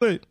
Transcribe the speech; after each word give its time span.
Wait. 0.00 0.22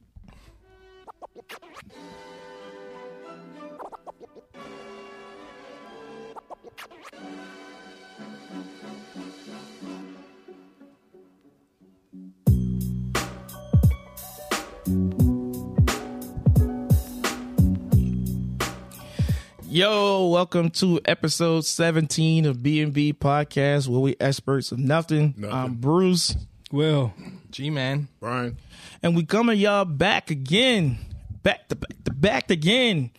Yo, 19.68 20.30
welcome 20.30 20.72
to 20.72 21.00
episode 21.06 21.64
17 21.64 22.48
of 22.48 22.64
B&B 22.64 23.14
Podcast, 23.14 23.88
where 23.88 24.00
we 24.00 24.16
experts 24.20 24.72
of 24.72 24.80
nothing. 24.80 25.36
Nothing. 25.38 25.56
I'm 25.56 25.76
Bruce, 25.76 26.36
Well, 26.72 27.14
G 27.52 27.70
man. 27.70 28.08
Brian. 28.20 28.58
and 29.02 29.16
we 29.16 29.24
coming 29.24 29.60
y'all 29.60 29.86
back 29.86 30.30
again, 30.32 30.98
back 31.44 31.68
to 31.70 31.76
back 31.76 32.04
to 32.06 32.14
back 32.14 32.52
again 32.52 33.12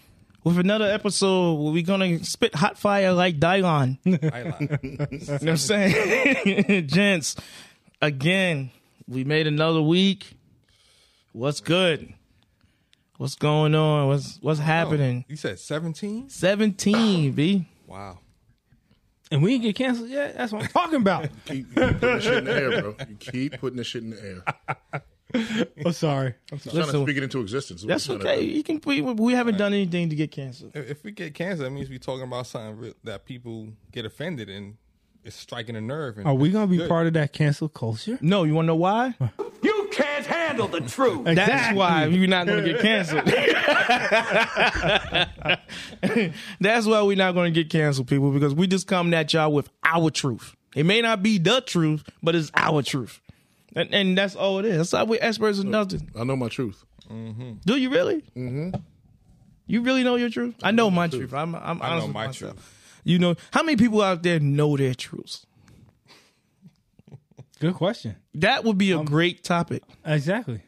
with 0.45 0.59
another 0.59 0.87
episode 0.87 1.55
where 1.55 1.73
we 1.73 1.83
gonna 1.83 2.23
spit 2.25 2.55
hot 2.55 2.79
fire 2.79 3.13
like 3.13 3.39
Dylon. 3.39 3.99
you 4.05 4.13
know 4.13 5.27
what 5.27 5.49
I'm 5.49 5.57
saying? 5.57 6.87
Gents, 6.89 7.37
again, 8.01 8.71
we 9.09 9.25
made 9.25 9.47
another 9.47 9.83
week. 9.83 10.37
What's 11.33 11.61
good? 11.61 12.13
What's 13.19 13.35
going 13.35 13.75
on? 13.75 14.09
What's 14.09 14.39
what's 14.41 14.61
happening? 14.61 15.25
You 15.29 15.37
said 15.37 15.59
17? 15.59 16.31
17, 16.31 17.33
B. 17.33 17.69
Wow. 17.87 18.19
And 19.31 19.43
we 19.43 19.53
didn't 19.53 19.63
get 19.63 19.77
canceled 19.77 20.11
yet. 20.11 20.37
That's 20.37 20.53
what 20.53 20.63
I'm 20.63 20.69
talking 20.69 20.97
about. 20.97 21.29
Keep, 21.47 21.77
you 21.77 21.87
keep 21.87 22.01
putting 22.01 22.17
this 22.17 22.25
shit 22.25 22.39
in 22.39 22.45
the 22.45 22.55
air, 22.55 22.83
bro. 22.83 22.97
You 23.09 23.17
keep 23.17 23.61
putting 23.61 23.77
this 23.77 23.87
shit 23.87 24.03
in 24.03 24.11
the 24.11 24.23
air. 24.25 24.43
I'm 24.93 25.03
oh, 25.87 25.91
sorry. 25.93 26.35
I'm 26.51 26.59
sorry. 26.59 26.73
Trying 26.73 26.73
to 26.73 26.77
Listen, 26.79 27.03
speak 27.05 27.17
it 27.17 27.23
into 27.23 27.41
existence. 27.41 27.83
That's 27.83 28.09
We're 28.09 28.19
trying 28.19 28.27
to 28.27 28.33
okay. 28.33 28.47
do. 28.47 28.57
You 28.57 28.63
can. 28.65 28.81
We, 28.85 29.01
we 29.01 29.33
haven't 29.35 29.59
done 29.59 29.73
anything 29.73 30.11
to 30.11 30.17
get 30.17 30.33
canceled. 30.33 30.73
If 30.75 30.91
if 30.91 31.05
we 31.05 31.13
get 31.13 31.35
canceled, 31.35 31.67
that 31.67 31.71
means 31.71 31.89
we're 31.89 31.99
talking 31.99 32.25
about 32.25 32.47
something 32.49 32.77
real, 32.77 32.95
that 33.05 33.25
people 33.25 33.69
get 33.93 34.05
offended 34.05 34.49
and 34.49 34.77
it's 35.23 35.37
striking 35.37 35.77
a 35.77 35.81
nerve. 35.81 36.19
And 36.19 36.27
Are 36.27 36.35
we 36.35 36.51
gonna 36.51 36.67
be 36.67 36.79
Good. 36.79 36.89
part 36.89 37.07
of 37.07 37.13
that 37.13 37.33
cancel 37.33 37.69
culture? 37.69 38.19
No, 38.21 38.45
you 38.45 38.55
want 38.55 38.65
to 38.65 38.69
know 38.69 38.77
why? 38.77 39.15
You 39.63 39.70
can't 40.03 40.27
handle 40.27 40.69
the 40.69 40.81
truth. 40.81 41.25
That's 41.35 41.77
why 41.77 42.07
you're 42.07 42.27
not 42.29 42.47
going 42.47 42.65
to 42.65 42.73
get 42.73 42.81
canceled. 42.81 43.27
That's 46.61 46.87
why 46.87 47.03
we're 47.03 47.17
not 47.17 47.33
going 47.33 47.53
to 47.53 47.63
get 47.63 47.71
canceled, 47.71 48.09
people, 48.09 48.31
because 48.31 48.55
we 48.55 48.67
just 48.67 48.87
coming 48.87 49.15
at 49.15 49.33
y'all 49.33 49.53
with 49.53 49.69
our 49.85 50.11
truth. 50.11 50.55
It 50.75 50.85
may 50.85 51.01
not 51.03 51.23
be 51.23 51.39
the 51.39 51.61
truth, 51.61 52.09
but 52.23 52.35
it's 52.35 52.51
our 52.55 52.83
truth. 52.83 53.21
And, 53.75 53.93
and 53.95 54.19
that's 54.19 54.37
all 54.37 54.59
it 54.59 54.65
is. 54.65 54.77
That's 54.79 54.93
why 54.93 55.03
we're 55.03 55.23
experts 55.23 55.59
in 55.59 55.71
nothing. 55.71 56.11
I 56.17 56.25
know 56.25 56.37
my 56.37 56.49
truth. 56.49 56.85
Do 57.09 57.77
you 57.77 57.91
really? 57.91 58.23
Mm-hmm. 58.37 58.71
You 59.67 59.83
really 59.83 60.05
know 60.05 60.17
your 60.17 60.31
truth? 60.31 60.55
I 60.63 60.71
know 60.71 60.91
my 60.91 61.09
truth. 61.09 61.33
I'm, 61.35 61.55
I'm 61.55 61.83
I 61.83 61.97
know 61.99 62.07
with 62.07 62.15
my 62.15 62.27
myself. 62.27 62.55
truth. 62.55 62.77
You 63.05 63.19
know, 63.19 63.35
how 63.53 63.63
many 63.63 63.77
people 63.77 64.03
out 64.03 64.23
there 64.23 64.39
know 64.39 64.77
their 64.77 64.95
truths? 64.95 65.47
Good 67.61 67.75
question. 67.75 68.17
That 68.35 68.65
would 68.65 68.79
be 68.79 68.91
a 68.91 68.99
um, 68.99 69.05
great 69.05 69.45
topic. 69.45 69.83
Exactly. 70.05 70.63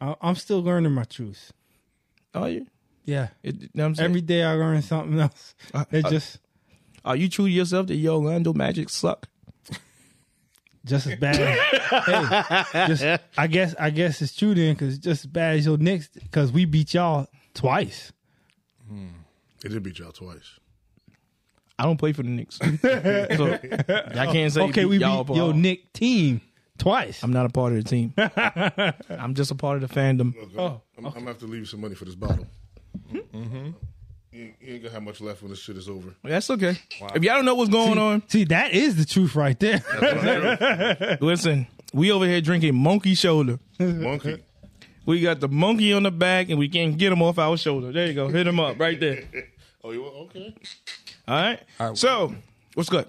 I, 0.00 0.14
I'm 0.20 0.36
still 0.36 0.62
learning 0.62 0.92
my 0.92 1.04
truths. 1.04 1.52
Are 2.34 2.48
you? 2.48 2.66
Yeah. 3.04 3.28
It, 3.42 3.62
you 3.62 3.68
know 3.74 3.88
what 3.88 3.98
I'm? 3.98 4.04
Every 4.04 4.20
day 4.20 4.42
I 4.42 4.52
learn 4.52 4.82
something 4.82 5.18
else. 5.18 5.54
Uh, 5.72 5.84
it 5.90 6.04
uh, 6.04 6.10
just 6.10 6.38
Are 7.04 7.16
you 7.16 7.28
true 7.28 7.46
to 7.46 7.50
yourself 7.50 7.86
that 7.88 7.96
your 7.96 8.16
Orlando 8.16 8.52
Magic 8.52 8.90
suck? 8.90 9.28
just 10.84 11.06
as 11.06 11.18
bad. 11.18 11.36
hey, 12.66 12.86
just 12.86 13.22
I 13.36 13.46
guess 13.46 13.74
I 13.78 13.90
guess 13.90 14.20
it's 14.20 14.36
true 14.36 14.54
then 14.54 14.74
because 14.74 14.98
just 14.98 15.24
as 15.24 15.26
bad 15.26 15.56
as 15.56 15.66
your 15.66 15.78
Knicks 15.78 16.08
because 16.08 16.52
we 16.52 16.64
beat 16.64 16.94
y'all 16.94 17.26
twice. 17.54 18.12
Hmm. 18.88 19.08
They 19.62 19.70
did 19.70 19.82
beat 19.82 19.98
y'all 19.98 20.12
twice. 20.12 20.58
I 21.78 21.84
don't 21.84 21.96
play 21.96 22.12
for 22.12 22.22
the 22.22 22.28
Knicks, 22.28 22.56
so 22.82 23.58
I 24.16 24.26
can't 24.32 24.52
say 24.52 24.62
Okay, 24.62 24.84
we 24.84 24.98
y'all 24.98 25.24
beat 25.24 25.34
your 25.36 25.46
part. 25.46 25.56
Knick 25.56 25.92
team 25.92 26.40
twice. 26.78 27.22
I'm 27.22 27.32
not 27.32 27.46
a 27.46 27.48
part 27.48 27.72
of 27.72 27.82
the 27.82 27.90
team. 27.90 28.14
I'm 29.10 29.34
just 29.34 29.50
a 29.50 29.54
part 29.56 29.82
of 29.82 29.88
the 29.88 29.94
fandom. 29.94 30.34
oh, 30.56 30.80
I'm, 30.96 31.06
I'm 31.06 31.12
gonna 31.12 31.26
have 31.26 31.38
to 31.38 31.46
leave 31.46 31.60
you 31.60 31.66
some 31.66 31.80
money 31.80 31.94
for 31.94 32.04
this 32.04 32.14
bottle. 32.14 32.46
Mm-hmm. 33.12 33.70
You, 34.32 34.42
ain't- 34.44 34.54
you 34.60 34.74
ain't 34.74 34.82
gonna 34.82 34.94
have 34.94 35.02
much 35.02 35.20
left 35.20 35.42
when 35.42 35.50
this 35.50 35.60
shit 35.60 35.76
is 35.76 35.88
over. 35.88 36.14
That's 36.22 36.48
okay. 36.50 36.76
If 37.14 37.22
y'all 37.22 37.36
don't 37.36 37.44
know 37.44 37.54
what's 37.54 37.70
going 37.70 37.98
on, 37.98 38.22
see 38.28 38.44
that 38.44 38.72
is 38.72 38.96
the 38.96 39.04
truth 39.04 39.34
right 39.36 39.58
there. 39.58 39.82
listen. 41.20 41.66
We 41.92 42.10
over 42.10 42.26
here 42.26 42.40
drinking 42.40 42.74
Monkey 42.74 43.14
Shoulder. 43.14 43.60
Monkey. 43.78 44.42
We 45.06 45.20
got 45.20 45.38
the 45.38 45.48
monkey 45.48 45.92
on 45.92 46.02
the 46.02 46.10
back, 46.10 46.48
and 46.50 46.58
we 46.58 46.68
can't 46.68 46.96
get 46.98 47.12
him 47.12 47.22
off 47.22 47.38
our 47.38 47.56
shoulder. 47.56 47.92
There 47.92 48.06
you 48.08 48.14
go. 48.14 48.26
Hit 48.28 48.46
him 48.48 48.58
up 48.58 48.80
right 48.80 48.98
there. 48.98 49.22
Oh, 49.84 49.92
you 49.92 50.02
want- 50.02 50.16
okay? 50.30 50.56
All 51.26 51.34
right. 51.34 51.60
All 51.80 51.88
right. 51.88 51.96
So, 51.98 52.34
what's 52.74 52.88
good? 52.88 53.06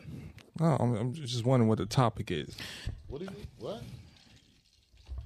Oh, 0.59 0.65
I'm, 0.79 0.95
I'm 0.95 1.13
just 1.13 1.43
wondering 1.45 1.67
what 1.67 1.77
the 1.79 1.85
topic 1.85 2.31
is. 2.31 2.55
What 3.07 3.21
is 3.21 3.27
it? 3.27 3.33
What? 3.59 3.81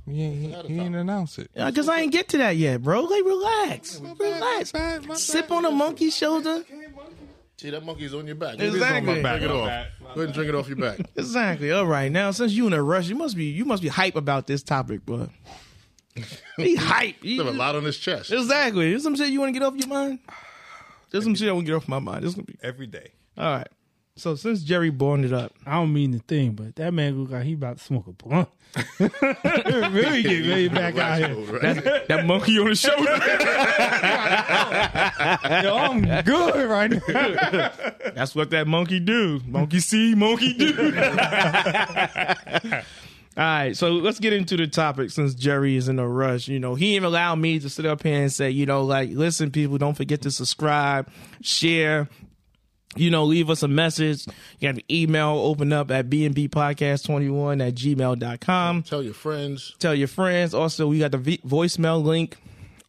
He 0.07 0.23
ain't, 0.23 0.65
he, 0.67 0.73
he 0.73 0.79
ain't 0.79 0.95
announced 0.95 1.37
it. 1.37 1.51
Yeah, 1.55 1.69
Cause 1.69 1.87
I 1.87 1.99
ain't 1.99 2.11
get 2.11 2.29
to 2.29 2.39
that 2.39 2.55
yet, 2.57 2.81
bro. 2.81 3.01
Like, 3.01 3.23
relax, 3.23 3.99
relax. 3.99 4.71
bad, 4.71 5.05
my 5.05 5.13
Sip 5.13 5.51
on 5.51 5.63
the 5.63 5.71
monkey 5.71 6.09
shoulder. 6.09 6.63
See 7.57 7.69
that 7.69 7.85
monkey's 7.85 8.13
on 8.15 8.25
your 8.25 8.35
back. 8.35 8.55
It 8.55 8.61
is 8.61 8.69
on 8.69 8.75
Exactly. 8.77 9.15
my 9.15 9.21
back. 9.21 9.39
Drink 9.41 9.53
it 9.53 9.55
off. 9.55 9.67
Go 9.99 10.05
ahead 10.05 10.19
and 10.25 10.33
drink 10.33 10.49
it 10.49 10.55
off 10.55 10.67
your 10.67 10.77
back. 10.77 10.99
Exactly. 11.15 11.71
All 11.71 11.85
right. 11.85 12.11
Now, 12.11 12.31
since 12.31 12.53
you 12.53 12.65
in 12.65 12.73
a 12.73 12.81
rush, 12.81 13.07
you 13.07 13.15
must 13.15 13.35
be 13.35 13.45
you 13.45 13.65
must 13.65 13.83
be 13.83 13.89
hype 13.89 14.15
about 14.15 14.47
this 14.47 14.63
topic, 14.63 15.05
bro. 15.05 15.29
Be 16.57 16.75
hype. 16.75 17.23
You 17.23 17.37
have 17.43 17.53
a 17.53 17.57
lot 17.57 17.75
on 17.75 17.83
his 17.85 17.97
chest. 17.97 18.31
Exactly. 18.31 18.89
There's 18.89 19.03
some 19.03 19.15
shit 19.15 19.29
you 19.29 19.39
want 19.39 19.53
to 19.53 19.59
get 19.59 19.65
off 19.65 19.75
your 19.77 19.87
mind. 19.87 20.19
There's 21.11 21.23
some 21.23 21.35
shit 21.35 21.49
I 21.49 21.51
want 21.51 21.65
to 21.65 21.71
get 21.71 21.75
off 21.75 21.87
my 21.87 21.99
mind. 21.99 22.23
This 22.23 22.33
gonna 22.35 22.45
be 22.45 22.57
Every 22.61 22.87
day. 22.87 23.11
all 23.37 23.57
right. 23.57 23.67
So 24.15 24.35
since 24.35 24.63
Jerry 24.63 24.89
born 24.89 25.23
it 25.23 25.31
up, 25.31 25.53
I 25.65 25.75
don't 25.75 25.93
mean 25.93 26.11
the 26.11 26.19
thing, 26.19 26.51
but 26.51 26.75
that 26.75 26.93
man 26.93 27.21
look 27.21 27.31
like 27.31 27.45
he 27.45 27.53
about 27.53 27.77
to 27.77 27.83
smoke 27.83 28.05
a 28.05 28.11
blunt. 28.11 28.49
really 28.99 30.21
get 30.23 30.43
laid 30.45 30.73
back 30.73 30.97
out 30.97 31.19
here. 31.19 31.35
Right? 31.35 32.07
that 32.09 32.25
monkey 32.25 32.59
on 32.59 32.67
his 32.67 32.81
shoulder. 32.81 33.01
Yo, 35.63 35.77
I'm 35.77 36.01
good 36.23 36.69
right 36.69 36.91
now. 36.91 37.71
That's 38.13 38.35
what 38.35 38.49
that 38.49 38.67
monkey 38.67 38.99
do. 38.99 39.39
Monkey 39.45 39.79
see, 39.79 40.15
monkey 40.15 40.53
do. 40.53 40.73
All 43.39 43.45
right, 43.45 43.77
so 43.77 43.91
let's 43.93 44.19
get 44.19 44.33
into 44.33 44.57
the 44.57 44.67
topic 44.67 45.11
since 45.11 45.33
Jerry 45.33 45.77
is 45.77 45.87
in 45.87 45.97
a 45.97 46.05
rush. 46.05 46.49
You 46.49 46.59
know, 46.59 46.75
he 46.75 46.97
even 46.97 47.05
allowed 47.05 47.37
me 47.37 47.57
to 47.59 47.69
sit 47.69 47.85
up 47.85 48.03
here 48.03 48.21
and 48.21 48.29
say, 48.29 48.49
you 48.49 48.65
know, 48.65 48.83
like, 48.83 49.11
listen, 49.11 49.49
people, 49.49 49.77
don't 49.77 49.95
forget 49.95 50.23
to 50.23 50.31
subscribe, 50.31 51.09
share, 51.41 52.09
you 52.97 53.09
know, 53.09 53.23
leave 53.23 53.49
us 53.49 53.63
a 53.63 53.69
message. 53.69 54.25
You 54.59 54.67
have 54.67 54.75
an 54.75 54.83
email 54.91 55.29
open 55.29 55.71
up 55.71 55.89
at 55.89 56.09
bnbpodcast21 56.09 57.65
at 57.65 57.75
gmail.com. 57.75 58.83
Tell 58.83 59.01
your 59.01 59.13
friends. 59.13 59.73
Tell 59.79 59.95
your 59.95 60.09
friends. 60.09 60.53
Also, 60.53 60.87
we 60.87 60.99
got 60.99 61.11
the 61.11 61.17
v- 61.17 61.41
voicemail 61.47 62.03
link 62.03 62.35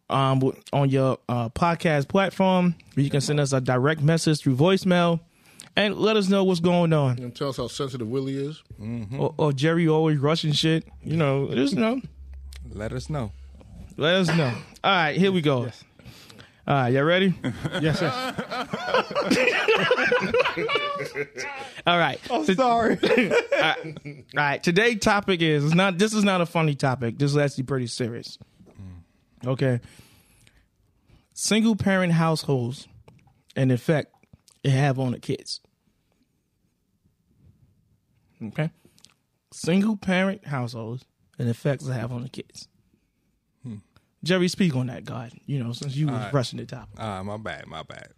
um, 0.08 0.52
on 0.72 0.90
your 0.90 1.18
uh, 1.28 1.48
podcast 1.50 2.08
platform 2.08 2.74
where 2.94 3.04
you 3.04 3.10
can 3.10 3.20
send 3.20 3.38
us 3.38 3.52
a 3.52 3.60
direct 3.60 4.02
message 4.02 4.40
through 4.40 4.56
voicemail 4.56 5.20
and 5.76 5.96
let 5.96 6.16
us 6.16 6.28
know 6.28 6.44
what's 6.44 6.60
going 6.60 6.92
on. 6.92 7.18
And 7.18 7.34
tell 7.34 7.48
us 7.48 7.56
how 7.56 7.68
sensitive 7.68 8.08
Willie 8.08 8.36
is. 8.36 8.62
Mm-hmm. 8.80 9.20
Or, 9.20 9.34
or 9.38 9.52
Jerry 9.52 9.88
always 9.88 10.18
rushing 10.18 10.52
shit. 10.52 10.84
You 11.02 11.16
know, 11.16 11.48
just 11.54 11.74
know, 11.74 12.00
Let 12.72 12.92
us 12.92 13.08
know. 13.10 13.32
let 13.96 14.14
us 14.16 14.28
know. 14.28 14.52
All 14.84 14.90
right, 14.92 15.16
here 15.16 15.32
we 15.32 15.40
go. 15.40 15.70
All 16.68 16.76
right, 16.76 16.92
y'all 16.92 17.02
ready? 17.04 17.34
yes, 17.80 17.98
sir. 17.98 18.10
All 21.86 21.98
right. 21.98 22.20
I'm 22.30 22.44
sorry. 22.54 22.98
All 23.62 23.74
right. 24.36 24.62
Today's 24.62 25.00
topic 25.00 25.42
is 25.42 25.64
it's 25.64 25.74
not. 25.74 25.98
This 25.98 26.14
is 26.14 26.22
not 26.22 26.40
a 26.40 26.46
funny 26.46 26.74
topic. 26.74 27.18
This 27.18 27.32
is 27.32 27.36
actually 27.36 27.64
pretty 27.64 27.86
serious. 27.86 28.38
Mm. 29.42 29.48
Okay. 29.48 29.80
Single 31.32 31.76
parent 31.76 32.12
households 32.12 32.86
and 33.56 33.70
the 33.70 33.74
effect 33.74 34.09
it 34.62 34.70
have 34.70 34.98
on 34.98 35.12
the 35.12 35.18
kids. 35.18 35.60
Okay. 38.42 38.70
Single 39.52 39.96
parent 39.96 40.46
households 40.46 41.04
and 41.38 41.48
the 41.48 41.50
effects 41.50 41.86
it 41.86 41.92
have 41.92 42.12
on 42.12 42.22
the 42.22 42.28
kids. 42.28 42.68
Jerry, 44.22 44.48
speak 44.48 44.76
on 44.76 44.88
that, 44.88 45.04
God. 45.04 45.32
You 45.46 45.62
know, 45.64 45.72
since 45.72 45.96
you 45.96 46.06
was 46.06 46.16
right. 46.16 46.32
rushing 46.32 46.58
the 46.58 46.66
topic. 46.66 46.94
Ah, 46.98 47.22
my 47.22 47.38
bad, 47.38 47.66
my 47.66 47.82
bad. 47.82 48.08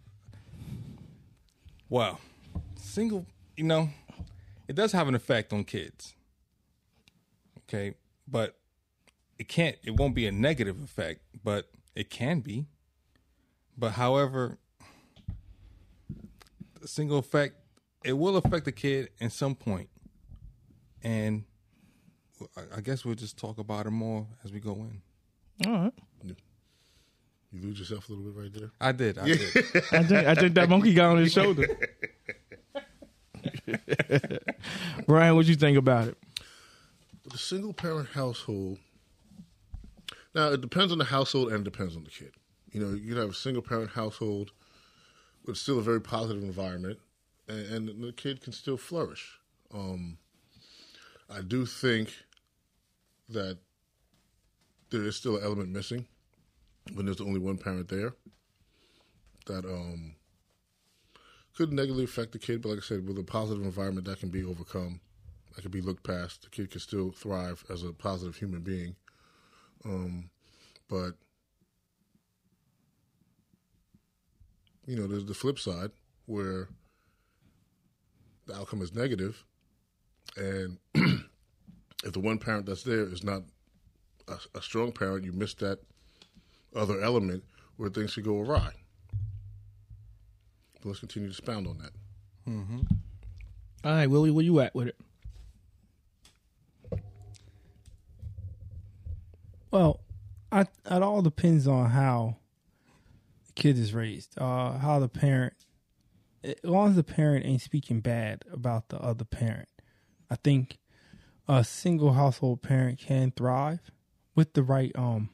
Well, 1.89 2.19
single, 2.75 3.25
you 3.55 3.63
know, 3.63 3.89
it 4.67 4.75
does 4.75 4.91
have 4.91 5.07
an 5.07 5.15
effect 5.15 5.53
on 5.53 5.63
kids. 5.63 6.15
Okay, 7.59 7.93
but 8.27 8.57
it 9.39 9.47
can't. 9.47 9.77
It 9.83 9.95
won't 9.95 10.13
be 10.13 10.27
a 10.27 10.31
negative 10.31 10.83
effect, 10.83 11.21
but 11.43 11.69
it 11.95 12.09
can 12.09 12.41
be. 12.41 12.65
But 13.77 13.91
however, 13.91 14.57
single 16.87 17.17
effect, 17.19 17.55
it 18.03 18.13
will 18.13 18.37
affect 18.37 18.65
the 18.65 18.71
kid 18.71 19.09
in 19.19 19.29
some 19.29 19.55
point, 19.55 19.89
and 21.03 21.43
I- 22.57 22.77
I 22.77 22.81
guess 22.81 23.05
we'll 23.05 23.15
just 23.15 23.37
talk 23.37 23.57
about 23.57 23.85
it 23.85 23.91
more 23.91 24.27
as 24.43 24.51
we 24.51 24.59
go 24.59 24.73
in. 24.73 25.01
All 25.67 25.73
right. 25.83 25.93
You 27.51 27.61
lose 27.61 27.77
yourself 27.77 28.09
a 28.09 28.13
little 28.13 28.31
bit 28.31 28.41
right 28.41 28.51
there. 28.53 28.71
I 28.81 28.91
did. 28.91 29.19
I 29.19 29.25
did. 29.25 29.39
I 29.91 30.03
think 30.03 30.11
I 30.27 30.33
think 30.33 30.55
that 30.55 30.69
monkey 30.69 30.91
got 30.95 31.11
on 31.11 31.17
his 31.19 31.31
shoulder. 31.31 31.67
Brian, 35.07 35.35
what 35.35 35.45
you 35.45 35.55
think 35.55 35.77
about 35.77 36.07
it? 36.07 36.17
The 37.31 37.37
single 37.37 37.73
parent 37.73 38.09
household. 38.09 38.79
Now 40.33 40.47
it 40.51 40.61
depends 40.61 40.91
on 40.91 40.97
the 40.97 41.05
household 41.05 41.49
and 41.51 41.61
it 41.65 41.71
depends 41.71 41.95
on 41.95 42.03
the 42.03 42.09
kid. 42.09 42.31
You 42.71 42.79
know, 42.81 42.95
you 42.95 43.09
can 43.13 43.17
have 43.21 43.29
a 43.29 43.33
single 43.35 43.61
parent 43.61 43.91
household 43.91 44.51
with 45.45 45.57
still 45.57 45.79
a 45.79 45.83
very 45.83 46.01
positive 46.01 46.43
environment, 46.43 46.99
and, 47.47 47.89
and 47.89 48.03
the 48.03 48.13
kid 48.13 48.41
can 48.41 48.53
still 48.53 48.77
flourish. 48.77 49.39
Um, 49.73 50.17
I 51.29 51.41
do 51.41 51.65
think 51.65 52.13
that 53.29 53.57
there 54.89 55.03
is 55.03 55.15
still 55.15 55.37
an 55.37 55.43
element 55.43 55.69
missing 55.69 56.05
when 56.93 57.05
there's 57.05 57.21
only 57.21 57.39
one 57.39 57.57
parent 57.57 57.89
there. 57.89 58.13
That 59.47 59.65
um, 59.65 60.15
could 61.55 61.73
negatively 61.73 62.05
affect 62.05 62.31
the 62.31 62.39
kid, 62.39 62.61
but 62.61 62.69
like 62.69 62.79
I 62.79 62.81
said, 62.81 63.07
with 63.07 63.17
a 63.17 63.23
positive 63.23 63.63
environment, 63.63 64.07
that 64.07 64.19
can 64.19 64.29
be 64.29 64.43
overcome. 64.43 65.01
That 65.55 65.61
can 65.61 65.71
be 65.71 65.81
looked 65.81 66.03
past. 66.03 66.43
The 66.43 66.49
kid 66.49 66.71
can 66.71 66.79
still 66.79 67.11
thrive 67.11 67.63
as 67.69 67.83
a 67.83 67.91
positive 67.91 68.37
human 68.37 68.61
being. 68.61 68.95
Um, 69.85 70.29
but 70.87 71.11
you 74.85 74.95
know, 74.95 75.07
there's 75.07 75.25
the 75.25 75.33
flip 75.33 75.59
side 75.59 75.91
where 76.25 76.67
the 78.45 78.55
outcome 78.55 78.81
is 78.81 78.93
negative, 78.93 79.43
and 80.35 80.77
if 80.95 82.11
the 82.11 82.19
one 82.19 82.37
parent 82.37 82.65
that's 82.65 82.83
there 82.83 83.03
is 83.03 83.23
not 83.23 83.43
a, 84.27 84.35
a 84.55 84.61
strong 84.61 84.91
parent, 84.91 85.23
you 85.23 85.31
miss 85.31 85.53
that 85.55 85.79
other 86.75 87.01
element 87.01 87.43
where 87.77 87.89
things 87.89 88.15
could 88.15 88.25
go 88.25 88.39
awry. 88.39 88.71
But 90.81 90.89
let's 90.89 90.99
continue 90.99 91.29
to 91.29 91.31
expound 91.31 91.67
on 91.67 91.77
that. 91.77 91.91
Mm-hmm. 92.49 92.79
All 93.85 93.91
right, 93.91 94.09
Willie, 94.09 94.31
where 94.31 94.43
you 94.45 94.59
at 94.59 94.75
with 94.75 94.87
it? 94.87 94.97
Well, 99.71 100.01
I, 100.51 100.61
it 100.61 101.01
all 101.01 101.21
depends 101.21 101.67
on 101.67 101.89
how 101.89 102.35
the 102.35 102.42
kid 103.55 103.77
is 103.77 103.93
raised. 103.93 104.37
Uh, 104.37 104.77
how 104.77 104.99
the 104.99 105.09
parent, 105.09 105.53
as 106.43 106.55
long 106.63 106.89
as 106.89 106.95
the 106.95 107.03
parent 107.03 107.45
ain't 107.45 107.61
speaking 107.61 107.99
bad 107.99 108.43
about 108.51 108.89
the 108.89 108.99
other 108.99 109.25
parent, 109.25 109.69
I 110.29 110.35
think 110.35 110.79
a 111.47 111.63
single 111.63 112.13
household 112.13 112.61
parent 112.61 112.99
can 112.99 113.31
thrive 113.31 113.91
with 114.35 114.53
the 114.53 114.63
right. 114.63 114.91
Um, 114.95 115.29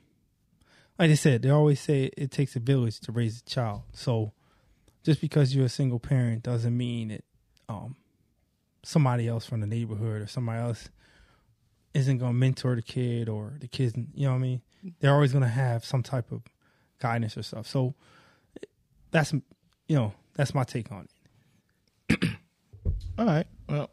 like 0.98 1.12
I 1.12 1.16
said, 1.16 1.42
they 1.42 1.50
always 1.50 1.80
say 1.80 2.12
it 2.18 2.32
takes 2.32 2.56
a 2.56 2.60
village 2.60 3.00
to 3.02 3.12
raise 3.12 3.40
a 3.40 3.50
child. 3.50 3.84
So, 3.94 4.34
just 5.04 5.22
because 5.22 5.56
you're 5.56 5.66
a 5.66 5.70
single 5.70 6.00
parent 6.00 6.44
doesn't 6.44 6.76
mean 6.76 7.10
that 7.10 7.24
um, 7.70 7.96
somebody 8.84 9.28
else 9.28 9.46
from 9.46 9.62
the 9.62 9.68
neighborhood 9.68 10.22
or 10.22 10.28
somebody 10.28 10.60
else 10.60 10.90
isn't 11.94 12.18
going 12.18 12.34
to 12.34 12.38
mentor 12.38 12.76
the 12.76 12.82
kid 12.82 13.30
or 13.30 13.58
the 13.60 13.68
kids, 13.68 13.94
you 14.14 14.26
know 14.26 14.32
what 14.32 14.38
I 14.38 14.42
mean? 14.42 14.62
They're 15.00 15.14
always 15.14 15.32
going 15.32 15.44
to 15.44 15.50
have 15.50 15.86
some 15.86 16.04
type 16.04 16.32
of 16.32 16.44
guidance 17.00 17.38
or 17.38 17.44
stuff. 17.44 17.68
So 17.68 17.94
that's, 19.12 19.34
you 19.34 19.96
know, 19.96 20.14
that's 20.36 20.54
my 20.54 20.64
take 20.64 20.92
on 20.92 21.08
it. 22.10 22.30
All 23.18 23.26
right. 23.26 23.48
Well, 23.68 23.90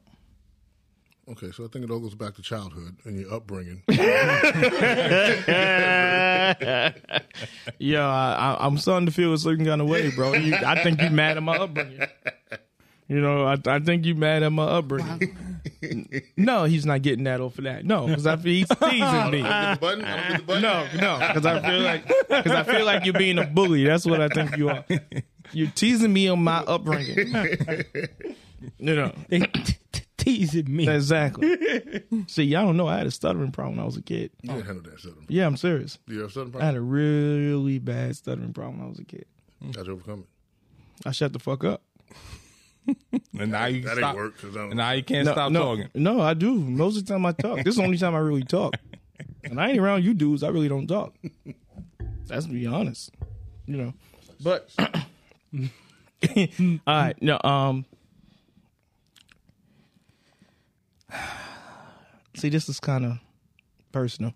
Okay, 1.29 1.50
so 1.50 1.64
I 1.64 1.67
think 1.67 1.85
it 1.85 1.91
all 1.91 1.99
goes 1.99 2.14
back 2.14 2.37
to 2.37 2.43
childhood 2.43 2.99
and 3.05 3.19
your 3.19 3.35
upbringing. 3.35 3.82
yeah, 3.88 4.41
I, 8.06 8.35
I, 8.38 8.64
I'm 8.64 8.79
starting 8.79 9.06
to 9.06 9.12
feel 9.12 9.35
a 9.35 9.38
certain 9.38 9.67
kind 9.67 9.81
of 9.81 9.88
way, 9.88 10.09
bro. 10.12 10.35
You, 10.35 10.55
I 10.55 10.85
think 10.85 11.02
you 11.02 11.11
mad 11.11 11.37
at 11.37 11.43
my 11.43 11.56
upbringing. 11.56 11.99
You 13.08 13.20
know, 13.20 13.44
I, 13.44 13.56
I 13.67 13.79
think 13.79 14.05
you 14.05 14.14
mad 14.17 14.43
at 14.43 14.50
my 14.50 14.64
upbringing. 14.64 15.37
no, 16.37 16.64
he's 16.64 16.85
not 16.85 17.03
getting 17.03 17.25
that 17.25 17.41
off 17.41 17.56
of 17.58 17.64
that. 17.64 17.85
No, 17.85 18.06
because 18.08 18.26
I 18.26 18.37
feel 18.37 18.53
he's 18.53 18.69
teasing 18.69 19.31
me. 19.31 19.43
button? 19.43 20.05
I 20.05 20.17
don't 20.17 20.29
get 20.29 20.37
the 20.38 20.43
button. 20.44 20.62
No, 20.62 20.87
no, 20.97 21.19
because 21.29 21.47
I 21.47 21.61
feel 21.62 21.81
like 21.81 22.08
because 22.29 22.53
I 22.53 22.62
feel 22.64 22.85
like 22.85 23.05
you're 23.05 23.14
being 23.14 23.38
a 23.38 23.47
bully. 23.47 23.85
That's 23.85 24.05
what 24.06 24.20
I 24.20 24.29
think 24.29 24.56
you 24.56 24.70
are. 24.70 24.85
You're 25.53 25.70
teasing 25.70 26.12
me 26.12 26.26
on 26.29 26.43
my 26.43 26.58
upbringing. 26.58 27.32
you 28.79 28.94
know 28.97 29.12
They 29.29 29.49
teasing 30.17 30.75
me. 30.75 30.88
exactly. 30.88 31.56
See, 32.26 32.43
y'all 32.44 32.67
don't 32.67 32.76
know 32.76 32.88
I 32.88 32.99
had 32.99 33.06
a 33.06 33.12
stuttering 33.12 33.52
problem 33.52 33.76
when 33.76 33.82
I 33.85 33.87
was 33.87 33.97
a 33.97 34.02
kid. 34.02 34.32
You 34.43 34.50
didn't 34.52 34.67
handle 34.67 34.91
that 34.91 34.99
stuttering. 34.99 35.26
Yeah, 35.29 35.47
I'm 35.47 35.56
serious. 35.56 35.99
Do 36.09 36.14
you 36.14 36.20
have 36.23 36.31
a 36.31 36.32
stuttering 36.32 36.61
I 36.61 36.64
had 36.67 36.75
a 36.75 36.81
really 36.81 37.79
bad 37.79 38.17
stuttering 38.17 38.52
problem 38.52 38.79
when 38.79 38.87
I 38.87 38.88
was 38.91 38.99
a 38.99 39.05
kid. 39.05 39.26
How'd 39.76 39.87
you 39.87 39.93
overcome 39.93 40.20
it? 40.20 41.06
I 41.09 41.12
shut 41.12 41.32
the 41.32 41.38
fuck 41.38 41.62
up. 41.62 41.82
And 43.38 43.50
now 43.53 43.67
you 43.67 43.83
That 43.83 43.97
stop. 43.97 44.09
ain't 44.11 44.17
work. 44.17 44.38
Cause 44.38 44.56
I 44.56 44.61
don't, 44.61 44.71
And 44.71 44.77
now 44.79 44.91
you 44.93 45.03
can't 45.03 45.27
No, 45.27 45.33
stop 45.33 45.53
no, 45.53 45.61
talking. 45.77 45.88
No, 45.94 46.21
I 46.21 46.35
do. 46.35 46.55
Most 46.59 46.97
of 46.99 47.05
the 47.06 47.12
time 47.12 47.27
I 47.27 47.33
talk. 47.33 47.59
This 47.59 47.69
is 47.73 47.77
the 47.77 47.83
only 47.85 47.99
time 47.99 48.15
I 48.15 48.19
really 48.19 48.44
talk. 48.44 48.75
And 49.44 49.61
I 49.61 49.69
ain't 49.71 49.79
around 49.79 50.05
you 50.05 50.12
dudes. 50.12 50.43
I 50.43 50.49
really 50.49 50.69
don't 50.69 50.88
talk. 50.88 51.15
That's 52.27 52.47
to 52.47 52.53
be 52.53 52.67
honest. 52.67 53.12
You 53.67 53.77
know. 53.77 53.94
But 54.43 54.69
all 54.79 55.69
right. 56.87 57.15
No, 57.23 57.38
um 57.44 57.85
See, 62.35 62.49
this 62.50 62.69
is 62.69 62.81
kind 62.81 63.05
of 63.05 63.19
personal. 63.93 64.35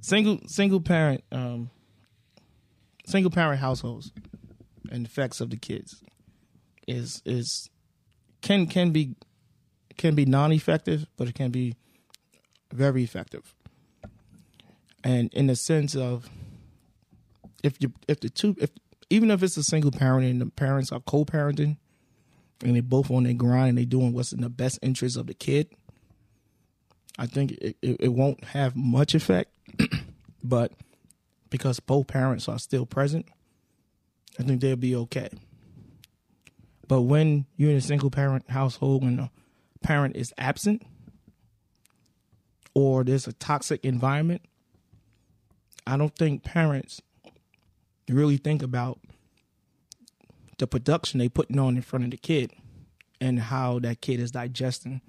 Single 0.00 0.40
single 0.46 0.80
parent 0.80 1.24
um 1.32 1.70
single 3.06 3.30
parent 3.30 3.60
households 3.60 4.12
and 4.90 5.04
effects 5.06 5.40
of 5.40 5.50
the 5.50 5.56
kids 5.56 6.02
is 6.88 7.22
is 7.24 7.70
can 8.40 8.66
can 8.66 8.90
be 8.90 9.14
can 9.96 10.14
be 10.14 10.24
non-effective, 10.24 11.06
but 11.16 11.28
it 11.28 11.34
can 11.34 11.50
be 11.50 11.76
very 12.72 13.04
effective. 13.04 13.54
And 15.04 15.32
in 15.34 15.46
the 15.46 15.56
sense 15.56 15.94
of 15.94 16.28
if 17.62 17.76
you 17.80 17.92
if 18.08 18.20
the 18.20 18.30
two 18.30 18.56
if 18.58 18.70
even 19.10 19.30
if 19.30 19.42
it's 19.42 19.56
a 19.56 19.62
single 19.62 19.90
parent 19.90 20.26
and 20.26 20.40
the 20.40 20.46
parents 20.46 20.90
are 20.92 21.00
co-parenting 21.00 21.76
and 22.62 22.76
they 22.76 22.80
both 22.80 23.10
on 23.10 23.24
their 23.24 23.34
grind 23.34 23.70
and 23.70 23.78
they 23.78 23.84
doing 23.84 24.12
what's 24.12 24.32
in 24.32 24.40
the 24.40 24.50
best 24.50 24.78
interest 24.82 25.16
of 25.16 25.26
the 25.26 25.34
kid, 25.34 25.68
I 27.18 27.26
think 27.26 27.52
it, 27.52 27.76
it, 27.80 27.96
it 28.00 28.08
won't 28.08 28.42
have 28.44 28.76
much 28.76 29.14
effect. 29.14 29.50
but 30.42 30.72
because 31.50 31.80
both 31.80 32.06
parents 32.06 32.48
are 32.48 32.58
still 32.58 32.86
present, 32.86 33.26
I 34.38 34.42
think 34.42 34.60
they'll 34.60 34.76
be 34.76 34.94
okay. 34.94 35.30
But 36.88 37.02
when 37.02 37.46
you're 37.56 37.70
in 37.70 37.76
a 37.76 37.82
single 37.82 38.10
parent 38.10 38.50
household 38.50 39.02
and 39.02 39.18
the 39.18 39.30
parent 39.82 40.16
is 40.16 40.32
absent 40.38 40.82
or 42.74 43.04
there's 43.04 43.26
a 43.26 43.32
toxic 43.34 43.84
environment, 43.84 44.42
I 45.86 45.96
don't 45.98 46.16
think 46.16 46.42
parents 46.42 47.02
really 48.08 48.38
think 48.38 48.62
about 48.62 48.98
the 50.56 50.66
production 50.66 51.18
they 51.18 51.28
putting 51.28 51.58
on 51.58 51.76
in 51.76 51.82
front 51.82 52.06
of 52.06 52.10
the 52.10 52.16
kid 52.16 52.52
and 53.20 53.38
how 53.38 53.78
that 53.80 54.00
kid 54.00 54.18
is 54.18 54.30
digesting 54.30 55.02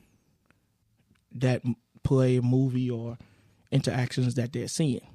that 1.34 1.62
play, 2.04 2.40
movie, 2.40 2.90
or 2.90 3.18
interactions 3.72 4.36
that 4.36 4.52
they're 4.52 4.68
seeing. 4.68 5.06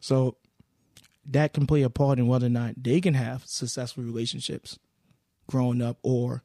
So 0.00 0.36
that 1.28 1.52
can 1.52 1.66
play 1.66 1.82
a 1.82 1.90
part 1.90 2.18
in 2.18 2.26
whether 2.26 2.46
or 2.46 2.50
not 2.50 2.82
they 2.82 3.00
can 3.00 3.14
have 3.14 3.46
successful 3.46 4.02
relationships 4.02 4.78
growing 5.46 5.82
up 5.82 5.98
or 6.02 6.42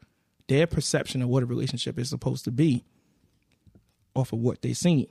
their 0.47 0.67
perception 0.67 1.21
of 1.21 1.29
what 1.29 1.43
a 1.43 1.45
relationship 1.45 1.97
is 1.97 2.09
supposed 2.09 2.43
to 2.45 2.51
be 2.51 2.83
off 4.13 4.33
of 4.33 4.39
what 4.39 4.61
they've 4.61 4.77
seen. 4.77 5.07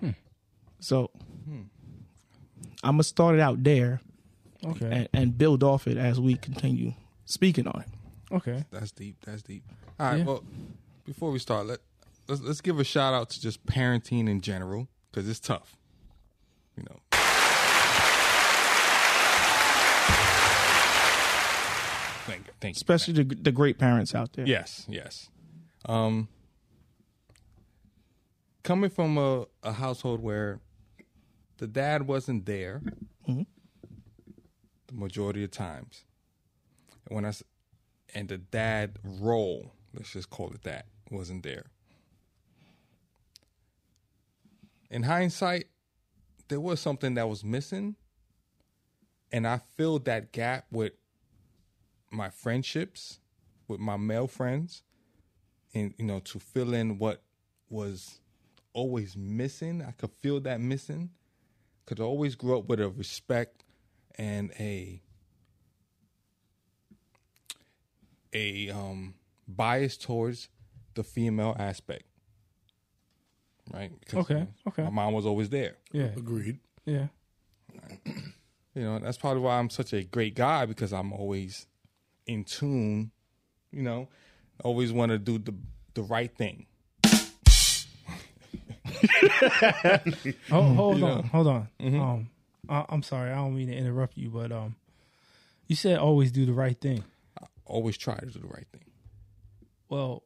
Hmm. 0.00 0.10
So 0.80 1.10
hmm. 1.44 1.62
I'm 2.82 2.94
gonna 2.94 3.02
start 3.04 3.34
it 3.34 3.40
out 3.40 3.62
there 3.62 4.00
Okay. 4.64 4.90
and, 4.90 5.08
and 5.12 5.38
build 5.38 5.62
off 5.62 5.86
it 5.86 5.96
as 5.96 6.20
we 6.20 6.36
continue 6.36 6.92
speaking 7.24 7.66
on 7.66 7.82
it. 7.82 8.34
Okay. 8.34 8.64
That's 8.70 8.92
deep. 8.92 9.16
That's 9.24 9.42
deep. 9.42 9.64
All 9.98 10.06
right. 10.06 10.18
Yeah. 10.18 10.24
Well, 10.24 10.44
before 11.04 11.30
we 11.30 11.38
start, 11.38 11.66
let 11.66 11.80
let's, 12.28 12.40
let's 12.42 12.60
give 12.60 12.78
a 12.78 12.84
shout 12.84 13.14
out 13.14 13.30
to 13.30 13.40
just 13.40 13.64
parenting 13.66 14.28
in 14.28 14.40
general 14.40 14.88
because 15.10 15.28
it's 15.28 15.40
tough. 15.40 15.76
You 16.76 16.84
know. 16.84 17.00
Thank. 22.30 22.46
Thank 22.60 22.76
you. 22.76 22.78
Especially 22.78 23.14
the, 23.14 23.34
the 23.34 23.52
great 23.52 23.78
parents 23.78 24.14
out 24.14 24.32
there. 24.34 24.46
Yes, 24.46 24.86
yes. 24.88 25.28
Um, 25.86 26.28
coming 28.62 28.90
from 28.90 29.18
a, 29.18 29.46
a 29.62 29.72
household 29.72 30.20
where 30.20 30.60
the 31.58 31.66
dad 31.66 32.06
wasn't 32.06 32.46
there 32.46 32.82
the 33.26 33.46
majority 34.92 35.44
of 35.44 35.50
times, 35.50 36.04
when 37.08 37.24
I 37.24 37.32
and 38.14 38.28
the 38.28 38.38
dad 38.38 38.98
role, 39.04 39.72
let's 39.94 40.12
just 40.12 40.30
call 40.30 40.50
it 40.50 40.62
that, 40.62 40.86
wasn't 41.10 41.44
there. 41.44 41.66
in 44.90 45.04
hindsight, 45.04 45.66
there 46.48 46.60
was 46.60 46.80
something 46.80 47.14
that 47.14 47.28
was 47.28 47.44
missing, 47.44 47.94
and 49.30 49.46
I 49.46 49.60
filled 49.76 50.04
that 50.06 50.32
gap 50.32 50.66
with 50.72 50.92
my 52.10 52.30
friendships, 52.30 53.20
with 53.68 53.80
my 53.80 53.96
male 53.96 54.26
friends, 54.26 54.82
and 55.74 55.94
you 55.98 56.04
know 56.04 56.18
to 56.20 56.38
fill 56.38 56.74
in 56.74 56.98
what 56.98 57.22
was 57.68 58.20
always 58.72 59.16
missing. 59.16 59.82
I 59.86 59.92
could 59.92 60.10
feel 60.20 60.40
that 60.40 60.60
missing. 60.60 61.10
Could 61.86 62.00
always 62.00 62.34
grow 62.36 62.58
up 62.58 62.68
with 62.68 62.80
a 62.80 62.88
respect 62.88 63.64
and 64.16 64.52
a 64.60 65.02
a 68.32 68.70
um 68.70 69.14
bias 69.48 69.96
towards 69.96 70.48
the 70.94 71.02
female 71.02 71.56
aspect. 71.58 72.04
Right? 73.72 73.92
Because, 74.00 74.20
Okay, 74.20 74.34
you 74.34 74.40
know, 74.40 74.46
okay. 74.68 74.82
My 74.84 74.90
mom 74.90 75.12
was 75.14 75.26
always 75.26 75.48
there. 75.48 75.76
Yeah, 75.92 76.10
Agreed. 76.16 76.58
yeah. 76.84 77.06
You 78.74 78.82
know, 78.82 78.98
that's 78.98 79.18
probably 79.18 79.42
why 79.42 79.58
I'm 79.58 79.70
such 79.70 79.92
a 79.92 80.02
great 80.02 80.34
guy 80.34 80.64
because 80.66 80.92
I'm 80.92 81.12
always 81.12 81.66
in 82.30 82.44
tune, 82.44 83.10
you 83.72 83.82
know, 83.82 84.08
always 84.64 84.92
want 84.92 85.10
to 85.12 85.18
do 85.18 85.38
the 85.38 85.54
the 85.94 86.02
right 86.02 86.34
thing. 86.36 86.66
Oh, 90.50 90.62
hold 90.74 91.02
on, 91.02 91.24
hold 91.24 91.46
on. 91.46 91.68
Mm-hmm. 91.80 92.00
Um, 92.00 92.30
I, 92.68 92.84
I'm 92.88 93.02
sorry, 93.02 93.30
I 93.30 93.36
don't 93.36 93.54
mean 93.56 93.68
to 93.68 93.74
interrupt 93.74 94.16
you, 94.16 94.28
but 94.30 94.52
um, 94.52 94.76
you 95.66 95.76
said 95.76 95.98
always 95.98 96.30
do 96.32 96.44
the 96.46 96.52
right 96.52 96.78
thing. 96.78 97.04
Always 97.64 97.96
try 97.96 98.16
to 98.16 98.26
do 98.26 98.38
the 98.40 98.46
right 98.48 98.66
thing. 98.72 98.84
Well, 99.88 100.24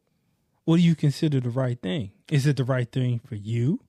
what 0.64 0.76
do 0.78 0.82
you 0.82 0.94
consider 0.94 1.40
the 1.40 1.50
right 1.50 1.80
thing? 1.80 2.12
Is 2.30 2.46
it 2.46 2.56
the 2.56 2.64
right 2.64 2.90
thing 2.90 3.20
for 3.20 3.34
you, 3.34 3.80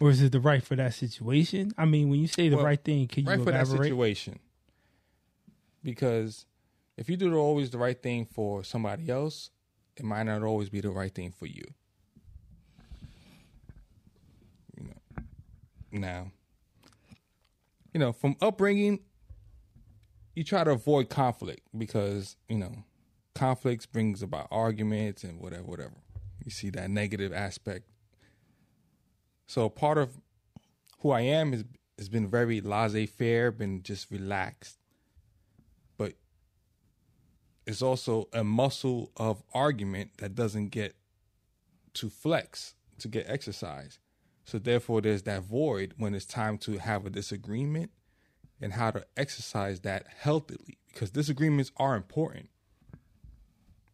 or 0.00 0.10
is 0.10 0.22
it 0.22 0.32
the 0.32 0.40
right 0.40 0.62
for 0.62 0.74
that 0.76 0.94
situation? 0.94 1.72
I 1.78 1.84
mean, 1.84 2.08
when 2.08 2.20
you 2.20 2.26
say 2.28 2.48
the 2.48 2.56
Well, 2.56 2.64
right 2.64 2.82
thing, 2.82 3.06
can 3.08 3.24
you 3.24 3.30
right 3.30 3.38
for 3.38 3.52
that 3.52 3.66
elaborate? 3.66 3.88
situation. 3.88 4.38
Because 5.82 6.46
if 6.96 7.08
you 7.10 7.16
do 7.16 7.34
always 7.36 7.70
the 7.70 7.78
right 7.78 8.00
thing 8.00 8.26
for 8.26 8.64
somebody 8.64 9.10
else, 9.10 9.50
it 9.96 10.04
might 10.04 10.24
not 10.24 10.42
always 10.42 10.68
be 10.68 10.80
the 10.80 10.90
right 10.90 11.14
thing 11.14 11.30
for 11.30 11.46
you. 11.46 11.64
You 14.76 14.88
know, 14.88 15.24
now, 15.92 16.30
you 17.92 18.00
know, 18.00 18.12
from 18.12 18.36
upbringing, 18.40 19.00
you 20.34 20.44
try 20.44 20.64
to 20.64 20.72
avoid 20.72 21.08
conflict 21.08 21.62
because 21.76 22.36
you 22.48 22.58
know, 22.58 22.84
conflicts 23.34 23.86
brings 23.86 24.22
about 24.22 24.48
arguments 24.50 25.24
and 25.24 25.40
whatever, 25.40 25.64
whatever. 25.64 25.94
You 26.44 26.50
see 26.50 26.70
that 26.70 26.90
negative 26.90 27.32
aspect. 27.32 27.88
So 29.46 29.68
part 29.68 29.98
of 29.98 30.18
who 31.00 31.10
I 31.10 31.20
am 31.22 31.52
is 31.54 31.64
has 31.98 32.08
been 32.08 32.28
very 32.28 32.60
laissez 32.60 33.06
faire, 33.06 33.50
been 33.50 33.82
just 33.82 34.10
relaxed. 34.10 34.75
It's 37.66 37.82
also 37.82 38.28
a 38.32 38.44
muscle 38.44 39.10
of 39.16 39.42
argument 39.52 40.18
that 40.18 40.34
doesn't 40.34 40.68
get 40.68 40.94
to 41.94 42.08
flex, 42.08 42.74
to 42.98 43.08
get 43.08 43.28
exercise. 43.28 43.98
So 44.44 44.58
therefore 44.58 45.00
there's 45.00 45.22
that 45.22 45.42
void 45.42 45.94
when 45.96 46.14
it's 46.14 46.26
time 46.26 46.58
to 46.58 46.78
have 46.78 47.04
a 47.04 47.10
disagreement 47.10 47.90
and 48.60 48.72
how 48.72 48.92
to 48.92 49.04
exercise 49.16 49.80
that 49.80 50.06
healthily 50.18 50.78
because 50.92 51.10
disagreements 51.10 51.72
are 51.76 51.96
important. 51.96 52.48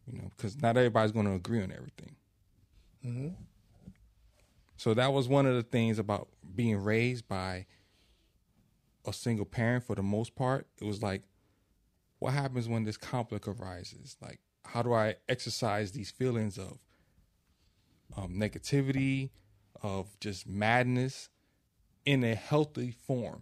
You 0.05 0.19
know, 0.19 0.31
because 0.35 0.61
not 0.61 0.77
everybody's 0.77 1.11
going 1.11 1.25
to 1.25 1.33
agree 1.33 1.63
on 1.63 1.71
everything. 1.71 2.15
Mm-hmm. 3.05 3.29
So 4.77 4.93
that 4.93 5.13
was 5.13 5.27
one 5.27 5.45
of 5.45 5.55
the 5.55 5.63
things 5.63 5.97
about 5.97 6.27
being 6.55 6.77
raised 6.77 7.27
by 7.27 7.65
a 9.05 9.13
single 9.13 9.45
parent 9.45 9.85
for 9.85 9.95
the 9.95 10.03
most 10.03 10.35
part. 10.35 10.67
It 10.79 10.85
was 10.85 11.01
like, 11.01 11.23
what 12.23 12.31
happens 12.33 12.69
when 12.69 12.85
this 12.85 12.95
conflict 12.95 13.49
arises? 13.49 14.15
Like, 14.21 14.39
how 14.63 14.81
do 14.81 14.93
I 14.93 15.15
exercise 15.27 15.91
these 15.91 16.09
feelings 16.09 16.57
of 16.57 16.79
um, 18.15 18.35
negativity, 18.35 19.31
of 19.81 20.17
just 20.21 20.47
madness 20.47 21.27
in 22.05 22.23
a 22.23 22.33
healthy 22.33 22.91
form? 22.91 23.41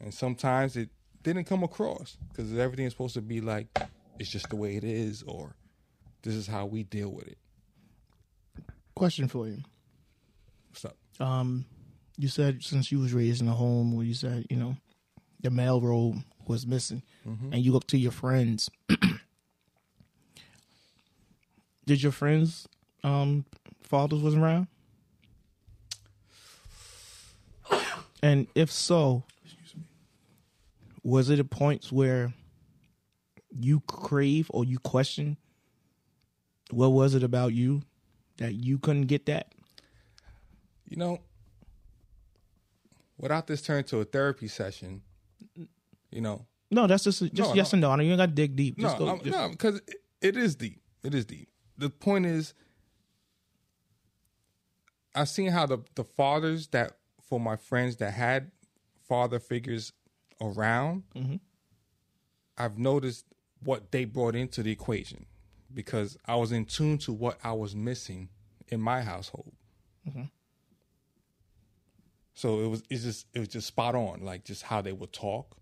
And 0.00 0.12
sometimes 0.12 0.76
it 0.76 0.88
didn't 1.22 1.44
come 1.44 1.62
across 1.62 2.16
because 2.30 2.52
everything 2.58 2.84
is 2.84 2.92
supposed 2.94 3.14
to 3.14 3.22
be 3.22 3.40
like, 3.40 3.68
it's 4.18 4.28
just 4.28 4.48
the 4.48 4.56
way 4.56 4.74
it 4.74 4.82
is, 4.82 5.22
or 5.22 5.54
this 6.22 6.34
is 6.34 6.48
how 6.48 6.66
we 6.66 6.82
deal 6.82 7.10
with 7.10 7.28
it. 7.28 7.38
Question 8.96 9.28
for 9.28 9.46
you. 9.46 9.58
What's 10.68 10.84
up? 10.84 10.96
Um, 11.20 11.64
you 12.16 12.26
said 12.26 12.64
since 12.64 12.90
you 12.90 12.98
was 12.98 13.12
raised 13.12 13.40
in 13.40 13.46
a 13.46 13.52
home 13.52 13.94
where 13.94 14.04
you 14.04 14.14
said 14.14 14.46
you 14.50 14.56
know 14.56 14.76
the 15.42 15.50
male 15.50 15.80
role 15.80 16.16
was 16.48 16.66
missing, 16.66 17.02
and 17.52 17.64
you 17.64 17.72
look 17.72 17.86
to 17.88 17.98
your 17.98 18.12
friends. 18.12 18.70
Did 21.86 22.02
your 22.02 22.12
friends' 22.12 22.66
um, 23.02 23.44
fathers 23.82 24.22
was 24.22 24.34
around? 24.34 24.68
And 28.22 28.46
if 28.54 28.72
so, 28.72 29.24
was 31.02 31.28
it 31.28 31.38
at 31.38 31.50
points 31.50 31.92
where 31.92 32.32
you 33.50 33.80
crave 33.80 34.46
or 34.48 34.64
you 34.64 34.78
question 34.78 35.36
what 36.70 36.88
was 36.88 37.14
it 37.14 37.22
about 37.22 37.52
you 37.52 37.82
that 38.38 38.54
you 38.54 38.78
couldn't 38.78 39.06
get 39.06 39.26
that? 39.26 39.52
You 40.88 40.96
know, 40.96 41.20
without 43.18 43.46
this 43.46 43.62
turn 43.62 43.84
to 43.84 44.00
a 44.00 44.04
therapy 44.04 44.48
session, 44.48 45.02
you 46.14 46.20
know, 46.20 46.46
No, 46.70 46.86
that's 46.86 47.04
just 47.04 47.20
just 47.20 47.50
No, 47.50 47.54
yes 47.54 47.72
no. 47.72 47.90
and 47.90 47.98
no. 47.98 48.04
You 48.04 48.12
ain't 48.12 48.18
got 48.18 48.26
to 48.26 48.32
dig 48.32 48.56
deep. 48.56 48.78
Just 48.78 48.98
no, 48.98 49.16
go, 49.16 49.18
just- 49.18 49.36
no, 49.36 49.48
because 49.48 49.76
it, 49.86 49.96
it 50.20 50.36
is 50.36 50.54
deep. 50.56 50.80
It 51.02 51.14
is 51.14 51.24
deep. 51.24 51.48
The 51.76 51.90
point 51.90 52.24
is, 52.26 52.54
I've 55.14 55.28
seen 55.28 55.50
how 55.50 55.66
the 55.66 55.78
the 55.94 56.04
fathers 56.04 56.68
that 56.68 56.92
for 57.28 57.40
my 57.40 57.56
friends 57.56 57.96
that 57.96 58.12
had 58.12 58.50
father 59.08 59.38
figures 59.38 59.92
around, 60.40 61.02
mm-hmm. 61.14 61.36
I've 62.56 62.78
noticed 62.78 63.26
what 63.62 63.90
they 63.90 64.04
brought 64.04 64.34
into 64.34 64.62
the 64.62 64.70
equation 64.70 65.26
because 65.72 66.16
I 66.26 66.36
was 66.36 66.52
in 66.52 66.64
tune 66.64 66.98
to 66.98 67.12
what 67.12 67.38
I 67.42 67.52
was 67.52 67.74
missing 67.74 68.28
in 68.68 68.80
my 68.80 69.02
household. 69.02 69.52
Mm-hmm. 70.08 70.24
So 72.34 72.60
it 72.60 72.68
was 72.68 72.82
it's 72.90 73.02
just 73.04 73.26
it 73.34 73.38
was 73.38 73.48
just 73.48 73.66
spot 73.66 73.94
on, 73.94 74.24
like 74.24 74.44
just 74.44 74.62
how 74.62 74.80
they 74.80 74.92
would 74.92 75.12
talk, 75.12 75.56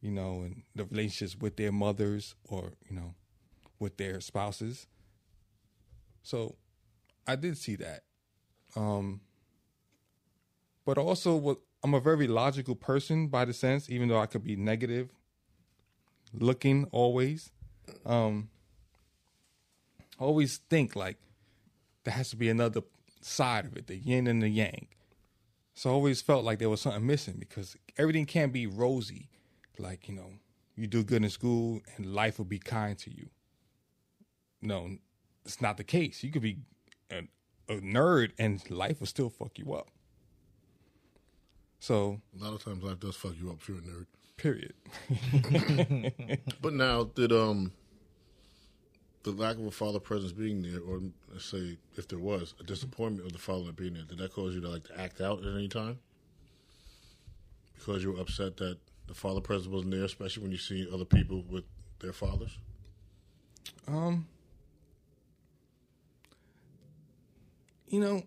you 0.00 0.10
know, 0.10 0.42
and 0.42 0.62
the 0.74 0.84
relationships 0.84 1.40
with 1.40 1.56
their 1.56 1.72
mothers 1.72 2.34
or 2.44 2.72
you 2.88 2.96
know, 2.96 3.14
with 3.78 3.96
their 3.96 4.20
spouses. 4.20 4.86
So 6.22 6.56
I 7.26 7.36
did 7.36 7.56
see 7.56 7.76
that, 7.76 8.02
um, 8.76 9.20
but 10.84 10.98
also 10.98 11.36
what 11.36 11.58
I'm 11.82 11.94
a 11.94 12.00
very 12.00 12.26
logical 12.26 12.74
person 12.74 13.28
by 13.28 13.44
the 13.44 13.52
sense, 13.52 13.88
even 13.88 14.08
though 14.08 14.18
I 14.18 14.26
could 14.26 14.44
be 14.44 14.56
negative 14.56 15.10
looking 16.32 16.86
always. 16.92 17.50
Um, 18.04 18.50
I 20.18 20.24
always 20.24 20.58
think 20.68 20.96
like 20.96 21.16
there 22.04 22.14
has 22.14 22.30
to 22.30 22.36
be 22.36 22.48
another 22.48 22.82
side 23.20 23.66
of 23.66 23.76
it, 23.76 23.86
the 23.86 23.96
yin 23.96 24.26
and 24.26 24.42
the 24.42 24.48
yang. 24.48 24.88
So 25.74 25.90
I 25.90 25.92
always 25.92 26.20
felt 26.20 26.44
like 26.44 26.58
there 26.58 26.68
was 26.68 26.80
something 26.80 27.06
missing 27.06 27.36
because 27.38 27.76
everything 27.96 28.26
can't 28.26 28.52
be 28.52 28.66
rosy. 28.66 29.28
Like, 29.78 30.08
you 30.08 30.14
know, 30.14 30.30
you 30.76 30.86
do 30.86 31.02
good 31.04 31.22
in 31.22 31.30
school 31.30 31.80
and 31.96 32.06
life 32.14 32.38
will 32.38 32.44
be 32.44 32.58
kind 32.58 32.98
to 32.98 33.10
you. 33.14 33.28
No, 34.60 34.96
it's 35.44 35.60
not 35.60 35.76
the 35.76 35.84
case. 35.84 36.22
You 36.22 36.30
could 36.32 36.42
be 36.42 36.58
a, 37.10 37.18
a 37.68 37.76
nerd 37.76 38.32
and 38.38 38.60
life 38.70 39.00
will 39.00 39.06
still 39.06 39.30
fuck 39.30 39.58
you 39.58 39.72
up. 39.74 39.88
So, 41.80 42.20
A 42.38 42.44
lot 42.44 42.54
of 42.54 42.64
times 42.64 42.82
life 42.82 42.98
does 42.98 43.14
fuck 43.16 43.34
you 43.40 43.50
up 43.50 43.58
if 43.60 43.68
you're 43.68 43.78
a 43.78 43.82
nerd. 43.82 44.06
period. 44.36 44.74
But 46.60 46.72
now, 46.74 47.04
did 47.04 47.32
um 47.32 47.72
the 49.22 49.30
lack 49.32 49.56
of 49.56 49.66
a 49.66 49.70
father 49.70 49.98
presence 50.00 50.32
being 50.32 50.62
there, 50.62 50.80
or 50.80 51.00
let's 51.30 51.44
say 51.44 51.76
if 51.96 52.08
there 52.08 52.18
was 52.18 52.54
a 52.60 52.62
disappointment 52.64 53.26
of 53.26 53.32
the 53.32 53.38
father 53.38 53.64
not 53.66 53.76
being 53.76 53.94
there, 53.94 54.02
did 54.04 54.18
that 54.18 54.32
cause 54.32 54.54
you 54.54 54.60
to 54.60 54.68
like 54.68 54.84
to 54.84 55.00
act 55.00 55.20
out 55.20 55.44
at 55.44 55.54
any 55.54 55.68
time? 55.68 55.98
Because 57.74 58.02
you 58.02 58.12
were 58.12 58.20
upset 58.20 58.56
that 58.58 58.78
the 59.08 59.14
father 59.14 59.40
presence 59.40 59.68
wasn't 59.72 59.92
there, 59.92 60.04
especially 60.04 60.42
when 60.44 60.52
you 60.52 60.58
see 60.58 60.88
other 60.92 61.04
people 61.04 61.42
with 61.48 61.64
their 62.00 62.12
fathers. 62.12 62.58
Um, 63.88 64.26
you 67.88 68.00
know, 68.00 68.22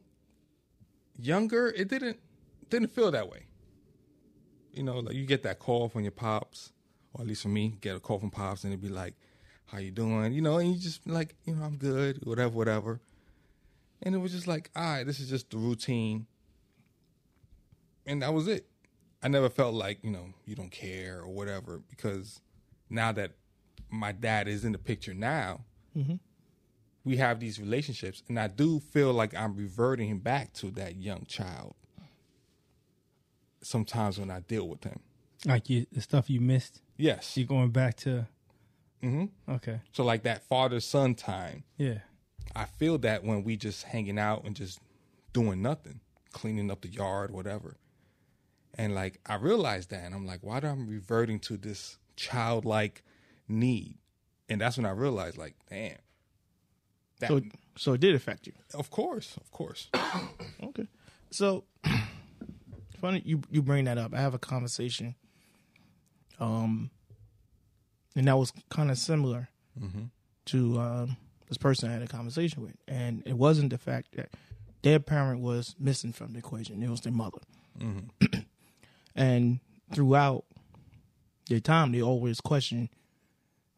younger, 1.19 1.67
it 1.69 1.87
didn't 1.87 2.19
didn't 2.69 2.89
feel 2.89 3.11
that 3.11 3.29
way. 3.29 3.45
You 4.73 4.83
know, 4.83 4.99
like 4.99 5.15
you 5.15 5.25
get 5.25 5.43
that 5.43 5.59
call 5.59 5.89
from 5.89 6.03
your 6.03 6.11
pops, 6.11 6.71
or 7.13 7.21
at 7.21 7.27
least 7.27 7.43
for 7.43 7.49
me, 7.49 7.75
get 7.81 7.95
a 7.95 7.99
call 7.99 8.19
from 8.19 8.31
pops, 8.31 8.63
and 8.63 8.73
it'd 8.73 8.81
be 8.81 8.89
like, 8.89 9.15
"How 9.65 9.77
you 9.79 9.91
doing?" 9.91 10.33
You 10.33 10.41
know, 10.41 10.57
and 10.57 10.73
you 10.73 10.79
just 10.79 11.05
like, 11.07 11.35
you 11.45 11.55
know, 11.55 11.63
I'm 11.63 11.77
good, 11.77 12.25
whatever, 12.25 12.55
whatever. 12.55 13.01
And 14.01 14.15
it 14.15 14.17
was 14.17 14.31
just 14.31 14.47
like, 14.47 14.71
all 14.75 14.83
right, 14.83 15.03
this 15.05 15.19
is 15.19 15.29
just 15.29 15.51
the 15.51 15.57
routine. 15.57 16.25
and 18.05 18.21
that 18.23 18.33
was 18.33 18.47
it. 18.47 18.67
I 19.23 19.27
never 19.27 19.49
felt 19.49 19.73
like 19.75 19.99
you 20.03 20.11
know 20.11 20.33
you 20.45 20.55
don't 20.55 20.71
care 20.71 21.19
or 21.19 21.27
whatever 21.27 21.81
because 21.89 22.41
now 22.89 23.11
that 23.11 23.31
my 23.89 24.11
dad 24.11 24.47
is 24.47 24.65
in 24.65 24.71
the 24.71 24.77
picture 24.77 25.13
now, 25.13 25.61
we 27.03 27.17
have 27.17 27.39
these 27.39 27.59
relationships, 27.59 28.23
and 28.27 28.39
I 28.39 28.47
do 28.47 28.79
feel 28.79 29.11
like 29.13 29.35
I'm 29.35 29.55
reverting 29.55 30.07
him 30.09 30.19
back 30.19 30.53
to 30.53 30.71
that 30.71 30.95
young 30.95 31.25
child. 31.25 31.75
Sometimes 33.63 34.19
when 34.19 34.31
I 34.31 34.39
deal 34.39 34.67
with 34.67 34.83
him, 34.83 34.99
Like 35.45 35.69
you, 35.69 35.85
the 35.91 36.01
stuff 36.01 36.29
you 36.29 36.39
missed, 36.41 36.81
yes. 36.97 37.35
you're 37.37 37.45
going 37.47 37.69
back 37.71 37.95
to. 37.97 38.27
Mm-hmm. 39.03 39.51
Okay. 39.53 39.81
So 39.91 40.03
like 40.03 40.23
that 40.23 40.43
father 40.47 40.79
son 40.79 41.15
time, 41.15 41.63
Yeah. 41.77 41.99
I 42.55 42.65
feel 42.65 42.97
that 42.99 43.23
when 43.23 43.43
we 43.43 43.55
just 43.55 43.83
hanging 43.83 44.19
out 44.19 44.43
and 44.45 44.55
just 44.55 44.79
doing 45.31 45.61
nothing, 45.61 46.01
cleaning 46.33 46.69
up 46.71 46.81
the 46.81 46.89
yard, 46.89 47.31
whatever. 47.31 47.77
And 48.81 48.95
like 48.95 49.19
I 49.25 49.35
realized 49.35 49.91
that 49.91 50.03
and 50.03 50.15
I'm 50.15 50.25
like, 50.25 50.39
why 50.41 50.59
do 50.59 50.67
I'm 50.67 50.87
reverting 50.87 51.39
to 51.41 51.55
this 51.57 51.97
childlike 52.15 53.03
need? 53.47 53.97
And 54.49 54.59
that's 54.59 54.75
when 54.77 54.85
I 54.87 54.91
realized 54.91 55.37
like, 55.37 55.55
damn. 55.69 55.97
That, 57.19 57.27
So 57.27 57.41
so 57.77 57.93
it 57.93 58.01
did 58.01 58.15
affect 58.15 58.47
you. 58.47 58.53
of 58.73 58.89
course, 58.89 59.37
of 59.37 59.51
course. 59.51 59.89
Okay. 60.63 60.87
So 61.31 61.63
funny 63.01 63.21
you 63.25 63.41
you 63.51 63.61
bring 63.61 63.85
that 63.85 63.97
up. 63.97 64.13
I 64.13 64.19
have 64.21 64.33
a 64.33 64.39
conversation. 64.39 65.15
Um 66.39 66.89
and 68.15 68.27
that 68.27 68.37
was 68.37 68.51
kind 68.69 68.89
of 68.91 68.97
similar 68.97 69.49
to 70.45 70.79
um, 70.79 71.17
this 71.47 71.57
person 71.57 71.89
I 71.89 71.93
had 71.93 72.01
a 72.01 72.07
conversation 72.07 72.61
with. 72.63 72.75
And 72.87 73.23
it 73.25 73.37
wasn't 73.37 73.69
the 73.69 73.77
fact 73.77 74.15
that 74.15 74.29
their 74.81 74.99
parent 74.99 75.39
was 75.41 75.75
missing 75.79 76.11
from 76.13 76.33
the 76.33 76.39
equation. 76.39 76.81
It 76.83 76.89
was 76.89 77.01
their 77.01 77.13
mother. 77.13 77.39
and 79.15 79.59
throughout 79.93 80.45
their 81.49 81.59
time, 81.59 81.91
they 81.91 82.01
always 82.01 82.41
questioned 82.41 82.89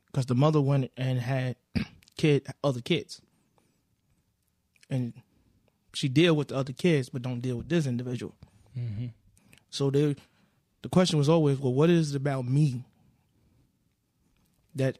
because 0.08 0.26
the 0.28 0.36
mother 0.36 0.62
went 0.62 0.92
and 0.96 1.20
had 1.20 1.56
kid 2.18 2.48
other 2.64 2.82
kids, 2.82 3.22
and 4.90 5.14
she 5.94 6.08
deal 6.08 6.36
with 6.36 6.50
the 6.50 6.56
other 6.56 6.74
kids, 6.74 7.10
but 7.10 7.22
don't 7.22 7.42
deal 7.42 7.58
with 7.58 7.70
this 7.70 7.86
individual. 7.86 8.36
Mm-hmm. 8.78 9.08
So 9.70 9.90
they, 9.90 10.16
the 10.82 10.90
question 10.90 11.18
was 11.18 11.30
always, 11.30 11.60
well, 11.60 11.74
what 11.74 11.90
is 11.90 12.14
it 12.14 12.18
about 12.18 12.46
me 12.46 12.84
that 14.76 14.98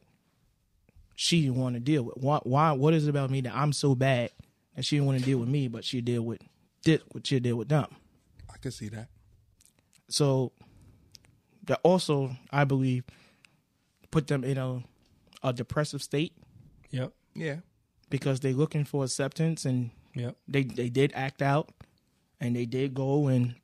she 1.14 1.42
didn't 1.42 1.56
want 1.56 1.74
to 1.74 1.80
deal 1.80 2.02
with? 2.02 2.16
Why? 2.16 2.40
Why? 2.42 2.72
What 2.72 2.94
is 2.94 3.06
it 3.06 3.10
about 3.10 3.30
me 3.30 3.40
that 3.42 3.54
I'm 3.54 3.72
so 3.72 3.94
bad 3.94 4.30
that 4.74 4.84
she 4.84 4.96
didn't 4.96 5.06
want 5.06 5.20
to 5.20 5.24
deal 5.24 5.38
with 5.38 5.48
me, 5.48 5.68
but 5.68 5.84
she 5.84 6.00
deal 6.00 6.22
with 6.22 6.40
did 6.84 7.02
what 7.12 7.26
she 7.26 7.40
deal 7.40 7.56
with 7.56 7.68
them? 7.68 7.86
I 8.52 8.58
could 8.58 8.74
see 8.74 8.88
that. 8.90 9.08
So 10.14 10.52
that 11.64 11.80
also, 11.82 12.36
I 12.52 12.62
believe, 12.62 13.02
put 14.12 14.28
them 14.28 14.44
in 14.44 14.58
a 14.58 14.84
a 15.42 15.52
depressive 15.52 16.02
state 16.04 16.32
Yep. 16.90 17.12
Yeah. 17.34 17.56
because 18.10 18.38
they're 18.38 18.52
looking 18.52 18.84
for 18.84 19.02
acceptance 19.02 19.64
and 19.64 19.90
Yep. 20.14 20.36
they 20.46 20.62
they 20.62 20.88
did 20.88 21.10
act 21.16 21.42
out 21.42 21.70
and 22.40 22.54
they 22.54 22.64
did 22.64 22.94
go 22.94 23.26
and 23.26 23.56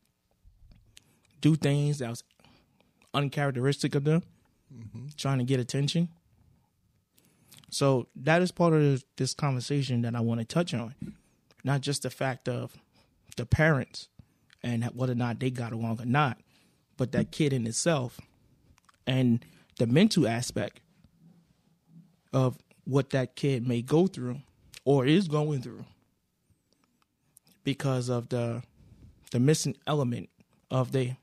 do 1.41 1.55
things 1.55 2.01
that 2.01 2.11
was 2.11 2.25
uncharacteristic 3.15 3.95
of 3.95 4.03
them 4.03 4.25
mm-hmm. 4.75 5.07
trying 5.17 5.39
to 5.39 5.45
get 5.45 5.61
attention 5.61 6.09
so 7.71 8.09
that 8.17 8.43
is 8.43 8.51
part 8.51 8.73
of 8.75 8.81
this, 8.83 9.05
this 9.17 9.35
conversation 9.35 10.03
that 10.03 10.15
i 10.17 10.21
want 10.21 10.41
to 10.41 10.45
touch 10.45 10.75
on 10.75 10.95
not 11.65 11.81
just 11.81 12.03
the 12.03 12.11
fact 12.11 12.49
of 12.49 12.77
the 13.37 13.47
parents 13.47 14.09
and 14.63 14.85
whether 14.95 15.13
or 15.13 15.17
not 15.17 15.41
they 15.41 15.51
got 15.51 15.73
along 15.73 16.01
or 16.01 16.07
not 16.07 16.39
but 16.97 17.13
that 17.13 17.31
kid 17.31 17.53
in 17.53 17.67
itself 17.67 18.21
and 19.07 19.45
the 19.79 19.87
mental 19.87 20.29
aspect 20.29 20.81
of 22.33 22.59
what 22.85 23.11
that 23.11 23.37
kid 23.37 23.67
may 23.67 23.83
go 23.83 24.07
through 24.07 24.41
or 24.85 25.07
is 25.07 25.29
going 25.29 25.63
through 25.63 25.85
because 27.65 28.09
of 28.09 28.29
the 28.29 28.63
the 29.31 29.41
missing 29.41 29.77
element 29.87 30.29
of 30.71 30.93
they 30.93 31.17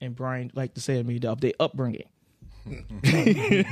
and 0.00 0.16
Brian 0.16 0.50
like 0.54 0.74
to 0.74 0.80
say 0.80 0.96
to 0.96 1.04
me 1.04 1.20
of 1.24 1.40
their 1.40 1.52
upbringing. 1.60 2.08
you 2.66 3.64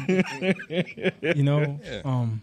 know, 1.43 1.79
um, 2.05 2.43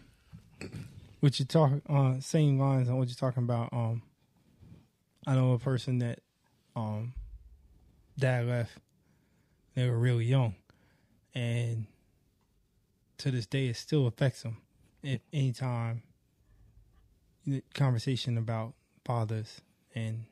what 1.19 1.39
you 1.39 1.45
talk 1.45 1.71
uh, 1.89 2.19
same 2.19 2.59
lines 2.59 2.89
on 2.89 2.97
what 2.97 3.07
you're 3.07 3.15
talking 3.15 3.43
about. 3.43 3.69
Um, 3.71 4.01
I 5.25 5.35
know 5.35 5.53
a 5.53 5.59
person 5.59 5.99
that 5.99 6.19
um, 6.77 7.13
dad 8.17 8.47
left. 8.47 8.77
They 9.75 9.89
were 9.89 9.97
really 9.97 10.25
young, 10.25 10.55
and 11.35 11.85
to 13.19 13.31
this 13.31 13.45
day, 13.45 13.67
it 13.67 13.75
still 13.75 14.07
affects 14.07 14.43
them. 14.43 14.57
If 15.03 15.21
anytime 15.31 16.03
the 17.45 17.63
conversation 17.73 18.37
about 18.37 18.73
fathers 19.05 19.61
and 19.93 20.25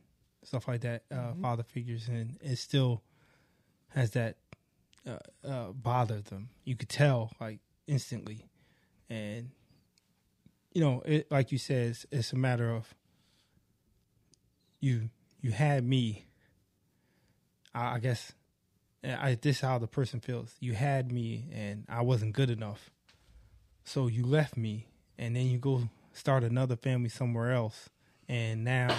stuff 0.43 0.67
like 0.67 0.81
that, 0.81 1.03
uh, 1.11 1.33
father 1.41 1.63
figures, 1.63 2.07
and 2.07 2.37
it 2.41 2.57
still 2.57 3.01
has 3.89 4.11
that 4.11 4.37
uh, 5.07 5.47
uh, 5.47 5.71
bother 5.71 6.21
them. 6.21 6.49
You 6.63 6.75
could 6.75 6.89
tell 6.89 7.31
like 7.39 7.59
instantly, 7.87 8.45
and 9.09 9.49
you 10.73 10.81
know, 10.81 11.01
it, 11.05 11.31
like 11.31 11.51
you 11.51 11.57
said, 11.57 11.89
it's, 11.89 12.05
it's 12.11 12.33
a 12.33 12.35
matter 12.35 12.69
of 12.69 12.93
you. 14.79 15.09
You 15.41 15.51
had 15.51 15.83
me. 15.83 16.25
I, 17.75 17.95
I 17.95 17.99
guess 17.99 18.33
eh, 19.03 19.15
I, 19.19 19.35
this 19.35 19.57
is 19.57 19.61
how 19.61 19.77
the 19.77 19.87
person 19.87 20.19
feels. 20.19 20.55
You 20.59 20.73
had 20.73 21.11
me, 21.11 21.49
and 21.53 21.85
I 21.89 22.01
wasn't 22.01 22.33
good 22.33 22.49
enough, 22.49 22.89
so 23.83 24.07
you 24.07 24.25
left 24.25 24.57
me, 24.57 24.87
and 25.19 25.35
then 25.35 25.47
you 25.47 25.59
go 25.59 25.89
start 26.13 26.43
another 26.43 26.77
family 26.77 27.09
somewhere 27.09 27.51
else, 27.51 27.89
and 28.27 28.63
now 28.63 28.97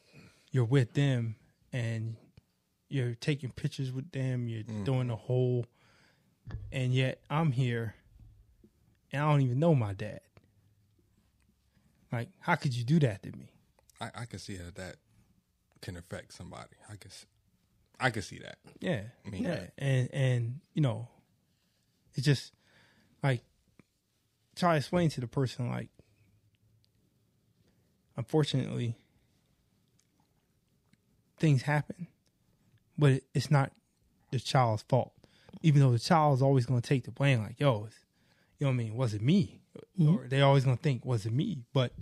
you're 0.50 0.64
with 0.64 0.94
them, 0.94 1.36
and 1.72 2.16
you're 2.88 3.14
taking 3.14 3.50
pictures 3.50 3.92
with 3.92 4.10
them, 4.10 4.48
you're 4.48 4.64
mm. 4.64 4.84
doing 4.84 5.08
the 5.08 5.16
whole, 5.16 5.66
and 6.72 6.92
yet 6.92 7.20
I'm 7.28 7.52
here, 7.52 7.94
and 9.12 9.22
I 9.22 9.30
don't 9.30 9.42
even 9.42 9.58
know 9.58 9.74
my 9.74 9.92
dad. 9.92 10.20
Like, 12.10 12.28
how 12.38 12.54
could 12.54 12.74
you 12.74 12.84
do 12.84 13.00
that 13.00 13.24
to 13.24 13.32
me? 13.32 13.50
I, 14.00 14.10
I 14.14 14.24
can 14.26 14.38
see 14.38 14.56
how 14.56 14.70
that 14.76 14.96
can 15.82 15.96
affect 15.96 16.32
somebody. 16.32 16.76
I 16.88 16.94
guess 16.94 17.26
I 18.00 18.10
could 18.10 18.24
see 18.24 18.38
that. 18.40 18.58
Yeah, 18.80 19.02
mean, 19.28 19.44
yeah, 19.44 19.66
and 19.78 20.08
and 20.12 20.60
you 20.74 20.82
know, 20.82 21.08
it's 22.14 22.24
just 22.24 22.52
like 23.22 23.42
try 24.56 24.72
to 24.72 24.78
explain 24.78 25.10
to 25.10 25.20
the 25.20 25.26
person 25.26 25.68
like, 25.68 25.88
unfortunately, 28.16 28.96
things 31.38 31.62
happen, 31.62 32.08
but 32.96 33.12
it, 33.12 33.24
it's 33.34 33.50
not 33.50 33.72
the 34.30 34.38
child's 34.38 34.82
fault. 34.82 35.12
Even 35.62 35.80
though 35.80 35.92
the 35.92 35.98
child's 35.98 36.42
always 36.42 36.66
going 36.66 36.80
to 36.80 36.86
take 36.86 37.04
the 37.04 37.10
blame, 37.10 37.40
like, 37.40 37.58
yo, 37.58 37.84
it's, 37.86 37.96
you 38.58 38.66
know 38.66 38.70
what 38.70 38.74
I 38.74 38.76
mean? 38.76 38.96
Was 38.96 39.14
it 39.14 39.22
me? 39.22 39.60
Mm-hmm. 39.98 40.14
Or 40.14 40.28
they 40.28 40.40
always 40.40 40.64
going 40.64 40.76
to 40.76 40.82
think, 40.82 41.04
was 41.04 41.26
it 41.26 41.32
me? 41.32 41.62
But 41.72 41.92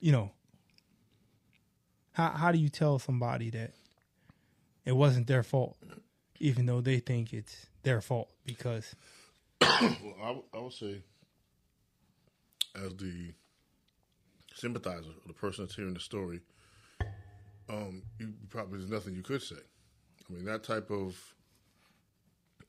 you 0.00 0.12
know, 0.12 0.30
how 2.12 2.30
how 2.30 2.52
do 2.52 2.58
you 2.58 2.68
tell 2.68 2.98
somebody 2.98 3.50
that 3.50 3.72
it 4.88 4.96
wasn't 4.96 5.26
their 5.26 5.42
fault, 5.42 5.76
even 6.40 6.64
though 6.64 6.80
they 6.80 6.98
think 6.98 7.34
it's 7.34 7.66
their 7.82 8.00
fault 8.00 8.30
because 8.46 8.96
Well, 9.60 10.14
I, 10.22 10.26
w- 10.28 10.44
I 10.54 10.58
would 10.60 10.72
say, 10.72 11.02
as 12.74 12.94
the 12.96 13.34
sympathizer, 14.54 15.10
or 15.10 15.26
the 15.26 15.34
person 15.34 15.64
that's 15.64 15.76
hearing 15.76 15.92
the 15.92 16.00
story, 16.00 16.40
um, 17.68 18.02
you 18.18 18.32
probably 18.48 18.78
there's 18.78 18.90
nothing 18.90 19.14
you 19.14 19.22
could 19.22 19.42
say. 19.42 19.56
I 19.56 20.32
mean, 20.32 20.46
that 20.46 20.64
type 20.64 20.90
of 20.90 21.14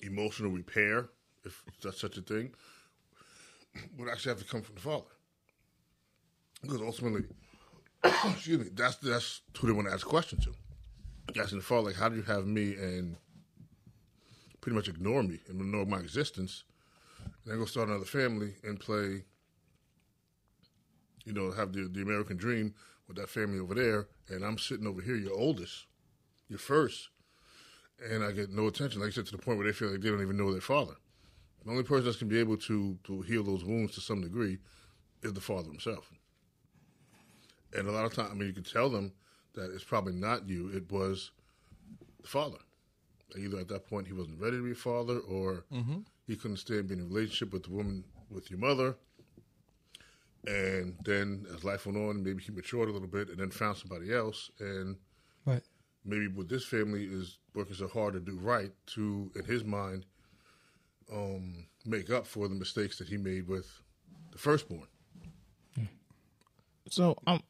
emotional 0.01 0.51
repair, 0.51 1.07
if 1.45 1.63
that's 1.81 2.01
such 2.01 2.17
a 2.17 2.21
thing, 2.21 2.53
would 3.97 4.09
actually 4.09 4.31
have 4.31 4.39
to 4.39 4.45
come 4.45 4.61
from 4.61 4.75
the 4.75 4.81
father, 4.81 5.05
because 6.61 6.81
ultimately, 6.81 7.23
excuse 8.03 8.59
me, 8.59 8.65
that's 8.73 8.97
that's 8.97 9.39
who 9.57 9.67
they 9.67 9.73
want 9.73 9.87
to 9.87 9.93
ask 9.93 10.05
questions 10.05 10.43
to. 10.43 10.53
Asking 11.37 11.59
the 11.59 11.63
father, 11.63 11.87
like, 11.87 11.95
how 11.95 12.09
do 12.09 12.15
you 12.15 12.23
have 12.23 12.47
me 12.47 12.73
and 12.75 13.15
pretty 14.61 14.75
much 14.75 14.87
ignore 14.87 15.23
me 15.23 15.39
and 15.47 15.61
ignore 15.61 15.85
my 15.85 15.99
existence? 15.99 16.63
and 17.43 17.53
then 17.53 17.59
go 17.59 17.65
start 17.65 17.89
another 17.89 18.05
family 18.05 18.53
and 18.63 18.79
play, 18.79 19.23
you 21.25 21.33
know, 21.33 21.51
have 21.51 21.73
the 21.73 21.87
the 21.87 22.01
American 22.01 22.37
dream 22.37 22.73
with 23.07 23.17
that 23.17 23.29
family 23.29 23.59
over 23.59 23.73
there, 23.73 24.07
and 24.29 24.43
I'm 24.43 24.57
sitting 24.57 24.87
over 24.87 25.01
here, 25.01 25.15
your 25.15 25.33
oldest, 25.33 25.85
your 26.47 26.59
first, 26.59 27.09
and 28.09 28.23
I 28.23 28.31
get 28.31 28.51
no 28.51 28.67
attention. 28.67 29.01
Like 29.01 29.09
I 29.09 29.13
said, 29.13 29.25
to 29.27 29.31
the 29.31 29.41
point 29.41 29.57
where 29.57 29.67
they 29.67 29.73
feel 29.73 29.89
like 29.91 30.01
they 30.01 30.09
don't 30.09 30.21
even 30.21 30.37
know 30.37 30.51
their 30.51 30.61
father. 30.61 30.95
The 31.65 31.71
only 31.71 31.83
person 31.83 32.05
that's 32.05 32.17
going 32.17 32.29
to 32.29 32.33
be 32.33 32.39
able 32.39 32.57
to 32.57 32.97
to 33.05 33.21
heal 33.21 33.43
those 33.43 33.63
wounds 33.63 33.95
to 33.95 34.01
some 34.01 34.21
degree 34.21 34.59
is 35.23 35.33
the 35.33 35.41
father 35.41 35.69
himself. 35.69 36.11
And 37.73 37.87
a 37.87 37.91
lot 37.91 38.05
of 38.05 38.13
times, 38.13 38.29
I 38.31 38.33
mean, 38.33 38.47
you 38.47 38.53
can 38.53 38.63
tell 38.63 38.89
them 38.89 39.13
that 39.53 39.71
it's 39.73 39.83
probably 39.83 40.13
not 40.13 40.47
you. 40.47 40.69
It 40.69 40.91
was 40.91 41.31
the 42.21 42.27
father. 42.27 42.57
Either 43.37 43.59
at 43.59 43.67
that 43.67 43.87
point 43.87 44.07
he 44.07 44.13
wasn't 44.13 44.39
ready 44.39 44.57
to 44.57 44.63
be 44.63 44.71
a 44.71 44.75
father, 44.75 45.19
or 45.19 45.63
he 46.27 46.35
couldn't 46.35 46.57
stand 46.57 46.87
being 46.87 46.99
in 46.99 47.05
a 47.05 47.09
relationship 47.09 47.53
with 47.53 47.63
the 47.63 47.71
woman 47.71 48.03
with 48.29 48.49
your 48.49 48.59
mother. 48.59 48.95
And 50.47 50.95
then, 51.03 51.45
as 51.53 51.63
life 51.63 51.85
went 51.85 51.97
on, 51.97 52.23
maybe 52.23 52.41
he 52.41 52.51
matured 52.51 52.87
a 52.89 52.91
little 52.93 53.07
bit, 53.09 53.29
and 53.29 53.37
then 53.37 53.51
found 53.51 53.77
somebody 53.77 54.13
else. 54.13 54.49
And 54.59 54.95
But 55.45 55.63
maybe 56.05 56.27
what 56.27 56.47
this 56.47 56.63
family 56.65 57.03
is 57.05 57.37
working 57.53 57.75
so 57.75 57.87
hard 57.87 58.13
to 58.13 58.19
do 58.19 58.37
right 58.37 58.71
to, 58.87 59.31
in 59.35 59.43
his 59.45 59.63
mind, 59.65 60.05
um, 61.11 61.65
make 61.85 62.09
up 62.09 62.25
for 62.25 62.47
the 62.47 62.55
mistakes 62.55 62.97
that 62.99 63.07
he 63.09 63.17
made 63.17 63.47
with 63.47 63.67
the 64.31 64.37
firstborn. 64.37 64.87
So 66.89 67.15
um, 67.27 67.43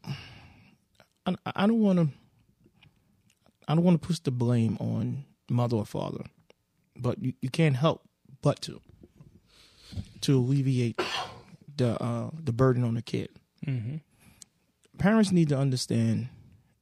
I 1.26 1.36
I 1.46 1.68
don't 1.68 1.82
want 1.82 2.00
to. 2.00 2.10
I 3.68 3.76
don't 3.76 3.84
want 3.84 4.02
to 4.02 4.08
push 4.08 4.20
the 4.20 4.32
blame 4.32 4.78
on 4.80 5.26
mother 5.50 5.78
or 5.78 5.86
father, 5.86 6.24
but 6.96 7.22
you, 7.22 7.34
you 7.42 7.50
can't 7.50 7.76
help 7.76 8.02
but 8.42 8.62
to 8.64 8.82
to 10.22 10.38
alleviate 10.38 11.00
the 11.78 12.02
uh, 12.02 12.30
the 12.34 12.54
burden 12.54 12.84
on 12.84 12.96
the 12.96 13.02
kid. 13.02 13.30
Mm-hmm. 13.66 13.98
Parents 14.98 15.32
need 15.32 15.50
to 15.50 15.58
understand 15.58 16.30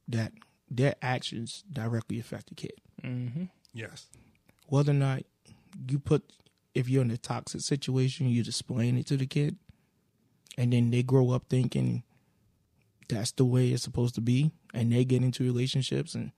that 0.08 0.32
their 0.70 0.96
actions 1.02 1.64
directly 1.72 2.20
affect 2.20 2.50
the 2.50 2.56
kid. 2.56 2.74
Mm-hmm. 3.04 3.46
Yes. 3.74 4.08
Whether 4.68 4.92
or 4.92 4.96
not 4.96 5.24
you 5.88 6.00
put, 6.00 6.24
if 6.74 6.90
you're 6.90 7.04
in 7.04 7.12
a 7.12 7.18
toxic 7.18 7.62
situation, 7.62 8.28
you 8.28 8.42
explain 8.42 8.98
it 8.98 9.06
to 9.08 9.18
the 9.18 9.28
kid, 9.28 9.58
and 10.58 10.74
then 10.74 10.90
they 10.90 11.04
grow 11.04 11.32
up 11.32 11.44
thinking 11.50 12.04
that's 13.08 13.32
the 13.32 13.46
way 13.46 13.70
it's 13.70 13.84
supposed 13.84 14.16
to 14.16 14.22
be, 14.22 14.52
and 14.74 14.92
they 14.92 15.06
get 15.06 15.24
into 15.24 15.44
relationships 15.44 16.16
and 16.16 16.32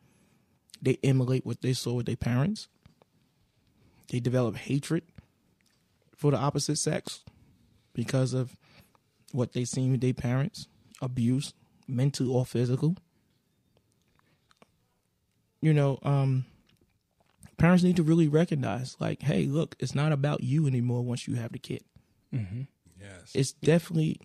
they 0.81 0.97
emulate 1.03 1.45
what 1.45 1.61
they 1.61 1.73
saw 1.73 1.93
with 1.93 2.05
their 2.05 2.15
parents. 2.15 2.67
They 4.09 4.19
develop 4.19 4.55
hatred 4.55 5.03
for 6.15 6.31
the 6.31 6.37
opposite 6.37 6.77
sex 6.77 7.21
because 7.93 8.33
of 8.33 8.55
what 9.31 9.53
they 9.53 9.65
seen 9.65 9.91
with 9.91 10.01
their 10.01 10.13
parents, 10.13 10.67
abuse, 11.01 11.53
mental 11.87 12.35
or 12.35 12.45
physical. 12.45 12.95
You 15.61 15.73
know, 15.73 15.99
um, 16.03 16.45
parents 17.57 17.83
need 17.83 17.97
to 17.97 18.03
really 18.03 18.27
recognize, 18.27 18.95
like, 18.99 19.21
hey, 19.21 19.45
look, 19.45 19.75
it's 19.79 19.93
not 19.93 20.11
about 20.11 20.43
you 20.43 20.65
anymore 20.65 21.03
once 21.03 21.27
you 21.27 21.35
have 21.35 21.51
the 21.51 21.59
kid. 21.59 21.83
Yes. 22.99 23.31
It's 23.33 23.51
definitely 23.51 24.19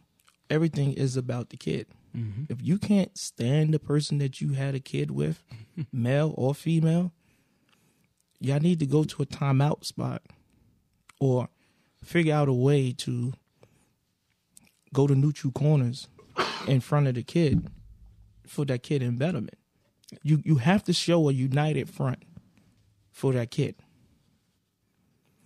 everything 0.49 0.93
is 0.93 1.17
about 1.17 1.51
the 1.51 1.57
kid. 1.57 1.87
Mm-hmm. 2.17 2.45
If 2.49 2.63
you 2.63 2.79
can't 2.79 3.17
stand 3.19 3.75
the 3.75 3.79
person 3.79 4.19
that 4.19 4.41
you 4.41 4.53
had 4.53 4.75
a 4.75 4.81
kid 4.81 5.11
with, 5.11 5.43
male 5.93 6.35
or 6.37 6.55
female, 6.55 7.13
y'all 8.41 8.61
need 8.61 8.79
to 8.81 8.87
go 8.87 9.05
to 9.05 9.23
a 9.23 9.27
timeout 9.27 9.85
spot 9.85 10.23
or 11.21 11.49
figure 12.03 12.35
out 12.35 12.49
a 12.49 12.53
way 12.53 12.93
to 12.93 13.33
go 14.93 15.07
to 15.07 15.15
neutral 15.15 15.53
corners 15.53 16.09
in 16.67 16.81
front 16.81 17.09
of 17.09 17.15
the 17.15 17.23
kid 17.23 17.69
for 18.47 18.65
that 18.67 18.83
kid 18.83 19.03
in 19.03 19.17
betterment. 19.17 19.59
You 20.23 20.41
you 20.45 20.57
have 20.57 20.85
to 20.85 20.93
show 20.93 21.29
a 21.29 21.33
united 21.33 21.89
front 21.89 22.23
for 23.11 23.33
that 23.33 23.51
kid. 23.51 23.75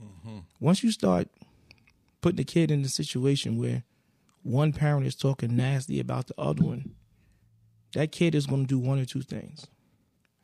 Mm-hmm. 0.02 0.38
Once 0.60 0.82
you 0.82 0.90
start 0.90 1.28
putting 2.20 2.36
the 2.36 2.44
kid 2.44 2.70
in 2.70 2.82
a 2.82 2.88
situation 2.88 3.56
where 3.56 3.84
one 4.48 4.72
parent 4.72 5.06
is 5.06 5.14
talking 5.14 5.56
nasty 5.56 6.00
about 6.00 6.26
the 6.26 6.34
other 6.38 6.64
one, 6.64 6.94
that 7.92 8.12
kid 8.12 8.34
is 8.34 8.46
going 8.46 8.62
to 8.62 8.66
do 8.66 8.78
one 8.78 8.98
or 8.98 9.04
two 9.04 9.20
things: 9.20 9.66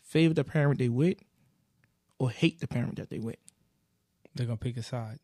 favor 0.03 0.35
the 0.35 0.45
parent 0.45 0.79
they 0.79 0.89
with, 0.89 1.19
or 2.19 2.31
hate 2.31 2.61
the 2.61 2.69
parent 2.69 2.97
that 2.97 3.11
they 3.11 3.19
with. 3.19 3.37
they're 4.35 4.47
gonna 4.47 4.57
pick 4.57 4.77
a 4.77 4.83
side. 4.83 5.19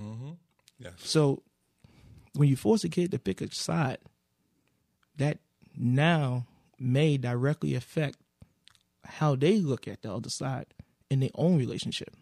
Mm-hmm. 0.00 0.32
Yes. 0.78 0.94
So 0.98 1.42
when 2.34 2.48
you 2.48 2.56
force 2.56 2.84
a 2.84 2.88
kid 2.88 3.10
to 3.10 3.18
pick 3.18 3.40
a 3.40 3.52
side, 3.52 3.98
that 5.16 5.38
now 5.76 6.46
may 6.78 7.16
directly 7.16 7.74
affect 7.74 8.18
how 9.04 9.36
they 9.36 9.58
look 9.58 9.86
at 9.86 10.02
the 10.02 10.12
other 10.12 10.30
side 10.30 10.66
in 11.10 11.20
their 11.20 11.30
own 11.34 11.58
relationship. 11.58 12.14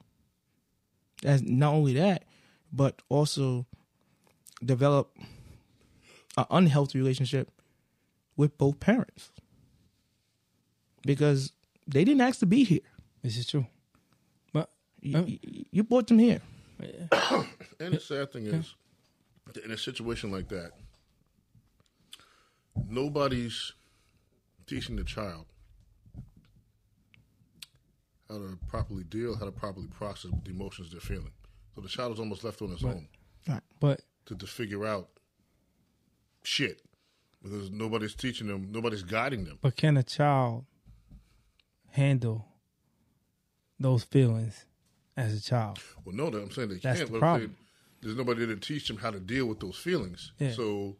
As 1.25 1.43
not 1.43 1.73
only 1.73 1.95
that, 1.95 2.25
but 2.73 3.01
also 3.09 3.67
develop 4.65 5.17
an 6.37 6.45
unhealthy 6.51 6.99
relationship 6.99 7.51
with 8.37 8.57
both 8.59 8.81
parents. 8.81 9.31
Because 11.05 11.53
they 11.87 12.05
didn't 12.05 12.21
ask 12.21 12.39
to 12.41 12.47
be 12.47 12.65
here. 12.65 12.81
This 13.23 13.37
is 13.37 13.47
true. 13.47 13.67
But 14.53 14.71
You, 15.01 15.19
Oh. 15.19 15.25
you- 15.27 15.65
you 15.71 15.83
brought 15.85 16.07
them 16.07 16.19
here. 16.19 16.41
And 17.81 17.95
the 17.95 18.01
sad 18.01 18.33
thing 18.33 18.47
is, 18.47 18.75
in 19.65 19.71
a 19.73 19.77
situation 19.79 20.31
like 20.31 20.49
that, 20.49 20.73
nobody's 22.89 23.73
teaching 24.67 24.97
the 24.97 25.05
child 25.05 25.47
how 28.29 28.39
to 28.39 28.59
properly 28.69 29.05
deal, 29.05 29.37
how 29.37 29.45
to 29.45 29.53
properly 29.53 29.89
process 29.89 30.31
the 30.45 30.51
emotions 30.51 30.91
they're 30.93 31.01
feeling. 31.01 31.33
So 31.75 31.81
the 31.81 31.89
child 31.89 32.13
is 32.15 32.21
almost 32.21 32.45
left 32.45 32.63
on 32.63 32.71
his 32.71 32.85
own 32.85 33.09
but 33.81 34.01
to 34.27 34.35
just 34.37 34.53
figure 34.53 34.87
out 34.87 35.09
shit 36.43 36.83
because 37.43 37.71
nobody's 37.71 38.15
teaching 38.15 38.47
them, 38.47 38.69
nobody's 38.71 39.03
guiding 39.03 39.45
them. 39.45 39.59
but 39.61 39.77
can 39.77 39.97
a 39.97 40.03
child 40.03 40.65
handle 41.91 42.47
those 43.79 44.05
feelings 44.05 44.67
as 45.17 45.35
a 45.35 45.41
child? 45.41 45.79
Well, 46.05 46.15
no, 46.15 46.27
I'm 46.27 46.51
saying 46.51 46.69
they 46.69 46.75
That's 46.77 47.01
can't. 47.01 47.13
the 47.13 47.19
but 47.19 47.27
I'm 47.27 47.39
saying 47.39 47.49
problem. 47.49 47.57
There's 48.01 48.17
nobody 48.17 48.47
to 48.47 48.57
teach 48.57 48.89
them 48.89 48.97
how 48.97 49.11
to 49.11 49.21
deal 49.21 49.47
with 49.47 49.61
those 49.61 49.77
feelings. 49.77 50.33
Yeah. 50.39 50.53
So 50.53 50.97